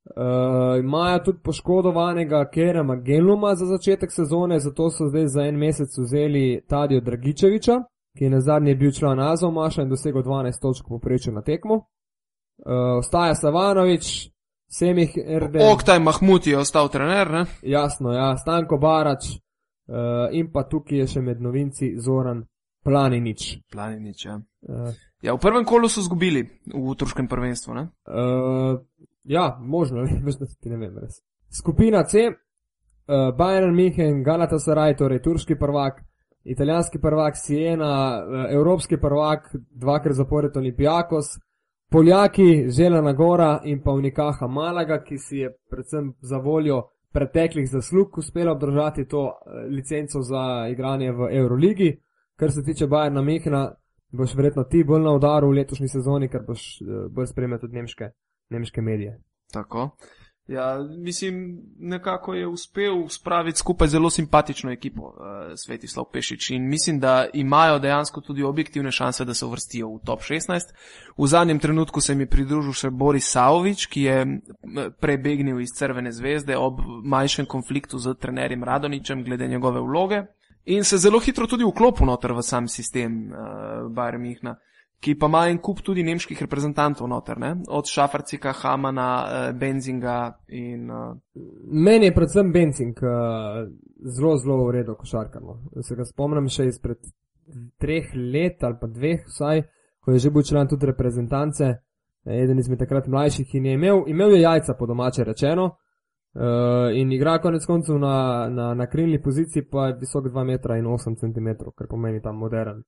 Uh, 0.09 0.79
imajo 0.79 1.19
tudi 1.19 1.39
poškodovanega 1.43 2.49
Kerema 2.49 2.95
Geluma 2.95 3.55
za 3.55 3.65
začetek 3.65 4.11
sezone, 4.11 4.59
zato 4.59 4.89
so 4.89 5.05
zdaj 5.07 5.27
za 5.27 5.41
en 5.41 5.57
mesec 5.57 5.97
vzeli 5.97 6.63
Tadijo 6.67 7.01
Dragičeviča, 7.01 7.75
ki 8.17 8.23
je 8.23 8.29
na 8.29 8.39
zadnji 8.41 8.75
bil 8.75 8.91
član 8.91 9.19
Azomaša 9.19 9.81
in 9.81 9.89
dosegel 9.89 10.23
12 10.23 10.61
točk 10.61 10.85
poprečju 10.89 11.33
na 11.33 11.41
tekmo. 11.41 11.75
Uh, 11.75 11.83
ostaja 12.99 13.35
Savanovič, 13.35 14.31
Semih 14.69 15.17
Erde. 15.17 15.63
Oktaj 15.65 15.99
Mahmut 15.99 16.47
je 16.47 16.57
ostal 16.57 16.89
trener, 16.93 17.31
ne? 17.31 17.45
Jasno, 17.65 18.13
ja, 18.13 18.31
Stanko 18.37 18.77
Barač 18.77 19.31
uh, 19.33 20.29
in 20.31 20.51
pa 20.53 20.67
tukaj 20.69 21.03
je 21.03 21.07
še 21.15 21.25
med 21.25 21.41
novinci 21.41 21.95
Zoran 21.97 22.45
Planinič. 22.85 23.55
Planinič, 23.73 24.25
ja. 24.25 24.37
Uh, 24.69 24.93
Ja, 25.19 25.35
v 25.35 25.43
prvem 25.43 25.65
kolu 25.67 25.89
so 25.91 25.99
zgubili 25.99 26.45
v 26.71 26.95
turškem 26.95 27.27
prvenstvu, 27.27 27.73
ne? 27.75 27.89
uh, 28.07 28.79
ja, 29.27 29.57
možno, 29.59 30.05
veš, 30.25 30.39
da 30.39 30.45
ti 30.47 30.71
ne 30.71 30.77
vem 30.79 30.95
res. 30.95 31.19
Skupina 31.51 32.05
C, 32.07 32.29
uh, 32.29 33.35
Bayern 33.35 33.75
München, 33.75 34.23
Galatasaray, 34.23 34.95
torej 34.95 35.19
turški 35.19 35.59
prvak, 35.59 35.99
italijanski 36.47 37.01
prvak 37.03 37.35
Siena, 37.35 37.91
uh, 38.23 38.45
evropski 38.47 38.97
prvak, 38.97 39.51
dvakrat 39.75 40.15
zapored 40.15 40.55
Olimpijakos, 40.55 41.35
Poljaki, 41.91 42.69
Želena 42.69 43.13
Gora 43.13 43.61
in 43.63 43.81
pa 43.83 43.91
Unikaha 43.91 44.47
Malaga, 44.47 45.03
ki 45.03 45.17
si 45.17 45.37
je 45.37 45.53
predvsem 45.69 46.13
za 46.21 46.37
voljo 46.37 46.83
preteklih 47.13 47.69
zaslug 47.69 48.17
uspela 48.17 48.51
obdržati 48.51 49.07
to 49.07 49.27
eh, 49.27 49.67
licenco 49.69 50.21
za 50.21 50.67
igranje 50.71 51.11
v 51.11 51.29
Euroligi. 51.31 52.01
Kar 52.35 52.51
se 52.51 52.63
tiče 52.63 52.87
Bayerna 52.87 53.21
Mehna, 53.21 53.71
boš 54.11 54.35
verjetno 54.35 54.63
ti 54.63 54.83
bolj 54.83 55.01
na 55.01 55.11
udaru 55.11 55.49
v 55.49 55.53
letošnji 55.53 55.87
sezoni, 55.87 56.29
ker 56.29 56.45
boš 56.47 56.81
eh, 56.81 56.85
bolj 57.09 57.27
spremljal 57.27 57.59
tudi 57.59 57.75
nemške, 57.75 58.11
nemške 58.49 58.81
medije. 58.81 59.21
Tako. 59.53 59.89
Ja, 60.49 60.87
mislim, 60.97 61.61
nekako 61.79 62.33
je 62.33 62.47
uspel 62.47 63.07
spraviti 63.07 63.59
skupaj 63.59 63.87
zelo 63.87 64.09
simpatično 64.09 64.71
ekipo 64.71 65.01
uh, 65.01 65.13
Svetislav 65.55 66.05
Pešič 66.13 66.49
in 66.49 66.69
mislim, 66.69 66.99
da 66.99 67.27
imajo 67.33 67.79
dejansko 67.79 68.21
tudi 68.21 68.43
objektivne 68.43 68.91
šanse, 68.91 69.25
da 69.25 69.33
se 69.33 69.45
uvrstijo 69.45 69.87
v 69.89 69.99
top 70.05 70.19
16. 70.21 70.73
V 71.17 71.27
zadnjem 71.27 71.59
trenutku 71.59 72.01
se 72.01 72.15
mi 72.15 72.25
pridružil 72.25 72.73
še 72.73 72.89
Boris 72.89 73.29
Savovič, 73.29 73.85
ki 73.93 74.01
je 74.01 74.21
m, 74.25 74.39
prebegnil 74.99 75.61
iz 75.61 75.75
Crvene 75.77 76.11
zvezde 76.11 76.57
ob 76.57 76.81
manjšem 77.03 77.45
konfliktu 77.45 77.99
z 77.99 78.15
trenerjem 78.17 78.63
Radoničem 78.63 79.23
glede 79.23 79.47
njegove 79.47 79.81
vloge 79.81 80.23
in 80.65 80.83
se 80.83 80.97
zelo 80.97 81.19
hitro 81.19 81.47
tudi 81.47 81.63
vklopil 81.63 82.09
noter 82.09 82.33
v 82.33 82.41
sam 82.41 82.67
sistem 82.67 83.29
uh, 83.29 83.37
Bayern 83.93 84.25
Mihna 84.25 84.57
ki 84.99 85.15
pa 85.15 85.27
ima 85.31 85.45
en 85.47 85.57
kup 85.63 85.79
tudi 85.85 86.03
nemških 86.03 86.41
reprezentantov 86.41 87.07
noter, 87.07 87.39
ne? 87.39 87.53
od 87.67 87.87
Šafarcika, 87.87 88.53
Hamana, 88.61 89.09
eh, 89.25 89.53
Benzinga 89.53 90.39
in 90.47 90.91
uh, 90.91 91.15
Meni 91.71 92.09
je 92.09 92.15
predvsem 92.15 92.51
Benzing 92.51 92.97
uh, 93.03 93.63
zelo, 94.15 94.35
zelo 94.37 94.65
v 94.67 94.71
redu 94.71 94.95
košarkar. 94.99 95.41
No. 95.41 95.59
Se 95.83 95.95
ga 95.95 96.05
spomnim 96.05 96.49
še 96.51 96.67
izpred 96.67 96.99
treh 97.79 98.11
let 98.15 98.63
ali 98.63 98.77
pa 98.81 98.87
dveh, 98.91 99.23
vsaj, 99.27 99.63
ko 100.03 100.11
je 100.11 100.19
že 100.19 100.33
bil 100.35 100.43
član 100.43 100.67
tudi 100.67 100.91
reprezentance, 100.91 101.71
eh, 102.25 102.43
eden 102.43 102.59
izmed 102.59 102.83
takrat 102.83 103.07
mlajših 103.07 103.55
in 103.55 103.71
je 103.71 103.79
imel, 103.79 104.03
imel 104.07 104.35
je 104.35 104.41
jajca 104.41 104.75
po 104.75 104.85
domače 104.85 105.23
rečeno. 105.23 105.75
Uh, 106.29 106.93
in 106.93 107.09
igra 107.11 107.39
konec 107.41 107.63
koncev 107.65 107.97
na, 107.97 108.47
na, 108.53 108.73
na 108.77 108.85
krilni 108.85 109.17
poziciji, 109.21 109.63
pa 109.65 109.87
je 109.87 109.95
visok 110.03 110.27
2,8 110.29 111.15
cm, 111.17 111.47
kar 111.75 111.87
pomeni 111.89 112.21
tam 112.21 112.37
modern 112.37 112.83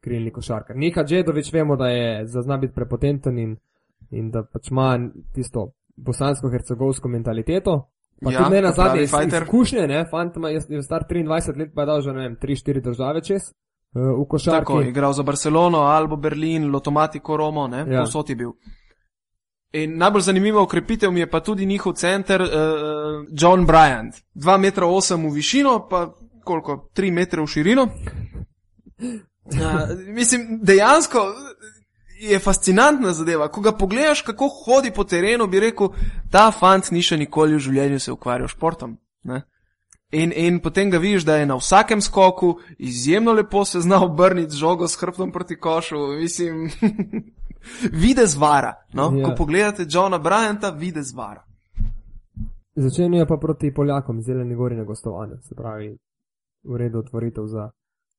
krilni 0.00 0.30
košarkar. 0.30 0.76
Nika 0.76 1.04
Džedovič 1.04 1.52
vemo, 1.52 1.76
da 1.76 1.88
je 1.88 2.26
zazna 2.26 2.56
biti 2.56 2.74
prepotenten 2.74 3.38
in, 3.38 3.56
in 4.10 4.30
da 4.30 4.42
pač 4.44 4.70
ima 4.70 4.98
tisto 5.34 5.72
bosansko-hercegovsko 5.96 7.08
mentaliteto. 7.08 7.88
Pa 8.22 8.32
Ja, 8.32 8.38
tudi 8.38 8.54
ne 8.56 8.62
na 8.62 8.72
zadnje 8.72 9.02
iz, 9.02 9.12
izkušnje, 9.42 9.86
ne, 9.88 10.06
fant 10.10 10.36
ima, 10.36 10.48
je, 10.48 10.60
je 10.68 10.82
star 10.82 11.04
23 11.10 11.58
let, 11.58 11.70
pa 11.74 11.82
je 11.82 11.86
dal 11.86 12.00
že, 12.00 12.12
ne 12.12 12.22
vem, 12.22 12.36
3-4 12.42 12.80
države 12.80 13.20
čez 13.20 13.42
uh, 13.42 14.22
v 14.22 14.24
košarki. 14.28 14.58
tako, 14.58 14.80
igral 14.82 15.12
za 15.12 15.22
Barcelono, 15.22 15.78
Albo 15.78 16.16
Berlin, 16.16 16.70
Lotomatico 16.70 17.36
Romo, 17.36 17.66
ne, 17.68 17.84
Ja. 17.88 18.00
povsod 18.00 18.30
je 18.30 18.36
bil. 18.36 18.50
In 19.72 19.98
najbolj 19.98 20.20
zanimiva 20.22 20.62
ukrepitev 20.62 21.12
mi 21.12 21.20
je 21.20 21.30
pa 21.30 21.40
tudi 21.40 21.66
njihov 21.66 21.92
center, 21.92 22.42
uh, 22.42 22.48
John 23.32 23.66
Bryant. 23.66 24.14
2,8 24.34 25.14
m 25.14 25.28
v 25.30 25.34
višino, 25.34 25.86
pa 25.90 26.14
koliko, 26.44 26.88
3 26.96 27.12
m 27.12 27.44
v 27.44 27.46
širino. 27.46 27.88
Uh, 29.46 29.98
mislim, 30.06 30.58
dejansko 30.62 31.18
je 32.20 32.38
fascinantna 32.38 33.12
zadeva. 33.12 33.48
Ko 33.48 33.60
ga 33.60 33.72
pogledaš, 33.72 34.22
kako 34.22 34.48
hodi 34.48 34.90
po 34.90 35.04
terenu, 35.04 35.46
bi 35.46 35.60
rekel, 35.60 35.88
ta 36.30 36.50
fant 36.50 36.90
ni 36.90 37.02
še 37.02 37.16
nikoli 37.16 37.56
v 37.56 37.64
življenju 37.68 38.00
se 38.00 38.12
ukvarjal 38.12 38.48
s 38.48 38.56
športom. 38.56 38.96
Ne? 39.24 39.42
In, 40.12 40.32
in 40.36 40.60
potem 40.62 40.90
ga 40.90 40.98
vidiš, 41.02 41.26
da 41.26 41.36
je 41.36 41.46
na 41.46 41.56
vsakem 41.58 42.00
skoku 42.00 42.56
izjemno 42.78 43.32
lepo 43.32 43.64
se 43.64 43.80
zna 43.80 44.00
obrniti 44.04 44.54
z 44.54 44.62
žogo 44.62 44.88
s 44.88 44.96
hrbtom 45.00 45.32
proti 45.32 45.58
košu. 45.58 45.98
Mislim, 46.20 46.70
videz 48.04 48.36
vara. 48.36 48.74
No? 48.94 49.10
Ja. 49.14 49.24
Ko 49.24 49.34
pogledate 49.36 49.86
Johna 49.88 50.18
Bryanta, 50.18 50.70
videz 50.70 51.12
vara. 51.14 51.42
Začenjajo 52.76 53.26
pa 53.26 53.36
proti 53.40 53.74
Poljakom, 53.74 54.22
zeleni 54.22 54.54
gori 54.54 54.76
na 54.76 54.84
gostovanju, 54.84 55.38
se 55.42 55.54
pravi, 55.54 55.96
v 56.64 56.76
redu 56.76 56.98
otvoritev 56.98 57.46
za, 57.46 57.70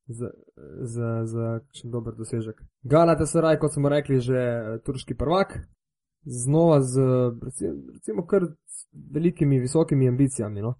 za, 0.08 0.30
za, 0.82 1.26
za 1.26 1.60
še 1.76 1.88
dober 1.92 2.16
dosežek. 2.16 2.62
Galata 2.84 3.26
Saraj, 3.26 3.60
kot 3.60 3.74
smo 3.74 3.90
rekli, 3.90 4.20
že 4.20 4.38
eh, 4.38 4.80
turški 4.86 5.16
prvak, 5.16 5.60
znova 6.26 6.82
z 6.82 7.04
recimo, 7.44 7.74
recimo 7.94 8.26
kar 8.26 8.48
velikimi, 9.14 9.60
visokimi 9.60 10.10
ambicijami. 10.10 10.62
No. 10.62 10.74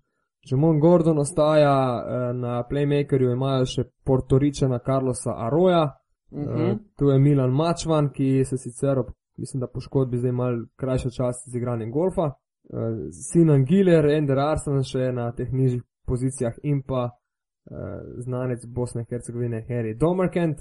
Žemon 0.48 0.80
Gordon 0.80 1.20
ostaja 1.20 1.76
eh, 1.76 2.34
na 2.34 2.64
playmakerju, 2.70 3.32
imajo 3.32 3.66
še 3.66 3.88
Portoričana 4.06 4.80
Carlosa 4.86 5.36
Aroja, 5.48 5.86
Uh 6.30 6.40
Uh, 6.40 6.44
-huh. 6.44 6.78
tu 6.98 7.10
je 7.10 7.20
Milan 7.20 7.52
Mačvan, 7.52 8.10
ki 8.10 8.44
se 8.46 8.58
sicer 8.58 9.00
ob, 9.00 9.08
mislim, 9.38 9.60
da 9.62 9.68
poškodbi 9.68 10.18
zdaj 10.18 10.32
mal 10.32 10.56
krajša 10.76 11.10
čas 11.10 11.36
z 11.48 11.56
igranjem 11.56 11.92
golfa. 11.92 12.32
Sinan 13.32 13.66
Giler, 13.66 14.06
Ender 14.06 14.40
Arsen 14.40 14.84
še 14.84 15.12
na 15.12 15.32
teh 15.32 15.48
nižjih 15.52 15.84
pozicijah 16.08 16.54
in 16.64 16.84
pa 16.84 17.10
znanec 18.18 18.66
Bosne 18.66 19.02
in 19.02 19.08
Hercegovine 19.10 19.66
Harry 19.70 19.94
Domerkent, 19.98 20.58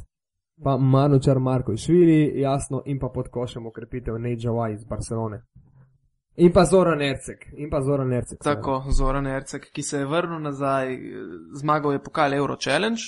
pa 0.64 0.76
Manučar 0.76 1.38
Marko 1.38 1.72
Išvili, 1.72 2.40
jasno, 2.40 2.82
in 2.86 2.98
pa 2.98 3.08
pod 3.14 3.28
košem 3.28 3.66
okrepitev 3.66 4.18
Nejdžawa 4.18 4.70
iz 4.72 4.84
Barcelone. 4.84 5.42
In 6.36 6.52
pa 6.52 6.64
Zoran 6.64 7.02
Ercek, 7.02 7.46
in 7.56 7.70
pa 7.70 7.80
Zoran 7.80 8.12
Ercek. 8.12 8.38
seveda. 8.42 8.60
Tako, 8.60 8.84
Zoran 8.90 9.26
Ercek, 9.26 9.70
ki 9.72 9.82
se 9.82 9.98
je 9.98 10.06
vrnil 10.06 10.40
nazaj, 10.40 10.94
eh, 10.94 10.98
zmagal 11.60 11.92
je 11.92 12.02
pokal 12.02 12.34
Euro 12.34 12.56
Challenge, 12.56 13.00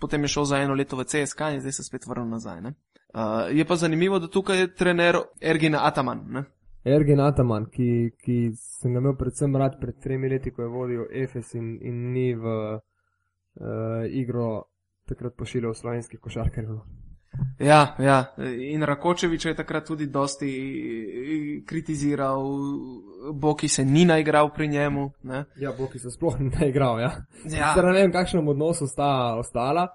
potem 0.00 0.22
je 0.22 0.28
šel 0.28 0.44
za 0.44 0.58
eno 0.58 0.74
leto 0.74 0.96
v 0.96 1.04
CSK 1.04 1.40
in 1.40 1.60
zdaj 1.60 1.72
se 1.72 1.82
spet 1.82 2.06
vrnil 2.06 2.28
nazaj. 2.28 2.60
Ne? 2.60 2.74
Uh, 3.14 3.56
je 3.56 3.64
pa 3.64 3.76
zanimivo, 3.76 4.18
da 4.18 4.28
tukaj 4.28 4.58
je 4.60 4.74
trener 4.74 5.16
Ergin 5.40 5.74
Ataman. 5.74 6.24
Ne? 6.28 6.44
Ergen 6.84 7.20
Ataman, 7.20 7.66
ki, 7.66 8.10
ki 8.24 8.36
sem 8.54 8.92
ga 8.92 9.00
imel 9.02 9.16
predvsem 9.18 9.56
rad 9.56 9.78
pred 9.80 9.98
tremi 10.02 10.28
leti, 10.28 10.52
ko 10.54 10.62
je 10.62 10.68
vodil 10.68 11.06
EFES 11.10 11.54
in, 11.54 11.78
in 11.82 12.12
ni 12.12 12.34
v 12.34 12.78
igro 14.10 14.64
takrat 15.08 15.36
pošiljal 15.36 15.74
slovenskih 15.74 16.20
košarkarjev. 16.20 16.70
no. 16.70 16.84
Ja, 17.58 17.96
ja, 17.98 18.34
in 18.72 18.82
Rakočevič 18.82 19.44
je 19.44 19.54
takrat 19.56 19.86
tudi 19.86 20.06
dosti 20.06 20.50
kritiziral, 21.66 22.42
Boki 23.34 23.68
se 23.68 23.84
ni 23.84 24.04
naigral 24.04 24.50
pri 24.54 24.68
njemu. 24.68 25.10
Ne? 25.22 25.44
Ja, 25.56 25.72
Boki 25.78 25.98
so 25.98 26.10
sploh 26.10 26.40
ne 26.40 26.68
igral. 26.68 27.00
Ja. 27.00 27.12
Ja, 27.44 27.74
ne 27.82 27.92
vem, 27.92 28.10
v 28.10 28.12
kakšnem 28.12 28.48
odnosu 28.48 28.86
sta 28.86 29.36
ostala. 29.38 29.88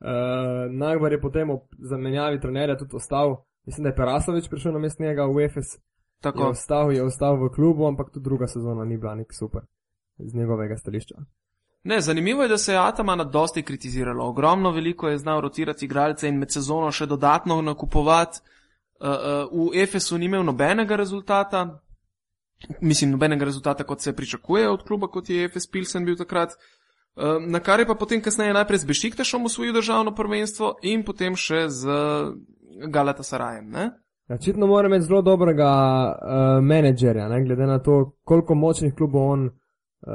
Uh, 0.00 0.72
Najbolj 0.72 1.12
je 1.12 1.20
potem 1.20 1.50
ob 1.50 1.68
zamenjavi 1.78 2.40
trenerja 2.40 2.76
tudi 2.78 2.96
ostal, 2.96 3.44
mislim, 3.66 3.84
da 3.84 3.88
je 3.88 3.96
Perasovič 3.96 4.48
prišel 4.48 4.72
na 4.72 4.78
mest 4.78 5.00
njega 5.00 5.26
v. 5.26 5.40
Je 5.40 5.50
Tako. 6.20 6.50
ostal, 6.52 6.92
je 6.92 7.02
ostal 7.04 7.36
v 7.36 7.48
klubu, 7.52 7.86
ampak 7.86 8.10
tudi 8.12 8.24
druga 8.24 8.46
sezona 8.46 8.84
ni 8.84 8.98
bila 8.98 9.14
nek 9.14 9.32
super 9.32 9.62
z 10.18 10.34
njegovega 10.36 10.76
stališča. 10.76 11.14
Ne, 11.82 12.00
zanimivo 12.00 12.42
je, 12.42 12.48
da 12.48 12.58
se 12.58 12.72
je 12.72 12.78
Atamana 12.78 13.24
dosti 13.24 13.62
kritiziralo. 13.62 14.28
Ogromno 14.28 14.70
veliko 14.70 15.08
je 15.08 15.18
znal 15.18 15.40
rotirati 15.40 15.84
igralce 15.84 16.28
in 16.28 16.38
med 16.38 16.52
sezono 16.52 16.90
še 16.92 17.06
dodatno 17.06 17.62
nakupovati. 17.62 18.40
Uh, 19.00 19.08
uh, 19.52 19.70
v 19.72 19.80
Efesu 19.82 20.18
ni 20.18 20.26
imel 20.28 20.44
nobenega 20.44 20.96
rezultata, 20.96 21.80
mislim, 22.80 23.10
nobenega 23.10 23.44
rezultata, 23.44 23.84
kot 23.84 24.00
se 24.00 24.12
pričakuje 24.16 24.68
od 24.68 24.82
kluba, 24.84 25.08
kot 25.08 25.30
je 25.30 25.44
Efes 25.44 25.66
Pilsen 25.70 26.04
bil 26.04 26.18
takrat. 26.20 26.52
Uh, 27.16 27.40
na 27.40 27.60
kar 27.60 27.80
je 27.80 27.86
pa 27.86 27.94
potem 27.94 28.20
kasneje 28.20 28.52
najprej 28.52 28.78
z 28.78 28.90
Bešiktašom 28.92 29.48
osvojil 29.48 29.72
državno 29.72 30.12
prvenstvo 30.14 30.74
in 30.82 31.04
potem 31.04 31.36
še 31.36 31.64
z 31.68 31.96
Galata 32.92 33.24
Sarajem. 33.24 33.70
Ne? 33.70 33.90
Očitno 34.28 34.66
mora 34.66 34.88
imeti 34.88 35.08
zelo 35.08 35.22
dobrega 35.22 35.70
uh, 35.72 36.60
menedžerja, 36.64 37.28
ne, 37.28 37.40
glede 37.44 37.66
na 37.66 37.78
to, 37.78 38.18
koliko 38.24 38.54
močnih 38.54 38.94
klubov 38.94 39.32
on 39.32 39.48
uh, 40.02 40.12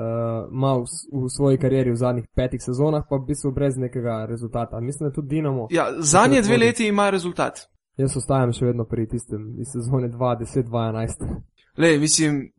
ima 0.51 0.73
v, 0.73 0.83
s- 0.85 1.07
v 1.13 1.29
svoji 1.29 1.57
karieri 1.57 1.91
v 1.91 1.95
zadnjih 1.95 2.25
petih 2.35 2.63
sezonah, 2.63 3.03
pa 3.09 3.15
v 3.15 3.25
bistvu 3.25 3.51
brez 3.51 3.77
nekega 3.77 4.25
rezultata. 4.25 4.79
Mislim, 4.79 5.09
da 5.09 5.13
tudi 5.13 5.27
Dinamo. 5.27 5.67
Ja, 5.71 5.87
zadnje 5.99 6.41
dve 6.41 6.57
leti 6.57 6.87
ima 6.87 7.09
rezultat. 7.09 7.67
Jaz 7.97 8.17
ostajam 8.17 8.51
še 8.51 8.65
vedno 8.65 8.83
pri 8.85 9.07
tistem 9.07 9.55
iz 9.59 9.67
sezone 9.71 10.09
2010-2011. 10.09 11.35
Le, 11.77 11.97
mislim, 11.97 12.51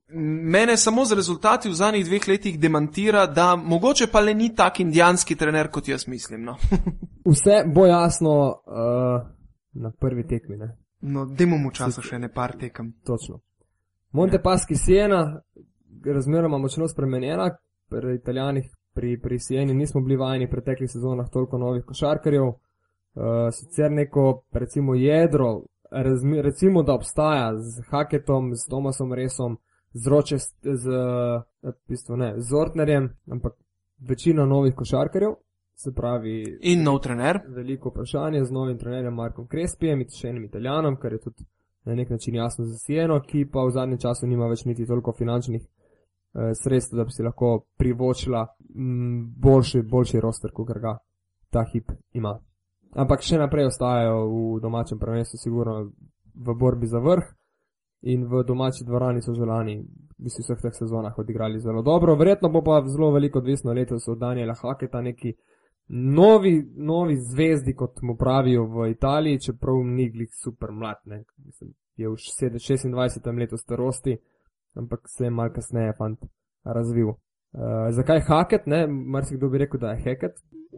mene 0.44 0.76
samo 0.76 1.04
z 1.04 1.14
rezultati 1.14 1.68
v 1.68 1.74
zadnjih 1.74 2.04
dveh 2.04 2.28
letih 2.28 2.60
demantira, 2.60 3.26
da 3.26 3.56
mogoče 3.56 4.06
pa 4.06 4.20
le 4.20 4.34
ni 4.34 4.54
tak 4.54 4.80
indijanski 4.80 5.36
trener, 5.36 5.68
kot 5.68 5.88
jaz 5.88 6.06
mislim. 6.08 6.44
No, 6.44 6.56
Vse 7.26 7.64
bo 7.66 7.86
jasno 7.86 8.30
uh, 8.48 9.26
na 9.74 9.90
prvi 9.90 10.26
tekmi, 10.26 10.56
ne? 10.56 10.76
no 11.00 11.26
demo 11.26 11.56
mu 11.56 11.70
časa 11.70 12.02
še 12.02 12.18
ne 12.18 12.28
par 12.28 12.56
tekem. 12.56 12.92
točno. 13.04 13.40
Montepaschi 14.12 14.76
Siena, 14.76 15.40
razmeroma 16.04 16.58
močno 16.58 16.88
spremenjena, 16.88 17.50
pri 17.88 18.14
italijanih, 18.14 18.70
pri, 18.94 19.20
pri 19.20 19.38
Sieni 19.38 19.74
nismo 19.74 20.00
bili 20.00 20.16
vajeni 20.16 20.46
v 20.46 20.50
preteklih 20.50 20.90
sezonah 20.90 21.28
toliko 21.32 21.58
novih 21.58 21.84
košarkarjev. 21.84 22.46
Uh, 22.46 23.48
sicer 23.52 23.92
neko, 23.92 24.42
recimo, 24.52 24.94
jedro, 24.94 25.62
razmi, 25.90 26.42
recimo, 26.42 26.82
da 26.82 26.94
obstaja 26.94 27.58
z 27.58 27.82
Haketom, 27.90 28.54
z 28.54 28.68
Tomasom 28.68 29.12
Resom, 29.12 29.58
z 29.92 30.06
Ročest, 30.06 30.56
z, 30.62 30.88
eh, 30.88 31.42
v 31.62 31.72
bistvu 31.88 32.16
ne, 32.16 32.34
z 32.36 32.54
Ortnerjem, 32.54 33.08
ampak 33.30 33.54
večina 34.08 34.46
novih 34.46 34.74
košarkarjev, 34.74 35.34
se 35.76 35.92
pravi, 35.94 36.58
In 36.60 36.82
nov 36.82 36.98
trener. 36.98 37.40
veliko 37.48 37.88
vprašanje 37.88 38.44
z 38.44 38.52
novim 38.52 38.78
trenerjem 38.78 39.14
Markom 39.14 39.46
Krespijem 39.46 40.00
in 40.00 40.08
še 40.08 40.28
enim 40.28 40.44
italijanom, 40.44 40.96
kar 40.96 41.12
je 41.12 41.18
tudi 41.18 41.44
na 41.84 41.94
nek 41.94 42.10
način 42.10 42.34
jasno 42.34 42.64
za 42.64 42.78
Sieno, 42.78 43.20
ki 43.22 43.48
pa 43.52 43.64
v 43.64 43.70
zadnjem 43.70 43.98
času 43.98 44.26
nima 44.26 44.48
več 44.48 44.64
niti 44.64 44.86
toliko 44.86 45.12
finančnih 45.12 45.62
eh, 46.36 46.54
sredstev, 46.54 46.96
da 46.96 47.04
bi 47.04 47.10
si 47.10 47.22
lahko 47.22 47.64
privočila 47.76 48.46
mm, 48.74 49.34
boljši, 49.36 49.82
boljši 49.82 50.20
roster, 50.20 50.50
kot 50.52 50.68
ga 50.68 50.98
ta 51.50 51.64
hip 51.72 51.90
ima. 52.12 52.36
Ampak 52.96 53.22
še 53.22 53.38
naprej 53.38 53.68
ostajajo 53.70 54.20
v 54.28 54.60
domačem 54.60 54.98
prvenstvu, 54.98 55.38
sigurno 55.38 55.90
v 56.34 56.54
borbi 56.54 56.86
za 56.86 57.00
vrh 57.00 57.24
in 58.06 58.24
v 58.28 58.42
domači 58.44 58.84
dvorani 58.84 59.22
so 59.22 59.34
želani, 59.34 59.80
bi 60.18 60.30
si 60.30 60.40
v 60.40 60.44
vseh 60.44 60.60
teh 60.62 60.74
sezonah 60.76 61.18
odigrali 61.18 61.60
zelo 61.60 61.82
dobro. 61.82 62.16
Verjetno 62.16 62.48
bo 62.48 62.62
pa 62.62 62.82
zelo 62.86 63.10
veliko 63.12 63.38
odvisno 63.38 63.72
letos 63.72 64.08
od 64.08 64.18
Daniela 64.18 64.54
Haketa, 64.54 65.00
neki 65.00 65.32
novi, 65.88 66.72
novi 66.76 67.16
zvezdi, 67.16 67.74
kot 67.74 68.02
mu 68.02 68.16
pravijo 68.16 68.64
v 68.66 68.90
Italiji, 68.90 69.40
čeprav 69.40 69.82
ni 69.84 70.10
glih 70.10 70.30
super 70.44 70.72
mlad, 70.72 71.02
ne. 71.04 71.24
Mislim, 71.44 71.74
je 71.96 72.08
v 72.08 72.14
26. 72.14 73.38
letu 73.38 73.56
starosti, 73.56 74.16
ampak 74.76 75.00
se 75.06 75.24
je 75.24 75.30
mal 75.30 75.50
kasneje 75.50 75.92
fant 75.92 76.18
razvil. 76.64 77.08
Uh, 77.08 77.14
zakaj 77.90 78.20
Haket, 78.20 78.66
ne, 78.66 78.86
marsikdo 78.86 79.48
bi 79.48 79.58
rekel, 79.58 79.80
da 79.80 79.90
je 79.90 80.02
Haket, 80.04 80.32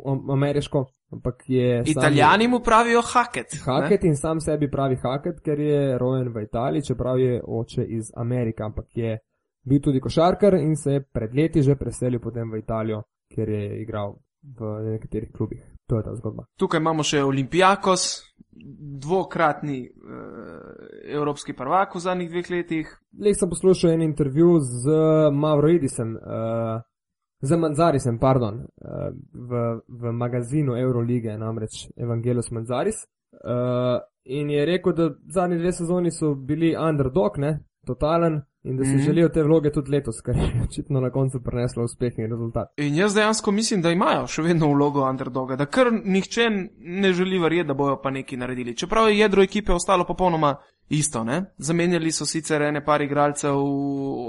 am- 0.06 0.30
ameriško, 0.30 0.82
ampak 1.12 1.34
je. 1.46 1.84
sam- 1.84 1.90
Italijani 1.92 2.48
mu 2.48 2.60
pravijo 2.60 3.02
haket. 3.02 3.46
ne? 3.52 3.58
Haket 3.64 4.04
in 4.04 4.16
sam 4.16 4.40
sebi 4.40 4.70
pravi 4.70 4.96
Haket, 4.96 5.40
ker 5.40 5.60
je 5.60 5.98
rojen 5.98 6.28
v 6.28 6.42
Italiji, 6.42 6.82
čeprav 6.84 7.18
je 7.18 7.42
oče 7.44 7.84
iz 7.84 8.12
Amerike, 8.16 8.62
ampak 8.62 8.86
je 8.94 9.18
bil 9.62 9.80
tudi 9.80 10.00
košarkar 10.00 10.54
in 10.54 10.76
se 10.76 10.92
je 10.92 11.02
pred 11.02 11.34
leti 11.34 11.62
že 11.62 11.74
preselil 11.74 12.20
potem 12.20 12.50
v 12.50 12.58
Italijo, 12.58 13.02
ker 13.28 13.48
je 13.48 13.82
igral 13.82 14.14
v 14.50 14.60
nekaterih 14.84 15.32
klubih. 15.32 15.60
To 15.86 15.96
je 15.96 16.04
ta 16.04 16.14
zgodba. 16.14 16.44
Tukaj 16.56 16.78
imamo 16.78 17.02
še 17.02 17.22
Olimpijakos, 17.24 18.22
dvokratni 19.00 19.88
uh, 19.88 20.14
evropski 21.04 21.52
prvak 21.56 21.94
v 21.94 22.00
zadnjih 22.00 22.30
dveh 22.30 22.50
letih. 22.50 22.90
Leh 23.20 23.36
sem 23.36 23.50
poslušal 23.50 23.90
en 23.90 24.02
intervju 24.02 24.58
z 24.60 24.98
Mavroidisem, 25.32 26.16
uh, 26.16 26.80
z 27.40 27.56
Manzarisem, 27.56 28.18
pardon, 28.18 28.64
uh, 28.64 29.08
v, 29.32 29.80
v 29.88 30.12
magazinu 30.12 30.76
Eurolige, 30.76 31.38
namreč 31.38 31.88
Evangelos 31.96 32.50
Manzaris. 32.50 33.04
Uh, 33.32 34.00
in 34.24 34.50
je 34.50 34.66
rekel, 34.66 34.92
da 34.92 35.10
zadnji 35.34 35.58
dve 35.58 35.72
sezoni 35.72 36.10
so 36.10 36.34
bili 36.34 36.74
underdog, 36.76 37.38
ne, 37.38 37.58
totalen, 37.86 38.42
in 38.64 38.76
da 38.76 38.84
si 38.84 38.90
mm 38.90 38.96
-hmm. 38.96 39.04
želijo 39.04 39.28
te 39.28 39.42
vloge 39.42 39.72
tudi 39.72 39.90
letos, 39.90 40.20
kar 40.20 40.36
je 40.36 40.62
očitno 40.68 41.00
na 41.00 41.10
koncu 41.10 41.40
prineslo 41.42 41.84
uspeh 41.84 42.18
in 42.18 42.30
rezultat. 42.30 42.68
In 42.76 42.94
jaz 42.94 43.14
dejansko 43.14 43.50
mislim, 43.50 43.82
da 43.82 43.90
imajo 43.90 44.26
še 44.26 44.42
vedno 44.42 44.68
vlogo 44.68 45.10
underdoga, 45.10 45.56
da 45.56 45.66
kar 45.66 45.86
nihče 46.04 46.50
ne 46.78 47.12
želi 47.12 47.38
verjeti, 47.38 47.68
da 47.68 47.74
bojo 47.74 48.00
pa 48.02 48.10
nekaj 48.10 48.38
naredili. 48.38 48.76
Čeprav 48.76 49.08
je 49.08 49.18
jedro 49.18 49.42
ekipe 49.42 49.72
ostalo 49.72 50.04
popolnoma 50.04 50.56
isto, 50.88 51.24
ne? 51.24 51.44
Zamenjali 51.58 52.12
so 52.12 52.24
sicer 52.26 52.62
ene 52.62 52.84
par 52.84 53.02
igralcev, 53.02 53.56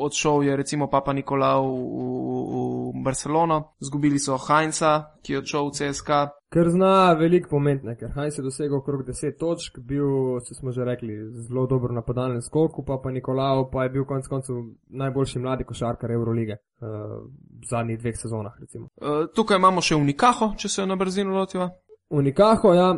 odšel 0.05 0.43
je 0.43 0.55
recimo 0.55 0.89
Papa 0.89 1.14
Nikolau 1.14 1.66
v, 1.76 2.95
v 2.97 3.03
Barcelono, 3.03 3.76
zgubili 3.80 4.20
so 4.20 4.38
Heinza, 4.38 5.16
ki 5.24 5.34
je 5.34 5.39
odšel 5.39 5.70
v 5.70 5.74
CSK. 5.78 6.10
Ker 6.49 6.70
zna 6.74 7.14
veliko 7.14 7.49
pometne, 7.49 7.95
ker 7.95 8.12
Heinz 8.16 8.39
je 8.39 8.43
dosegel 8.43 8.80
okrog 8.80 9.05
10 9.07 9.38
točk, 9.39 9.80
bil, 9.86 10.39
če 10.47 10.57
smo 10.57 10.74
že 10.76 10.88
rekli, 10.88 11.20
zelo 11.45 11.68
dober 11.70 11.93
na 11.93 12.01
podalnem 12.01 12.41
skoku, 12.41 12.84
pa 12.84 12.97
pa 12.97 13.12
Nikolao 13.12 13.70
pa 13.72 13.86
je 13.86 13.93
bil 13.93 14.05
konec 14.05 14.28
koncev 14.28 14.57
najboljši 14.89 15.39
mladi 15.39 15.68
košarkar 15.70 16.12
Eurolige 16.12 16.57
uh, 16.57 17.22
v 17.62 17.70
zadnjih 17.70 17.99
dveh 17.99 18.18
sezonah. 18.18 18.57
Recimo. 18.60 18.89
Uh, 18.97 19.30
tukaj 19.36 19.62
imamo 19.62 19.82
še 19.82 19.95
Unikaho, 19.95 20.53
če 20.57 20.70
se 20.70 20.82
jo 20.82 20.89
na 20.89 20.97
brzino 20.99 21.38
lotiva. 21.38 21.70
Unikaho, 22.10 22.74
ja, 22.74 22.89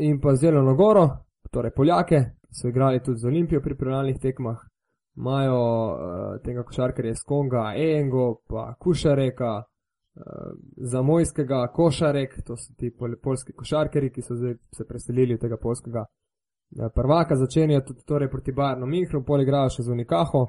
in 0.00 0.20
pa 0.20 0.34
Zeleno 0.34 0.74
Goro, 0.74 1.06
torej 1.52 1.70
Poljake, 1.76 2.24
so 2.56 2.68
igrali 2.68 3.02
tudi 3.02 3.18
z 3.18 3.26
Olimpijo 3.26 3.60
pri 3.60 3.74
pripravljalnih 3.74 4.18
tekmah, 4.22 4.58
imajo 5.16 5.60
uh, 5.86 6.42
tega 6.44 6.62
košarkarja 6.62 7.10
iz 7.10 7.22
Konga, 7.26 7.72
Engo, 7.76 8.40
pa 8.48 8.74
Kušareka, 8.80 9.52
uh, 9.56 10.22
Zamojskega, 10.76 11.66
Košarek, 11.74 12.36
to 12.46 12.56
so 12.56 12.74
ti 12.78 12.90
pol, 12.98 13.16
polski 13.22 13.52
košarkari, 13.52 14.10
ki 14.12 14.22
so 14.22 14.36
zdaj 14.36 14.54
se 14.76 14.84
preselili 14.88 15.36
v 15.36 15.40
tega 15.40 15.56
polskega 15.56 16.04
uh, 16.04 16.88
prvaka, 16.94 17.36
začenjajo 17.36 17.80
tudi 17.80 18.04
torej 18.04 18.30
proti 18.30 18.52
Bayernu 18.52 18.86
Minhnu, 18.86 19.24
pol 19.24 19.44
igrajo 19.44 19.76
še 19.76 19.82
z 19.82 19.92
Unikaho, 19.92 20.46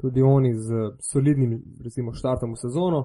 tudi 0.00 0.22
oni 0.22 0.54
z 0.54 0.92
solidnim, 1.10 1.58
recimo, 1.84 2.14
štartom 2.14 2.54
v 2.54 2.62
sezono, 2.62 3.02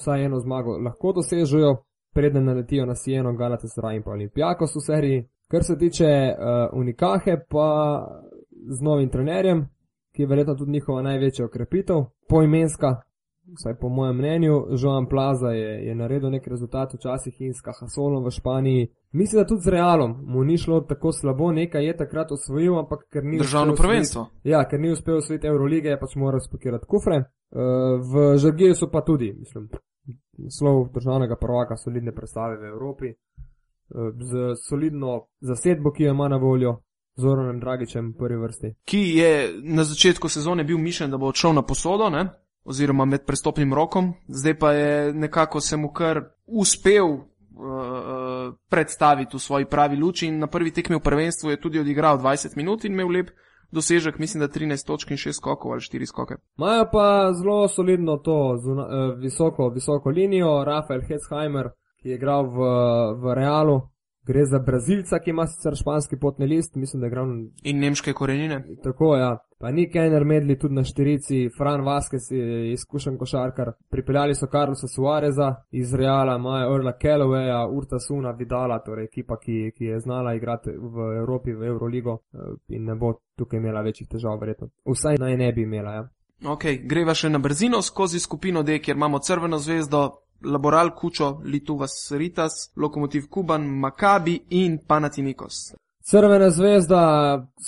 vsaj 0.00 0.24
eno 0.24 0.40
zmago 0.40 0.78
lahko 0.78 1.12
dosežejo, 1.20 1.76
preden 2.14 2.44
naletijo 2.44 2.86
na 2.86 2.94
Sieno, 2.94 3.32
Galatasaray 3.36 3.96
in 3.96 4.02
pa 4.02 4.16
Olimpijakos 4.16 4.76
v 4.76 4.84
seriji. 4.86 5.20
Kar 5.50 5.64
se 5.64 5.78
tiče 5.78 6.04
uh, 6.04 6.36
Unikahe, 6.72 7.36
pa 7.48 7.68
z 8.68 8.82
novim 8.82 9.08
trenerjem, 9.08 9.68
ki 10.12 10.22
je 10.22 10.26
verjetno 10.26 10.54
tudi 10.54 10.70
njihova 10.70 11.02
največja 11.02 11.44
okrepitev, 11.44 11.96
poimenska, 12.28 13.02
vsaj 13.54 13.74
po 13.74 13.88
mojem 13.88 14.16
mnenju, 14.16 14.54
Joan 14.78 15.08
Plaza 15.08 15.48
je, 15.48 15.86
je 15.86 15.94
naredil 15.94 16.30
nek 16.30 16.46
rezultat 16.46 16.94
včasih 16.94 17.40
in 17.40 17.54
s 17.54 17.62
Cahasolom 17.62 18.24
v 18.24 18.30
Španiji. 18.30 18.88
Mislim, 19.12 19.42
da 19.42 19.46
tudi 19.46 19.60
z 19.60 19.68
Realom 19.68 20.14
mu 20.24 20.44
ni 20.44 20.58
šlo 20.58 20.80
tako 20.80 21.12
slabo, 21.12 21.52
nekaj 21.52 21.86
je 21.86 21.96
takrat 21.96 22.32
osvojil, 22.32 22.78
ampak 22.78 23.08
ker 23.10 23.24
ni 23.24 23.38
Državno 23.38 23.74
prvenstvo. 23.74 24.22
osvojiti- 24.22 24.48
Ja, 24.48 24.68
ker 24.68 24.80
ni 24.80 24.92
uspel 24.92 25.16
osvojiti 25.16 25.46
Eurolige, 25.46 25.88
je 25.88 25.98
pač 25.98 26.14
moral 26.16 26.40
spakirati 26.40 26.86
kufre. 26.86 27.16
Uh, 27.16 27.58
v 28.04 28.38
Žargiju 28.38 28.74
so 28.74 28.86
pa 28.86 29.00
tudi, 29.00 29.32
mislim, 29.34 29.68
naslov 30.38 30.92
državnega 30.94 31.36
prvaka, 31.36 31.76
solidne 31.76 32.12
predstave 32.12 32.56
v 32.56 32.64
Evropi, 32.64 33.06
z 34.20 34.54
solidno 34.68 35.26
zasedbo, 35.40 35.92
ki 35.92 36.02
jo 36.02 36.10
ima 36.10 36.28
na 36.28 36.36
voljo, 36.36 36.80
Zoranem 37.16 37.60
Dragičem 37.60 38.12
v 38.14 38.18
prvi 38.18 38.36
vrsti. 38.36 38.74
ki 38.84 38.98
je 38.98 39.52
na 39.62 39.84
začetku 39.84 40.28
sezone 40.28 40.64
bil 40.64 40.78
mišljen, 40.78 41.10
da 41.10 41.18
bo 41.18 41.26
odšel 41.26 41.52
na 41.52 41.62
posodo, 41.62 42.10
ne? 42.10 42.28
oziroma 42.64 43.04
med 43.04 43.24
prestopnim 43.26 43.74
rokom, 43.74 44.12
zdaj 44.28 44.58
pa 44.58 44.72
je 44.72 45.12
nekako 45.12 45.60
se 45.60 45.76
mu 45.76 45.92
kar 45.92 46.20
uspel 46.46 47.06
uh, 47.06 48.54
predstaviti 48.68 49.36
v 49.36 49.40
svoji 49.40 49.64
pravi 49.64 49.96
luči 49.96 50.26
in 50.26 50.38
na 50.38 50.46
prvi 50.46 50.70
tekmi 50.70 50.96
v 50.96 51.00
prvenstvu 51.00 51.50
je 51.50 51.60
tudi 51.60 51.80
odigral 51.80 52.18
20 52.18 52.56
minut 52.56 52.84
in 52.84 52.92
imel 52.92 53.08
lep 53.08 53.30
dosežek, 53.72 54.18
mislim, 54.18 54.40
da 54.40 54.48
13 54.48 54.86
točk 54.86 55.10
in 55.10 55.16
6 55.16 55.32
skokov 55.32 55.72
ali 55.72 55.80
4 55.80 56.06
skoke. 56.06 56.34
Imajo 56.58 56.88
pa 56.92 57.32
zelo 57.32 57.68
solidno 57.68 58.16
to 58.16 58.56
zuna, 58.62 58.82
uh, 58.82 59.18
visoko, 59.18 59.68
visoko 59.68 60.10
linijo, 60.10 60.64
Rafael 60.64 61.00
Hetzheimer, 61.00 61.70
ki 62.02 62.08
je 62.08 62.18
igral 62.20 62.48
v, 62.48 62.68
v 63.22 63.34
Realu, 63.34 63.80
Gre 64.26 64.44
za 64.44 64.58
Brazilca, 64.58 65.18
ki 65.18 65.30
ima 65.30 65.46
sicer 65.46 65.74
španski 65.76 66.16
potni 66.16 66.46
list, 66.46 66.74
mislim, 66.74 67.00
da 67.00 67.06
je 67.06 67.10
igral 67.10 67.26
In 67.62 67.78
nemške 67.78 68.12
korenine. 68.12 68.64
tako, 68.82 69.16
ja. 69.16 69.38
Pa 69.58 69.70
ni 69.70 69.90
Kenner 69.90 70.24
Medli 70.24 70.58
tudi 70.58 70.74
na 70.74 70.84
štirici, 70.84 71.48
Fran 71.58 71.80
Vasquez 71.80 72.30
je 72.30 72.72
izkušen 72.72 73.18
košarkar. 73.18 73.72
Pripeljali 73.90 74.34
so 74.34 74.46
Carlosa 74.46 74.88
Suareza 74.88 75.54
iz 75.70 75.94
Reala, 75.94 76.36
imajo 76.36 76.74
Orla 76.74 76.92
Callawaya, 77.02 77.68
Urta 77.76 77.98
Suna, 77.98 78.30
Vidala, 78.30 78.78
torej 78.84 79.04
ekipa, 79.04 79.36
ki, 79.36 79.72
ki 79.76 79.84
je 79.84 80.00
znala 80.00 80.34
igrati 80.34 80.70
v 80.70 81.18
Evropi, 81.18 81.52
v 81.52 81.66
Euroligo 81.66 82.18
eh, 82.32 82.38
in 82.68 82.84
ne 82.84 82.94
bo 82.94 83.12
tukaj 83.36 83.58
imela 83.58 83.82
večjih 83.82 84.08
težav, 84.08 84.38
verjetno. 84.40 84.68
Vsaj 84.84 85.16
naj 85.18 85.36
ne 85.36 85.52
bi 85.52 85.62
imela, 85.62 85.92
ja. 85.92 86.08
Ok, 86.48 86.64
greva 86.84 87.14
še 87.14 87.28
na 87.28 87.38
brzino 87.38 87.82
skozi 87.82 88.20
skupino 88.20 88.62
D, 88.62 88.78
kjer 88.78 88.96
imamo 88.96 89.18
Crveno 89.18 89.58
zvezdo, 89.58 90.08
Laboral 90.44 90.94
Kučo, 90.94 91.40
Lituvas 91.44 92.12
Ritas, 92.12 92.52
Lokomotiv 92.76 93.28
Kuban, 93.28 93.62
Makabi 93.62 94.40
in 94.50 94.78
Panathinaikos. 94.86 95.74
Crvena 96.10 96.50
zvezda 96.50 97.02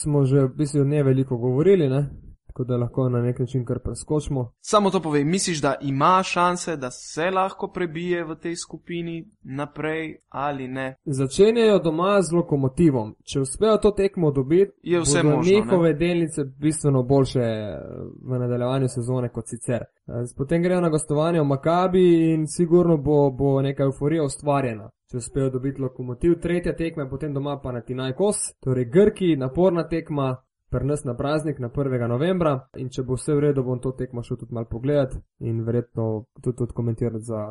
smo 0.02 0.24
že 0.24 0.40
v 0.40 0.48
bistvu 0.56 0.84
njej 0.84 1.02
veliko 1.02 1.36
govorili, 1.36 1.88
ne? 1.88 2.10
Tako 2.52 2.64
da 2.64 2.76
lahko 2.76 3.08
na 3.08 3.22
nek 3.22 3.38
način 3.38 3.64
kar 3.64 3.78
preskočimo. 3.78 4.52
Samo 4.60 4.90
to 4.90 5.00
povej, 5.00 5.24
misliš, 5.24 5.60
da 5.62 5.74
ima 5.80 6.22
šanse, 6.22 6.76
da 6.76 6.90
se 6.90 7.30
lahko 7.30 7.68
prebije 7.68 8.24
v 8.24 8.34
tej 8.34 8.56
skupini 8.56 9.30
naprej 9.42 10.18
ali 10.28 10.68
ne? 10.68 10.96
Začenjajo 11.04 11.78
doma 11.78 12.22
z 12.22 12.34
lokomotivom. 12.34 13.14
Če 13.24 13.40
uspejo 13.40 13.76
to 13.76 13.90
tekmo 13.90 14.30
dobiti, 14.30 14.72
Je 14.82 15.00
vse 15.00 15.22
možno, 15.22 15.42
ne? 15.42 15.60
njihove 15.60 15.94
delnice 15.94 16.44
bistveno 16.44 17.02
boljše 17.02 17.40
eh, 17.40 17.78
v 18.28 18.38
nadaljevanju 18.38 18.88
sezone 18.88 19.28
kot 19.28 19.44
sicer. 19.48 19.82
Eh, 19.82 20.12
Potem 20.36 20.62
grejo 20.62 20.80
na 20.80 20.88
gostovanje 20.88 21.40
v 21.40 21.44
Makabi 21.44 22.32
in 22.32 22.46
sigurno 22.46 22.96
bo, 22.96 23.30
bo 23.30 23.62
neka 23.62 23.82
euforija 23.82 24.24
ustvarjena. 24.24 24.90
Če 25.10 25.16
uspejo 25.16 25.50
dobiti 25.50 25.80
lokomotiv, 25.80 26.40
tretja 26.40 26.76
tekma 26.76 27.02
je 27.02 27.08
potem 27.10 27.34
doma 27.34 27.58
pa 27.62 27.72
na 27.72 27.80
Tinajkos, 27.80 28.36
torej 28.60 28.84
Grki, 28.84 29.36
naporna 29.36 29.88
tekma, 29.88 30.36
pri 30.72 30.86
nas 30.88 31.04
na 31.04 31.14
praznik 31.14 31.58
na 31.60 31.68
1. 31.68 32.08
novembra 32.08 32.54
in 32.80 32.88
če 32.88 33.02
bo 33.04 33.14
vse 33.20 33.34
v 33.36 33.40
redu, 33.46 33.62
bom 33.62 33.80
to 33.80 33.92
tekmo 33.92 34.22
šel 34.24 34.36
tudi 34.40 34.54
malo 34.56 34.66
pogledat 34.70 35.14
in 35.40 35.60
verjetno 35.64 36.24
tudi, 36.42 36.56
tudi 36.56 36.72
komentirati 36.72 37.24
za, 37.24 37.42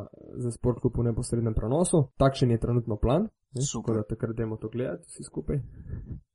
za 0.42 0.52
sport 0.52 0.82
klub 0.82 0.98
v 0.98 1.12
neposrednem 1.12 1.54
prenosu. 1.54 2.08
Takšen 2.18 2.52
je 2.52 2.58
trenutno 2.58 2.98
plan. 2.98 3.30
ne, 3.54 3.62
tako 3.74 3.94
Da 3.94 4.04
takrat 4.04 4.32
idemo 4.34 4.58
to 4.58 4.70
gledati 4.70 5.04
vsi 5.08 5.24
skupaj. 5.24 5.60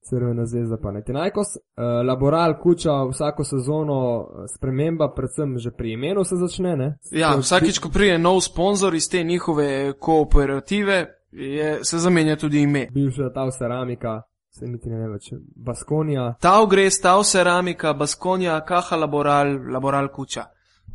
Crvena 0.01 0.47
zvezda 0.47 0.77
pa 0.83 0.93
Netinajkos. 0.93 1.47
Uh, 1.57 2.07
Laboral 2.07 2.61
kuča 2.63 3.05
vsako 3.11 3.45
sezono 3.45 3.99
eh, 4.21 4.45
sprememba, 4.57 5.13
predvsem 5.17 5.59
že 5.59 5.71
pri 5.71 5.93
imenu 5.93 6.25
se 6.25 6.37
začne. 6.37 6.77
Ne? 6.77 6.99
Ja, 7.11 7.33
To- 7.33 7.41
vsakič, 7.41 7.79
ko 7.79 7.89
prije 7.89 8.19
nov 8.19 8.41
sponzor 8.41 8.95
iz 8.95 9.09
te 9.11 9.25
njihove 9.25 9.93
kooperative, 9.99 11.07
je, 11.33 11.85
se 11.85 11.99
zamenja 11.99 12.37
tudi 12.37 12.63
ime. 12.63 12.87
Bivša 12.93 13.33
ta 13.35 13.51
ceramika, 13.51 14.23
se 14.59 14.67
niti 14.67 14.91
ne 14.91 14.99
vem 14.99 15.13
več, 15.13 15.33
Baskonija. 15.57 16.35
Tav 16.41 16.67
gre, 16.73 16.91
stav 16.91 17.23
ceramika, 17.29 17.93
Baskonja, 17.93 18.61
Kaha 18.67 18.97
Laboral, 18.97 19.57
Laboral 19.73 20.09
Kuča. 20.13 20.47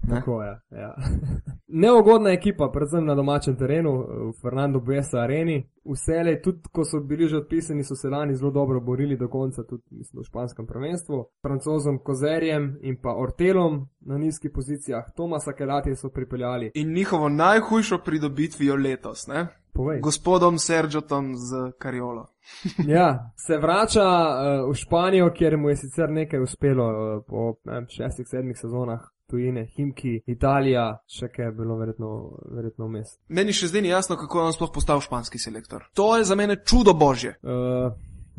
Ne? 0.01 0.15
Tako 0.15 0.43
je. 0.43 0.59
Ja. 0.71 0.95
Neugodna 1.81 2.31
ekipa, 2.31 2.71
predvsem 2.73 3.05
na 3.05 3.15
domačem 3.15 3.55
terenu, 3.55 3.91
v 4.29 4.33
Fernando 4.41 4.79
Buesa 4.79 5.21
areni. 5.21 5.61
Vselej, 5.85 6.41
tudi 6.41 6.69
ko 6.71 6.83
so 6.85 6.99
bili 6.99 7.27
že 7.27 7.37
odpisani, 7.37 7.83
so 7.83 7.95
se 7.95 8.09
lani 8.09 8.35
zelo 8.35 8.51
dobro 8.51 8.81
borili 8.81 9.17
do 9.17 9.27
konca, 9.27 9.63
tudi 9.63 9.83
mislim, 9.91 10.21
v 10.21 10.25
španskem 10.25 10.67
prvenstvu. 10.67 11.23
Francozom 11.41 11.99
Kozerjem 12.03 12.77
in 12.81 12.97
pa 13.01 13.15
Ortelom 13.15 13.87
na 13.99 14.17
nizkih 14.17 14.51
pozicijah, 14.53 15.13
Tomasa 15.15 15.53
Kelati 15.53 15.95
so 15.95 16.09
pripeljali. 16.09 16.71
In 16.73 16.93
njihovo 16.93 17.29
najhujšo 17.29 17.97
pridobitvijo 18.05 18.75
letos, 18.75 19.27
ne? 19.27 19.47
Povej. 19.73 20.01
Gospodom 20.01 20.59
Sergiotom 20.59 21.35
z 21.35 21.71
Kariolo. 21.79 22.25
Ja, 22.87 23.31
se 23.37 23.57
vrača 23.57 24.03
uh, 24.03 24.71
v 24.71 24.75
Španijo, 24.75 25.29
kjer 25.33 25.57
mu 25.57 25.69
je 25.69 25.75
sicer 25.75 26.09
nekaj 26.09 26.41
uspelo 26.43 26.87
uh, 26.87 27.23
po 27.27 27.55
ne, 27.65 27.85
šestih, 27.89 28.27
sedmih 28.27 28.57
sezonah. 28.59 29.01
Tujine, 29.31 29.63
Himki, 29.75 30.17
Italija, 30.27 30.97
še 31.07 31.29
kaj 31.31 31.45
je 31.45 31.51
bilo 31.55 31.77
verjetno, 31.79 32.09
verjetno 32.51 32.89
vmes. 32.89 33.13
Meni 33.31 33.55
še 33.55 33.69
zdaj 33.71 33.85
ni 33.85 33.93
jasno, 33.93 34.17
kako 34.19 34.41
je 34.41 34.47
on 34.49 34.55
sploh 34.57 34.73
postal 34.75 34.99
španski 34.99 35.39
selektor. 35.39 35.85
To 35.95 36.17
je 36.19 36.25
za 36.27 36.35
mene 36.35 36.57
čudo 36.67 36.91
božje. 36.99 37.37
Uh, 37.39 37.93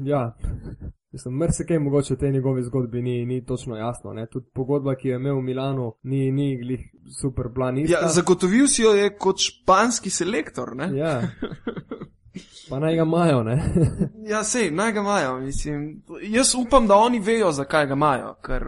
ja, 0.05 0.27
mislim, 1.13 1.35
mrsikaj 1.35 1.79
mogoče 1.79 2.15
v 2.15 2.19
tej 2.19 2.33
njegovi 2.33 2.63
zgodbi 2.63 3.03
ni, 3.03 3.27
ni 3.27 3.45
točno 3.45 3.77
jasno. 3.77 4.13
Ne? 4.13 4.27
Tudi 4.27 4.47
pogodba, 4.55 4.95
ki 4.95 5.09
jo 5.09 5.15
je 5.15 5.21
imel 5.21 5.37
v 5.37 5.43
Milanu, 5.43 5.93
ni, 6.03 6.33
ni 6.33 6.57
glih 6.59 6.81
super 7.21 7.47
planista. 7.55 7.99
Ja, 8.01 8.09
zagotovil 8.09 8.69
si 8.69 8.83
jo 8.83 8.93
je 8.93 9.17
kot 9.19 9.39
španski 9.39 10.11
selektor, 10.11 10.77
ne? 10.77 10.91
ja. 10.99 11.21
Pa 12.71 12.79
naj 12.79 12.97
ga 12.97 13.03
imajo, 13.03 13.43
ne? 13.43 13.57
Ja, 14.25 14.45
sej, 14.45 14.71
naj 14.71 14.93
ga 14.93 15.01
imajo, 15.01 15.41
mislim. 15.41 16.03
Jaz 16.23 16.55
upam, 16.55 16.87
da 16.87 16.97
oni 16.97 17.21
vejo, 17.21 17.53
zakaj 17.53 17.87
ga 17.87 17.95
imajo, 17.95 18.35
ker 18.43 18.65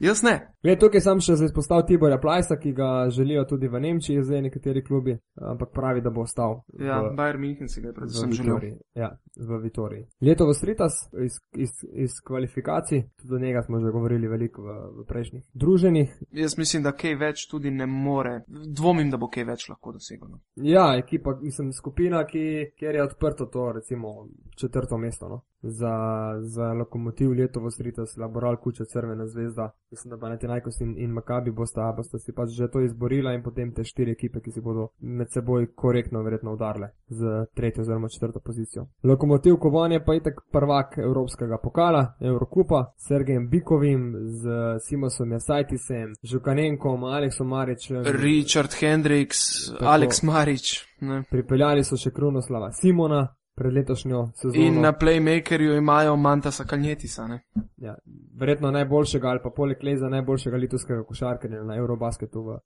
jaz 0.00 0.22
ne. 0.22 0.34
Gled, 0.62 0.76
tukaj 0.80 1.00
sem 1.00 1.20
še 1.24 1.36
izpostavil 1.46 1.86
Tiborja 1.88 2.18
Plajsa, 2.20 2.58
ki 2.60 2.72
ga 2.76 2.88
želijo 3.12 3.46
tudi 3.48 3.68
v 3.68 3.80
Nemčiji, 3.80 4.22
zdaj 4.24 4.42
nekateri 4.48 4.82
klubi, 4.84 5.14
ampak 5.40 5.72
pravi, 5.74 6.02
da 6.04 6.12
bo 6.12 6.24
ostal. 6.26 6.58
Ja, 6.76 6.98
v, 7.04 7.14
Bayern 7.16 7.40
München 7.40 7.68
si 7.72 7.80
ga 7.80 7.88
je 7.88 7.96
predvsem 7.96 8.34
želel. 8.36 8.76
Ja, 8.94 9.12
v 9.36 9.60
Vitoriji. 9.62 10.06
Leto 10.20 10.48
v 10.48 10.56
Stritas 10.58 10.98
iz, 11.24 11.38
iz, 11.56 11.72
iz 11.92 12.18
kvalifikacij, 12.26 13.02
tudi 13.16 13.32
do 13.32 13.38
njega 13.38 13.62
smo 13.62 13.80
že 13.80 13.92
govorili 13.92 14.28
veliko 14.28 14.62
v, 14.62 14.76
v 15.00 15.06
prejšnjih 15.08 15.44
druženjih. 15.54 16.16
Jaz 16.42 16.58
mislim, 16.58 16.82
da 16.84 16.92
kaj 16.92 17.16
več 17.20 17.46
tudi 17.50 17.70
ne 17.70 17.86
more. 17.86 18.42
Dvomim, 18.48 19.10
da 19.10 19.16
bo 19.16 19.30
kaj 19.32 19.48
več 19.48 19.68
lahko 19.72 19.94
dosegel. 19.96 20.28
no. 20.28 20.42
Ja, 20.56 20.90
ekipa, 20.98 21.38
mislim, 21.40 21.72
skupina, 21.72 22.24
ki, 22.26 22.74
kjer 22.76 23.00
je 23.00 23.06
odprto 23.06 23.46
to, 23.46 23.72
recimo, 23.72 24.28
četrto 24.56 24.98
mesto. 24.98 25.28
No? 25.28 25.44
Za, 25.62 25.94
za 26.40 26.72
lokomotiv 26.72 27.32
leto 27.32 27.60
v 27.60 27.70
Stritas, 27.70 28.16
Laboral, 28.16 28.56
Kuča, 28.56 28.84
Crvena 28.84 29.26
zvezda, 29.26 29.70
mislim, 29.90 30.10
da 30.10 30.18
pa 30.18 30.28
Netinajkos 30.28 30.80
in, 30.80 30.94
in 30.98 31.10
Makabi 31.10 31.50
bosta, 31.50 31.92
bosta 31.96 32.18
si 32.18 32.32
pač 32.32 32.48
že 32.56 32.68
to 32.68 32.80
izborila 32.80 33.34
in 33.34 33.42
potem 33.42 33.72
te 33.74 33.84
štiri 33.84 34.12
ekipe, 34.12 34.40
ki 34.40 34.50
si 34.50 34.60
bodo 34.60 34.88
med 35.00 35.28
seboj 35.30 35.66
korektno 35.74 36.22
verjetno 36.22 36.54
udarile 36.56 36.90
z 37.08 37.44
tretjo 37.54 37.82
oziroma 37.82 38.08
četrto 38.08 38.40
pozicijo. 38.40 38.86
Lokomotiv 39.04 39.56
Koban 39.56 39.92
je 39.92 40.04
pa 40.04 40.14
itak 40.14 40.40
prvak 40.52 40.98
Evropskega 40.98 41.58
pokala, 41.62 42.14
Evrokupa, 42.20 42.92
s 42.96 43.08
Sergejem 43.08 43.48
Bikovim, 43.48 44.14
z 44.40 44.48
Simosom 44.88 45.32
Jasajtisem, 45.32 46.14
Žukanenkom, 46.22 47.04
Aleksom 47.04 47.48
Maričem. 47.48 48.02
Richard 48.04 48.70
Hendricks. 48.80 49.72
Alex 49.80 50.22
Marič. 50.22 50.86
Ne? 51.00 51.22
Pripeljali 51.30 51.84
so 51.84 51.96
še 51.96 52.12
Krunoslava 52.12 52.72
Simona 52.72 53.26
pred 53.60 53.74
letošnjo 53.76 54.24
sezono. 54.40 54.64
In 54.64 54.80
na 54.80 54.92
playmakerju 54.96 55.76
imajo 55.76 56.16
Mantasa 56.16 56.64
Kalnjetisa. 56.64 57.26
Ne? 57.28 57.40
ja, 57.76 57.94
verjetno 58.40 58.70
najboljšega 58.70 59.28
ali 59.28 59.40
pa 59.44 59.52
poleg 59.56 59.84
Leza 59.84 60.08
najboljšega 60.08 60.56
litovskega 60.56 61.04
košarkarja 61.04 61.64
na 61.64 61.76
Eurobasketu 61.76 62.44
v, 62.48 62.58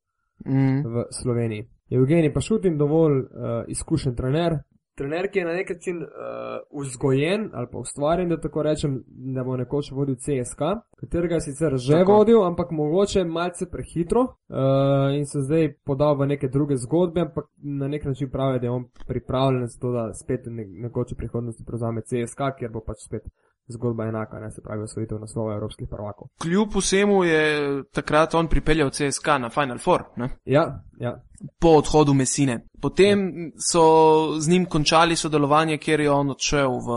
Mm. 0.47 0.81
v 0.85 1.05
Sloveniji. 1.15 1.63
Evgenij 1.91 2.33
Pašutin, 2.35 2.79
dovolj 2.79 3.19
uh, 3.19 3.27
izkušen 3.69 4.17
trener. 4.17 4.57
Trener, 4.95 5.27
ki 5.31 5.39
je 5.39 5.45
na 5.45 5.53
nek 5.53 5.71
način 5.71 6.03
uh, 6.03 6.83
vzgojen 6.83 7.51
ali 7.53 7.67
pa 7.73 7.79
ustvarjen, 7.79 8.29
da 8.29 8.41
tako 8.41 8.63
rečem, 8.63 9.03
da 9.09 9.45
bo 9.45 9.57
nekoč 9.57 9.91
vodil 9.93 10.15
CSK, 10.15 10.61
katerega 11.01 11.35
je 11.35 11.41
sicer 11.41 11.77
že 11.77 11.93
Tako. 11.93 12.13
vodil, 12.13 12.45
ampak 12.45 12.71
mogoče 12.71 13.25
malce 13.25 13.67
prehitro 13.71 14.21
uh, 14.21 15.17
in 15.19 15.27
se 15.27 15.41
zdaj 15.41 15.73
podal 15.85 16.15
v 16.19 16.27
neke 16.27 16.49
druge 16.49 16.77
zgodbe, 16.77 17.21
ampak 17.21 17.51
na 17.63 17.89
nek 17.89 18.05
način 18.05 18.31
pravi, 18.31 18.61
da 18.61 18.67
je 18.67 18.71
on 18.71 18.85
pripravljen 19.07 19.67
za 19.67 19.81
to, 19.81 19.93
da 19.93 20.13
spet 20.15 20.47
ne, 20.47 20.67
nekoč 20.67 21.13
v 21.13 21.17
prihodnosti 21.17 21.65
prevzame 21.67 22.03
CSK, 22.03 22.55
kjer 22.59 22.71
bo 22.71 22.81
pač 22.81 23.03
spet 23.07 23.27
zgodba 23.69 24.07
enaka, 24.07 24.41
ne 24.41 24.51
se 24.51 24.63
pravi 24.63 24.83
osvojitev 24.83 25.19
naslova 25.21 25.55
evropskih 25.55 25.89
prvakov. 25.91 26.29
Kljub 26.43 26.69
vsemu 26.77 27.25
je 27.25 27.83
takrat 27.93 28.35
on 28.35 28.49
pripeljal 28.49 28.91
CSK 28.91 29.27
na 29.41 29.51
Final 29.51 29.79
Four. 29.79 30.05
Ne? 30.17 30.29
Ja, 30.45 30.83
ja, 30.99 31.23
po 31.61 31.69
odhodu 31.69 32.15
Mesine. 32.15 32.67
Potem 32.81 33.33
so 33.71 34.41
z 34.41 34.49
njim 34.49 34.67
končali 34.67 35.17
sodelovanje, 35.17 35.79
kjer 35.79 36.01
je 36.01 36.11
on 36.11 36.31
odšel 36.31 36.71
v, 36.71 36.89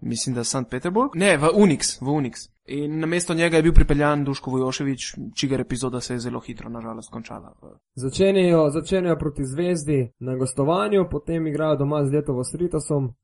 mislim, 0.00 0.34
da 0.34 0.44
St. 0.44 0.68
Peterburg, 0.70 1.14
ne, 1.14 1.36
v 1.36 1.50
Unix, 1.54 2.00
v 2.00 2.06
Unix. 2.06 2.48
In 2.68 2.98
namesto 3.00 3.34
njega 3.34 3.56
je 3.56 3.62
bil 3.62 3.72
pripeljan 3.72 4.24
Duško 4.24 4.50
Vojoševič, 4.50 5.14
čigar 5.36 5.60
epizoda 5.60 6.00
se 6.00 6.14
je 6.14 6.18
zelo 6.18 6.40
hitro, 6.40 6.68
nažalost, 6.70 7.10
končala. 7.10 7.54
Začenjajo, 7.94 8.70
začenjajo 8.70 9.16
proti 9.18 9.44
zvezdi 9.44 10.12
na 10.18 10.36
gostovanju, 10.36 11.08
potem 11.10 11.46
igrajo 11.46 11.76
doma 11.76 12.04
z 12.04 12.12
Letovo 12.12 12.44
Stritasom, 12.44 13.04
uh, 13.04 13.14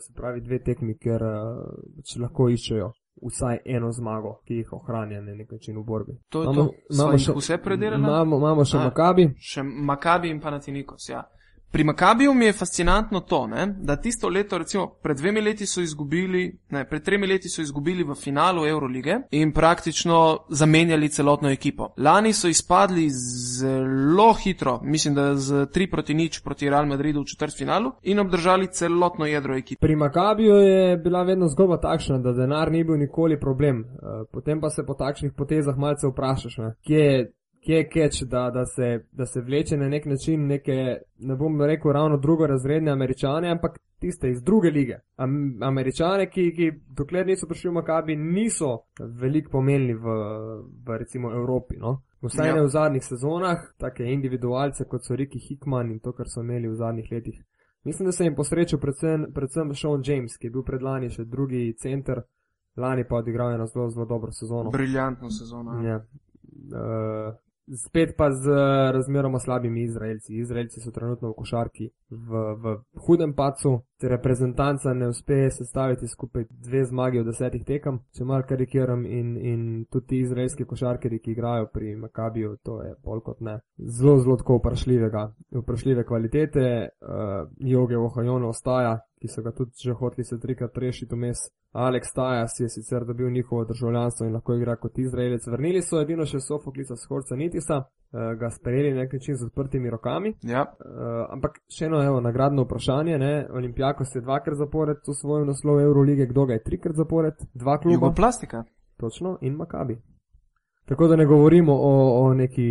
se 0.00 0.12
pravi 0.12 0.40
dve 0.40 0.58
tekmi, 0.60 0.94
ker 0.96 1.22
uh, 1.22 1.30
lahko 2.16 2.48
iščejo 2.48 2.92
vsaj 3.22 3.58
eno 3.66 3.92
zmago, 3.92 4.40
ki 4.44 4.54
jih 4.54 4.72
ohranja 4.72 5.20
na 5.20 5.34
nek 5.34 5.52
način 5.52 5.76
v 5.76 5.84
borbi. 5.84 6.12
To 6.28 6.42
je 6.42 6.46
Imamo- 6.46 6.54
to. 6.56 6.74
imamo 6.90 7.08
Imamo 7.08 7.18
še- 7.18 7.32
vse 7.34 7.58
predelali? 7.58 8.02
Imamo, 8.02 8.36
imamo 8.36 8.64
še 8.64 8.76
A. 8.76 8.84
Makabi, 8.84 9.28
Še 9.40 9.62
Makabi 9.62 10.28
in 10.28 10.40
Panathinaikos, 10.40 11.08
ja. 11.08 11.22
Pri 11.74 11.84
Makabiju 11.84 12.34
mi 12.34 12.44
je 12.44 12.52
fascinantno 12.52 13.20
to, 13.20 13.46
ne, 13.46 13.74
da 13.78 13.96
tisto 13.96 14.28
leto, 14.28 14.58
recimo 14.58 14.86
pred 15.02 15.16
dvemi 15.16 15.40
leti 15.40 15.66
so 15.66 15.80
izgubili, 15.80 16.58
ne, 16.70 16.84
pred 16.88 17.02
tremi 17.02 17.26
leti 17.26 17.48
so 17.48 17.62
izgubili 17.62 18.04
v 18.04 18.14
finalu 18.14 18.66
Eurolige 18.66 19.16
in 19.30 19.52
praktično 19.52 20.38
zamenjali 20.50 21.08
celotno 21.08 21.50
ekipo. 21.50 21.88
Lani 21.96 22.32
so 22.32 22.48
izpadli 22.48 23.08
zelo 23.10 24.32
hitro, 24.32 24.80
mislim, 24.82 25.14
da 25.14 25.34
z 25.34 25.66
3 25.66 25.90
proti 25.90 26.14
nič 26.14 26.40
proti 26.44 26.70
Real 26.70 26.86
Madridu 26.86 27.20
v 27.20 27.24
četrt 27.24 27.58
finalu 27.58 27.92
in 28.02 28.18
obdržali 28.18 28.66
celotno 28.66 29.26
jedro 29.26 29.56
ekipe. 29.56 29.86
Pri 29.86 29.96
Makabiju 29.96 30.54
je 30.54 30.96
bila 30.96 31.22
vedno 31.22 31.48
zgodba 31.48 31.80
takšna, 31.80 32.18
da 32.18 32.32
denar 32.32 32.72
ni 32.72 32.84
bil 32.84 32.98
nikoli 32.98 33.40
problem. 33.40 33.80
Eh, 33.80 34.24
Potem 34.32 34.60
pa 34.60 34.70
se 34.70 34.86
po 34.86 34.94
takšnih 34.94 35.32
potezah 35.36 35.76
malce 35.78 36.06
vprašaš, 36.06 36.56
ne, 36.58 36.74
kje 36.86 36.98
je 36.98 37.32
kje 37.64 37.76
je 37.76 37.88
keč, 37.88 38.22
da, 38.22 38.50
da, 38.50 38.66
se, 38.66 39.06
da 39.12 39.26
se 39.26 39.40
vleče 39.40 39.76
na 39.76 39.88
nek 39.88 40.06
način 40.06 40.46
neke, 40.46 40.76
ne 41.18 41.36
bom 41.36 41.62
rekel 41.62 41.92
ravno 41.92 42.16
drugorazredne 42.16 42.92
američane, 42.92 43.50
ampak 43.50 43.78
tiste 43.98 44.30
iz 44.30 44.42
druge 44.42 44.70
lige. 44.70 44.98
Am, 45.16 45.62
američane, 45.62 46.28
ki, 46.30 46.50
ki 46.56 46.70
dokler 46.96 47.26
niso 47.26 47.46
prišli 47.48 47.70
v 47.70 47.74
Makabi, 47.74 48.16
niso 48.16 48.78
veliko 49.20 49.50
pomenili 49.50 49.94
v, 49.94 50.18
v 50.86 50.98
recimo 50.98 51.32
Evropi. 51.32 51.76
No? 51.80 52.02
Vsaj 52.22 52.48
Ja. 52.48 52.54
ne 52.54 52.62
v 52.62 52.68
zadnjih 52.68 53.04
sezonah, 53.04 53.64
take 53.78 54.04
individualce 54.04 54.84
kot 54.88 55.04
so 55.04 55.16
Ricky 55.16 55.38
Hickman 55.48 55.90
in 55.90 56.00
to, 56.00 56.12
kar 56.12 56.28
so 56.28 56.40
imeli 56.40 56.68
v 56.68 56.74
zadnjih 56.74 57.12
letih. 57.12 57.42
Mislim, 57.84 58.06
da 58.06 58.12
se 58.12 58.24
jim 58.24 58.34
posrečil 58.34 58.78
predvsem, 58.78 59.26
predvsem 59.34 59.74
Sean 59.74 60.02
James, 60.04 60.36
ki 60.36 60.46
je 60.46 60.50
bil 60.50 60.62
predlani 60.64 61.10
še 61.10 61.24
drugi 61.24 61.74
center, 61.76 62.22
lani 62.76 63.04
pa 63.04 63.16
odigral 63.16 63.52
eno 63.52 63.66
zelo, 63.66 63.90
zelo 63.90 64.06
dobro 64.06 64.32
sezono. 64.32 64.70
Briljantno 64.70 65.30
sezono. 65.30 65.82
Ja. 65.84 65.98
Uh, 66.64 67.34
spet 67.72 68.14
pa 68.16 68.30
z 68.30 68.50
razmeroma 68.92 69.38
slabimi 69.38 69.82
Izraelci. 69.82 70.36
Izraelci 70.36 70.80
so 70.80 70.90
trenutno 70.90 71.30
v 71.30 71.34
košarki 71.34 71.90
v, 72.10 72.42
v 72.62 72.76
hudem 73.06 73.34
pacu, 73.34 73.82
te 74.00 74.08
reprezentanca 74.08 74.92
ne 74.94 75.08
uspe 75.08 75.50
sestaviti 75.50 76.08
skupaj 76.08 76.44
dve 76.50 76.84
zmagi 76.84 77.20
v 77.20 77.28
desetih 77.30 77.64
tekam, 77.64 78.00
če 78.14 78.24
mal 78.24 78.44
karikiram, 78.48 79.06
in, 79.06 79.36
in 79.36 79.62
tudi 79.90 80.06
ti 80.06 80.20
izraelski 80.24 80.66
košarkeri, 80.68 81.18
ki 81.18 81.32
igrajo 81.32 81.70
pri 81.72 81.96
Makabiju, 81.96 82.56
to 82.62 82.82
je 82.82 82.94
pol 83.02 83.20
kot 83.24 83.40
ne. 83.40 83.58
Zelo, 83.78 84.18
zelo 84.20 84.36
tako 84.36 84.58
vprašljivega, 84.60 85.24
vprašljive 85.62 86.04
kvalitete. 86.04 86.66
Uh, 87.00 87.48
Joge 87.58 87.96
Ohajon 87.96 88.44
ostaja, 88.44 88.98
ki 89.24 89.28
so 89.32 89.42
ga 89.42 89.52
tudi 89.56 89.70
že 89.84 89.92
hoteli 89.92 90.24
se 90.24 90.36
trikrat 90.38 90.78
rešiti 90.78 91.14
vmes. 91.14 91.38
Alex 91.72 92.12
Tajas 92.14 92.60
je 92.60 92.68
sicer 92.68 93.04
dobil 93.04 93.30
njihovo 93.30 93.64
državljanstvo 93.64 94.26
in 94.26 94.32
lahko 94.32 94.54
igra 94.54 94.76
kot 94.76 94.98
Izraelec. 94.98 95.46
Vrnili 95.46 95.82
so 95.82 96.00
edino 96.00 96.26
še 96.26 96.40
Sofoklica 96.40 96.96
Skorca 96.96 97.36
Nitisa, 97.36 97.78
eh, 97.80 98.34
ga 98.40 98.50
sprejeli 98.50 98.90
na 98.92 99.00
nek 99.00 99.12
način 99.12 99.36
z 99.36 99.46
odprtimi 99.46 99.90
rokami. 99.90 100.34
Ja. 100.42 100.62
Uh, 100.62 101.24
ampak 101.34 101.56
še 101.72 101.86
eno 101.86 102.02
evo, 102.04 102.20
nagradno 102.20 102.66
vprašanje, 102.66 103.18
ne? 103.18 103.32
Olimpijakos 103.50 104.14
je 104.14 104.20
dvakrat 104.20 104.60
zapored 104.60 105.08
osvojil 105.08 105.46
naslov 105.48 105.80
Eurolige, 105.80 106.26
kdo 106.26 106.44
ga 106.46 106.58
je 106.58 106.62
trikrat 106.68 106.96
zapored? 106.96 107.46
Dva 107.54 107.78
kluba. 107.78 107.94
Jugoplastika. 107.94 108.64
Točno, 109.00 109.38
in 109.40 109.56
Makabi. 109.56 109.96
Tako 110.84 111.08
da 111.08 111.16
ne 111.16 111.26
govorimo 111.26 111.72
o, 111.72 111.94
o 112.20 112.34
neki 112.34 112.68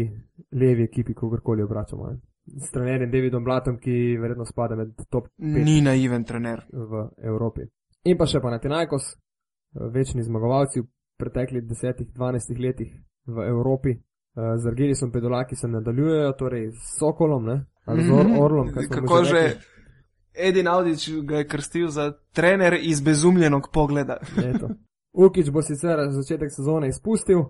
levi 0.51 0.83
ekipi, 0.83 1.13
kogarkoli 1.13 1.63
obračamo. 1.63 2.07
Ne? 2.07 2.19
S 2.45 2.71
trenerjem 2.71 3.11
Davidom 3.11 3.43
Blatom, 3.43 3.77
ki 3.77 3.91
verjetno 4.17 4.45
spada 4.45 4.75
med 4.75 4.87
top 5.09 5.27
5 5.37 5.63
Ni 5.63 5.81
naiven 5.81 6.23
trener. 6.23 6.61
v 6.69 6.91
Evropi. 7.19 7.61
In 8.03 8.17
pa 8.17 8.25
še 8.25 8.39
Panathinaikos, 8.39 9.15
večni 9.73 10.23
zmagovalci 10.23 10.81
v 10.81 10.87
preteklih 11.17 11.63
10-12 11.63 12.59
letih 12.59 12.91
v 13.25 13.47
Evropi. 13.47 13.89
Eh, 13.89 14.57
Z 14.57 14.67
Argelisom 14.67 15.11
Pedolaki 15.11 15.55
se 15.55 15.67
nadaljujejo, 15.67 16.33
torej 16.33 16.71
s 16.71 16.97
Sokolom, 16.99 17.45
ne? 17.45 17.65
ali 17.85 18.03
z 18.03 18.11
Or 18.11 18.25
Mhm. 18.25 18.39
Orlom. 18.39 18.67
Kako 18.89 19.23
že. 19.23 19.57
Edin 20.35 20.67
Audič 20.67 21.09
ga 21.23 21.37
je 21.37 21.47
krstil 21.47 21.87
za 21.87 22.11
trener 22.31 22.73
izbezumljenog 22.73 23.69
pogleda. 23.71 24.17
Eto. 24.37 24.69
Ukič 25.13 25.49
bo 25.49 25.61
sicer 25.61 25.99
začetek 26.09 26.49
sezone 26.49 26.87
izpustil 26.87 27.43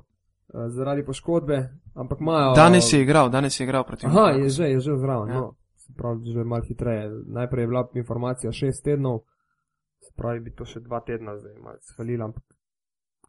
zaradi 0.68 1.06
poškodbe, 1.06 1.70
ampak 1.94 2.22
imajo. 2.22 2.54
Danes 2.56 2.94
je 2.94 3.02
igral, 3.02 3.30
danes 3.30 3.60
je 3.60 3.64
igral 3.64 3.84
proti 3.84 4.06
Aha, 4.06 4.30
je 4.30 4.50
že, 4.50 4.64
je 4.64 4.80
že 4.80 4.98
zraven. 4.98 5.30
Ja. 5.30 5.36
No, 5.36 5.56
se 5.76 5.94
pravi, 5.98 6.32
že 6.34 6.44
malo 6.44 6.64
hitreje. 6.68 7.10
Najprej 7.28 7.64
je 7.64 7.68
bila 7.68 7.90
informacija 7.96 8.52
šest 8.52 8.84
tednov, 8.84 9.20
se 10.00 10.14
pravi, 10.16 10.40
bi 10.40 10.56
to 10.56 10.66
še 10.66 10.80
dva 10.80 11.02
tedna 11.02 11.38
zdaj 11.38 11.58
malce 11.64 11.94
falila, 11.98 12.26
ampak 12.26 12.44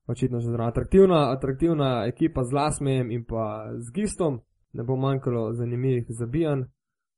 očitno 0.06 0.40
že 0.40 0.50
zraven. 0.50 0.68
Atraktivna, 0.68 1.30
atraktivna 1.32 2.06
ekipa 2.06 2.44
z 2.44 2.52
Lasmejem 2.52 3.10
in 3.10 3.24
pa 3.24 3.72
z 3.78 3.92
Gistom, 3.92 4.40
ne 4.72 4.84
bo 4.84 4.96
manjkalo 4.96 5.52
zanimivih 5.52 6.06
zabijanj. 6.08 6.60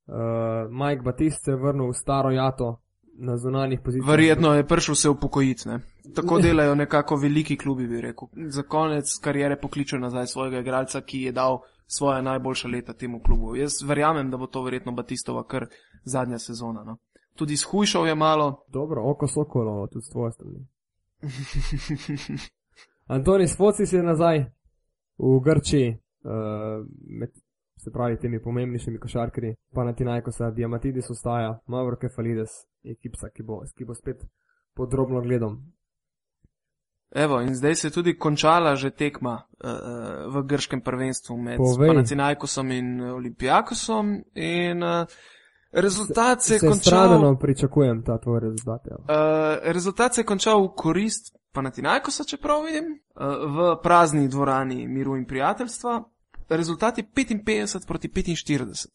Uh, 0.07 0.71
Mike 0.71 1.03
Batist 1.03 1.45
se 1.45 1.51
je 1.51 1.57
vrnil 1.57 1.91
v 1.91 1.99
staro 1.99 2.31
jato 2.31 2.86
na 3.19 3.37
zunanjih 3.37 3.81
pozicijah. 3.85 4.09
Verjetno 4.09 4.55
je 4.55 4.67
prišel 4.67 4.95
se 4.95 5.09
upokojiti. 5.09 5.69
Ne? 5.69 5.81
Tako 6.15 6.39
delajo 6.45 6.75
nekako 6.75 7.17
veliki 7.17 7.57
klubi, 7.57 7.87
bi 7.87 8.01
rekel. 8.01 8.29
Za 8.49 8.63
konec 8.63 9.19
karijere 9.21 9.61
pokličejo 9.61 10.01
nazaj 10.01 10.27
svojega 10.27 10.59
igralca, 10.59 11.01
ki 11.01 11.21
je 11.21 11.33
dal 11.33 11.59
svoje 11.87 12.23
najboljša 12.23 12.69
leta 12.69 12.93
temu 12.93 13.21
klubu. 13.23 13.57
Jaz 13.57 13.83
verjamem, 13.83 14.31
da 14.31 14.37
bo 14.37 14.47
to 14.47 14.63
verjetno 14.63 14.93
Batistova 14.93 15.45
kar 15.47 15.67
zadnja 16.05 16.39
sezona. 16.39 16.85
No? 16.85 16.97
Tudi 17.35 17.57
shujšal 17.57 18.07
je 18.07 18.15
malo. 18.15 18.65
Dobro, 18.69 19.11
oko 19.11 19.29
sokolo, 19.29 19.87
tudi 19.87 20.05
s 20.05 20.11
tvoje 20.11 20.33
strani. 20.33 20.67
Antonis 23.07 23.57
Focis 23.57 23.93
je 23.93 24.03
nazaj 24.03 24.39
v 25.19 25.41
Grčiji, 25.45 25.91
uh, 26.25 26.87
med, 27.07 27.31
se 27.87 27.93
pravi, 27.95 28.19
temi 28.19 28.43
pomembnejšimi 28.43 28.99
košarkarji, 28.99 29.55
pa 29.75 29.85
na 29.85 29.95
Tinajkosa, 29.95 30.51
Diamatidis 30.51 31.11
ostaja, 31.11 31.55
Mavro 31.67 31.97
Kefalides, 31.97 32.51
ekipca, 32.85 33.31
ki 33.31 33.47
bo, 33.47 33.63
ki 33.77 33.87
bo 33.87 33.95
spet 33.95 34.25
podrobno 34.75 35.23
gledom. 35.23 35.61
Evo, 37.15 37.39
in 37.41 37.55
zdaj 37.55 37.75
se 37.75 37.87
je 37.87 37.93
tudi 37.95 38.17
končala 38.19 38.75
že 38.77 38.91
tekma 38.91 39.37
uh, 39.39 39.71
v 40.35 40.43
grškem 40.43 40.81
prvenstvu 40.83 41.37
med. 41.39 41.61
Panathinaikosom 41.79 42.71
in 42.71 43.01
Olimpijakosom. 43.01 44.11
In 44.35 44.83
uh, 44.83 45.07
rezultat 45.73 46.43
se 46.43 46.55
je 46.55 46.59
Se 46.59 46.67
končal. 46.67 46.81
stradano 46.81 47.39
pričakujem 47.39 48.03
ta 48.05 48.19
tvoj 48.19 48.41
rezultat. 48.41 48.81
Ja. 48.91 48.97
Uh, 48.97 49.73
rezultat 49.73 50.15
se 50.15 50.21
je 50.21 50.25
končal 50.25 50.67
v 50.67 50.75
korist 50.77 51.37
Panathinaikosa, 51.53 52.25
čeprav 52.25 52.67
vidim, 52.67 52.99
uh, 53.15 53.23
v 53.55 53.79
prazni 53.83 54.29
dvorani 54.29 54.89
miru 54.89 55.17
in 55.17 55.25
prijateljstva. 55.27 56.03
Rezultat 56.49 56.99
je 56.99 57.05
55 57.05 57.87
proti 57.87 58.09
45. 58.09 58.87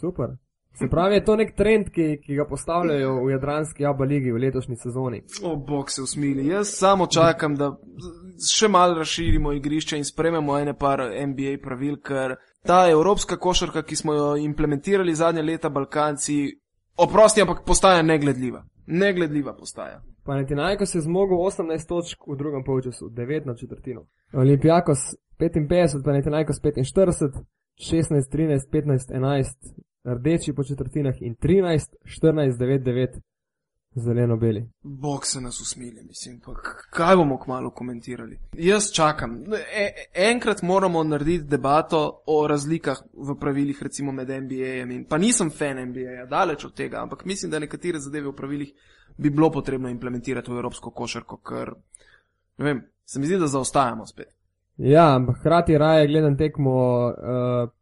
Super. 0.00 0.36
Se 0.78 0.86
pravi, 0.90 1.14
je 1.14 1.24
to 1.24 1.36
nek 1.36 1.56
trend, 1.56 1.88
ki, 1.90 2.20
ki 2.22 2.34
ga 2.38 2.44
postavljajo 2.46 3.24
v 3.24 3.30
Jadranski 3.30 3.86
Aba 3.86 4.04
ligi 4.04 4.30
v 4.32 4.38
letošnji 4.44 4.76
sezoni. 4.76 5.22
O, 5.42 5.56
bog 5.56 5.90
se 5.90 6.02
usmili. 6.02 6.46
Jaz 6.46 6.70
samo 6.78 7.06
čakam, 7.06 7.56
da 7.58 7.72
še 8.50 8.68
malo 8.68 8.94
razširimo 9.00 9.52
igrišče 9.52 9.98
in 9.98 10.06
sprememo 10.06 10.58
ene 10.58 10.76
par 10.78 11.02
NBA 11.02 11.56
pravil, 11.64 11.96
ker 11.98 12.36
ta 12.62 12.84
evropska 12.90 13.36
košarka, 13.36 13.82
ki 13.82 13.96
smo 13.96 14.14
jo 14.14 14.28
implementirali 14.36 15.14
zadnje 15.14 15.42
leta 15.42 15.68
Balkanci, 15.68 16.38
oprosti, 16.96 17.42
ampak 17.42 17.64
postaja 17.66 18.02
negledljiva. 18.02 18.62
Negledljiva 18.86 19.56
postaja. 19.56 19.98
Panathinaikos 20.28 20.94
je 20.94 21.00
zmogel 21.00 21.36
18 21.36 21.88
točk 21.88 22.18
v 22.26 22.36
drugem 22.36 22.64
polčasu, 22.64 23.08
9 23.08 23.46
na 23.46 23.54
četrtino. 23.54 24.06
Olimpijakos 24.32 24.98
55, 25.38 26.04
Panathinaikos 26.04 26.56
45, 26.60 27.32
16, 27.76 28.28
13, 28.32 28.68
15, 28.72 29.12
11, 29.14 29.56
rdeči 30.04 30.52
po 30.52 30.64
četrtinah 30.64 31.14
in 31.20 31.34
13, 31.34 31.94
14, 32.04 32.58
9, 32.58 32.82
9, 32.82 33.20
zeleno-beli. 33.94 34.68
Bog 34.82 35.26
se 35.26 35.40
nas 35.40 35.60
usmili, 35.60 36.02
mislim, 36.02 36.40
pa 36.40 36.52
kaj 36.90 37.16
bomo 37.16 37.38
kmalo 37.38 37.70
komentirali. 37.70 38.38
Jaz 38.52 38.92
čakam. 38.92 39.44
E, 39.72 39.90
enkrat 40.14 40.62
moramo 40.62 41.04
narediti 41.04 41.44
debato 41.44 42.22
o 42.26 42.46
razlikah 42.48 42.98
v 43.12 43.38
pravilih, 43.40 43.82
recimo 43.82 44.12
med 44.12 44.28
NBA-jem 44.28 44.90
in 44.90 45.04
pa 45.04 45.18
nisem 45.18 45.50
fan 45.50 45.88
NBA-ja, 45.88 46.26
daleč 46.26 46.64
od 46.64 46.74
tega, 46.74 47.02
ampak 47.02 47.24
mislim, 47.24 47.50
da 47.50 47.58
nekatere 47.58 47.98
zadeve 47.98 48.28
v 48.28 48.36
pravilih 48.36 48.72
bi 49.18 49.30
bilo 49.30 49.50
potrebno 49.50 49.88
implementirati 49.88 50.50
v 50.50 50.62
evropsko 50.62 50.90
košarko, 50.90 51.40
ker, 51.42 51.74
ne 52.58 52.64
vem, 52.64 52.82
se 53.04 53.20
mi 53.20 53.26
zdi, 53.26 53.38
da 53.38 53.46
zaostajamo 53.50 54.06
spet. 54.06 54.38
Ja, 54.78 55.14
ampak 55.14 55.36
hkrati 55.40 55.78
raje 55.78 56.06
gledam 56.06 56.36
tekmo 56.36 57.06
uh, 57.06 57.14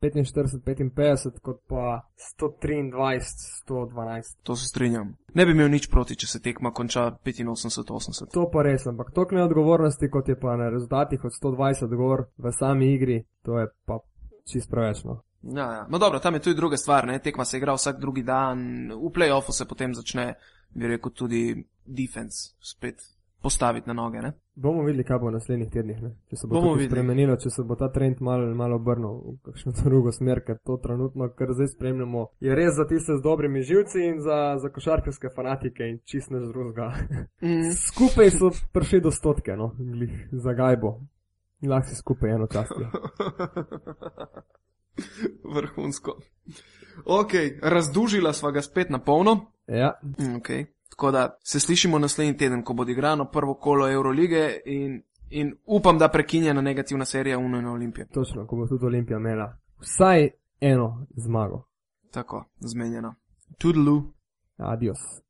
45-55, 0.00 1.40
kot 1.42 1.60
pa 1.68 2.08
123-112. 2.40 4.36
To 4.42 4.56
se 4.56 4.68
strinjam. 4.68 5.16
Ne 5.34 5.46
bi 5.46 5.52
imel 5.52 5.68
nič 5.70 5.90
proti, 5.92 6.16
če 6.16 6.26
se 6.26 6.40
tekma 6.42 6.70
konča 6.72 7.10
85-80. 7.24 8.32
To 8.32 8.50
pa 8.52 8.62
res, 8.64 8.86
ampak 8.88 9.12
toliko 9.12 9.34
neodgovornosti, 9.36 10.08
kot 10.10 10.28
je 10.32 10.40
pa 10.40 10.56
na 10.56 10.70
rezultatih 10.72 11.24
od 11.24 11.32
120 11.36 11.96
gor 11.96 12.24
v 12.38 12.52
sami 12.52 12.94
igri, 12.94 13.24
to 13.44 13.58
je 13.60 13.68
pa 13.84 14.00
čist 14.48 14.70
preveč. 14.72 15.04
No. 15.04 15.20
Ja, 15.42 15.72
ja. 15.72 15.86
No 15.92 15.98
dobro, 15.98 16.18
tam 16.18 16.34
je 16.34 16.40
tudi 16.48 16.56
druga 16.56 16.76
stvar, 16.76 17.06
ne? 17.06 17.18
tekma 17.18 17.44
se 17.44 17.56
igra 17.56 17.74
vsak 17.76 18.00
drugi 18.00 18.22
dan, 18.22 18.88
v 18.92 19.12
playoffu 19.12 19.52
se 19.52 19.68
potem 19.68 19.94
začne, 19.94 20.34
bi 20.74 20.86
rekel, 20.86 21.12
tudi 21.12 21.66
defense 21.84 22.54
spet 22.60 22.96
postaviti 23.42 23.88
na 23.88 23.94
noge. 23.94 24.18
Ne? 24.18 24.32
Bomo 24.54 24.82
videli, 24.82 25.04
kaj 25.04 25.18
bo 25.18 25.28
v 25.28 25.36
naslednjih 25.36 25.70
tednih. 25.70 26.02
Ne? 26.02 26.10
Če 26.30 26.38
se 26.40 26.48
bo 26.50 26.62
to 26.64 26.72
spremenilo, 26.80 27.36
če 27.38 27.50
se 27.54 27.62
bo 27.62 27.76
ta 27.78 27.88
trend 27.94 28.22
malo, 28.24 28.48
malo 28.58 28.78
obrnil 28.80 29.20
v 29.22 29.34
kakšno 29.46 29.74
drugo 29.84 30.12
smer, 30.12 30.42
ker 30.46 30.58
to 30.66 30.78
trenutno, 30.82 31.28
kar 31.38 31.52
zdaj 31.54 31.70
spremljamo, 31.74 32.26
je 32.42 32.56
res 32.58 32.74
za 32.78 32.88
tiste 32.90 33.18
z 33.18 33.22
dobrimi 33.22 33.62
živci 33.62 34.06
in 34.08 34.22
za, 34.24 34.56
za 34.62 34.70
košarkarske 34.72 35.30
fanatike 35.36 35.90
in 35.92 36.00
čist 36.04 36.32
ne 36.34 36.42
drugega. 36.46 36.92
Mm. 37.44 37.70
Skupaj 37.88 38.32
so 38.34 38.50
prišli 38.74 39.04
do 39.06 39.14
stotke, 39.14 39.56
no, 39.56 39.74
glih 39.78 40.26
za 40.32 40.56
gajbo. 40.56 40.96
Lahko 41.66 41.88
si 41.88 41.96
skupaj 41.96 42.34
eno 42.34 42.46
čast. 42.52 42.74
Vrhunsko. 45.54 46.16
Ok, 47.04 47.32
razdužila 47.62 48.32
sva 48.32 48.50
ga 48.50 48.62
spet 48.64 48.90
na 48.90 48.98
polno. 48.98 49.52
Ja, 49.68 50.00
Okay. 50.18 50.64
Tako 50.90 51.10
da 51.10 51.38
se 51.42 51.60
slišimo 51.60 51.98
naslednji 51.98 52.36
teden, 52.36 52.62
ko 52.62 52.74
bo 52.74 52.82
odigrano 52.82 53.24
prvo 53.24 53.54
kolo 53.54 53.90
Eurolige 53.90 54.60
in, 54.64 55.02
in 55.30 55.56
upam, 55.66 55.98
da 55.98 56.08
prekinjena 56.08 56.60
negativna 56.60 57.04
serija 57.04 57.38
Uno 57.38 57.58
in 57.58 57.66
Olimpije. 57.66 58.06
točno, 58.06 58.46
ko 58.46 58.56
bo 58.56 58.66
tudi 58.66 58.86
Olimpija 58.86 59.16
imela 59.18 59.58
vsaj 59.80 60.30
eno 60.60 61.06
zmago. 61.16 61.68
Tako, 62.10 62.44
zmenjeno. 62.60 63.14
Tudelu. 63.58 64.02
Adios. 64.56 65.25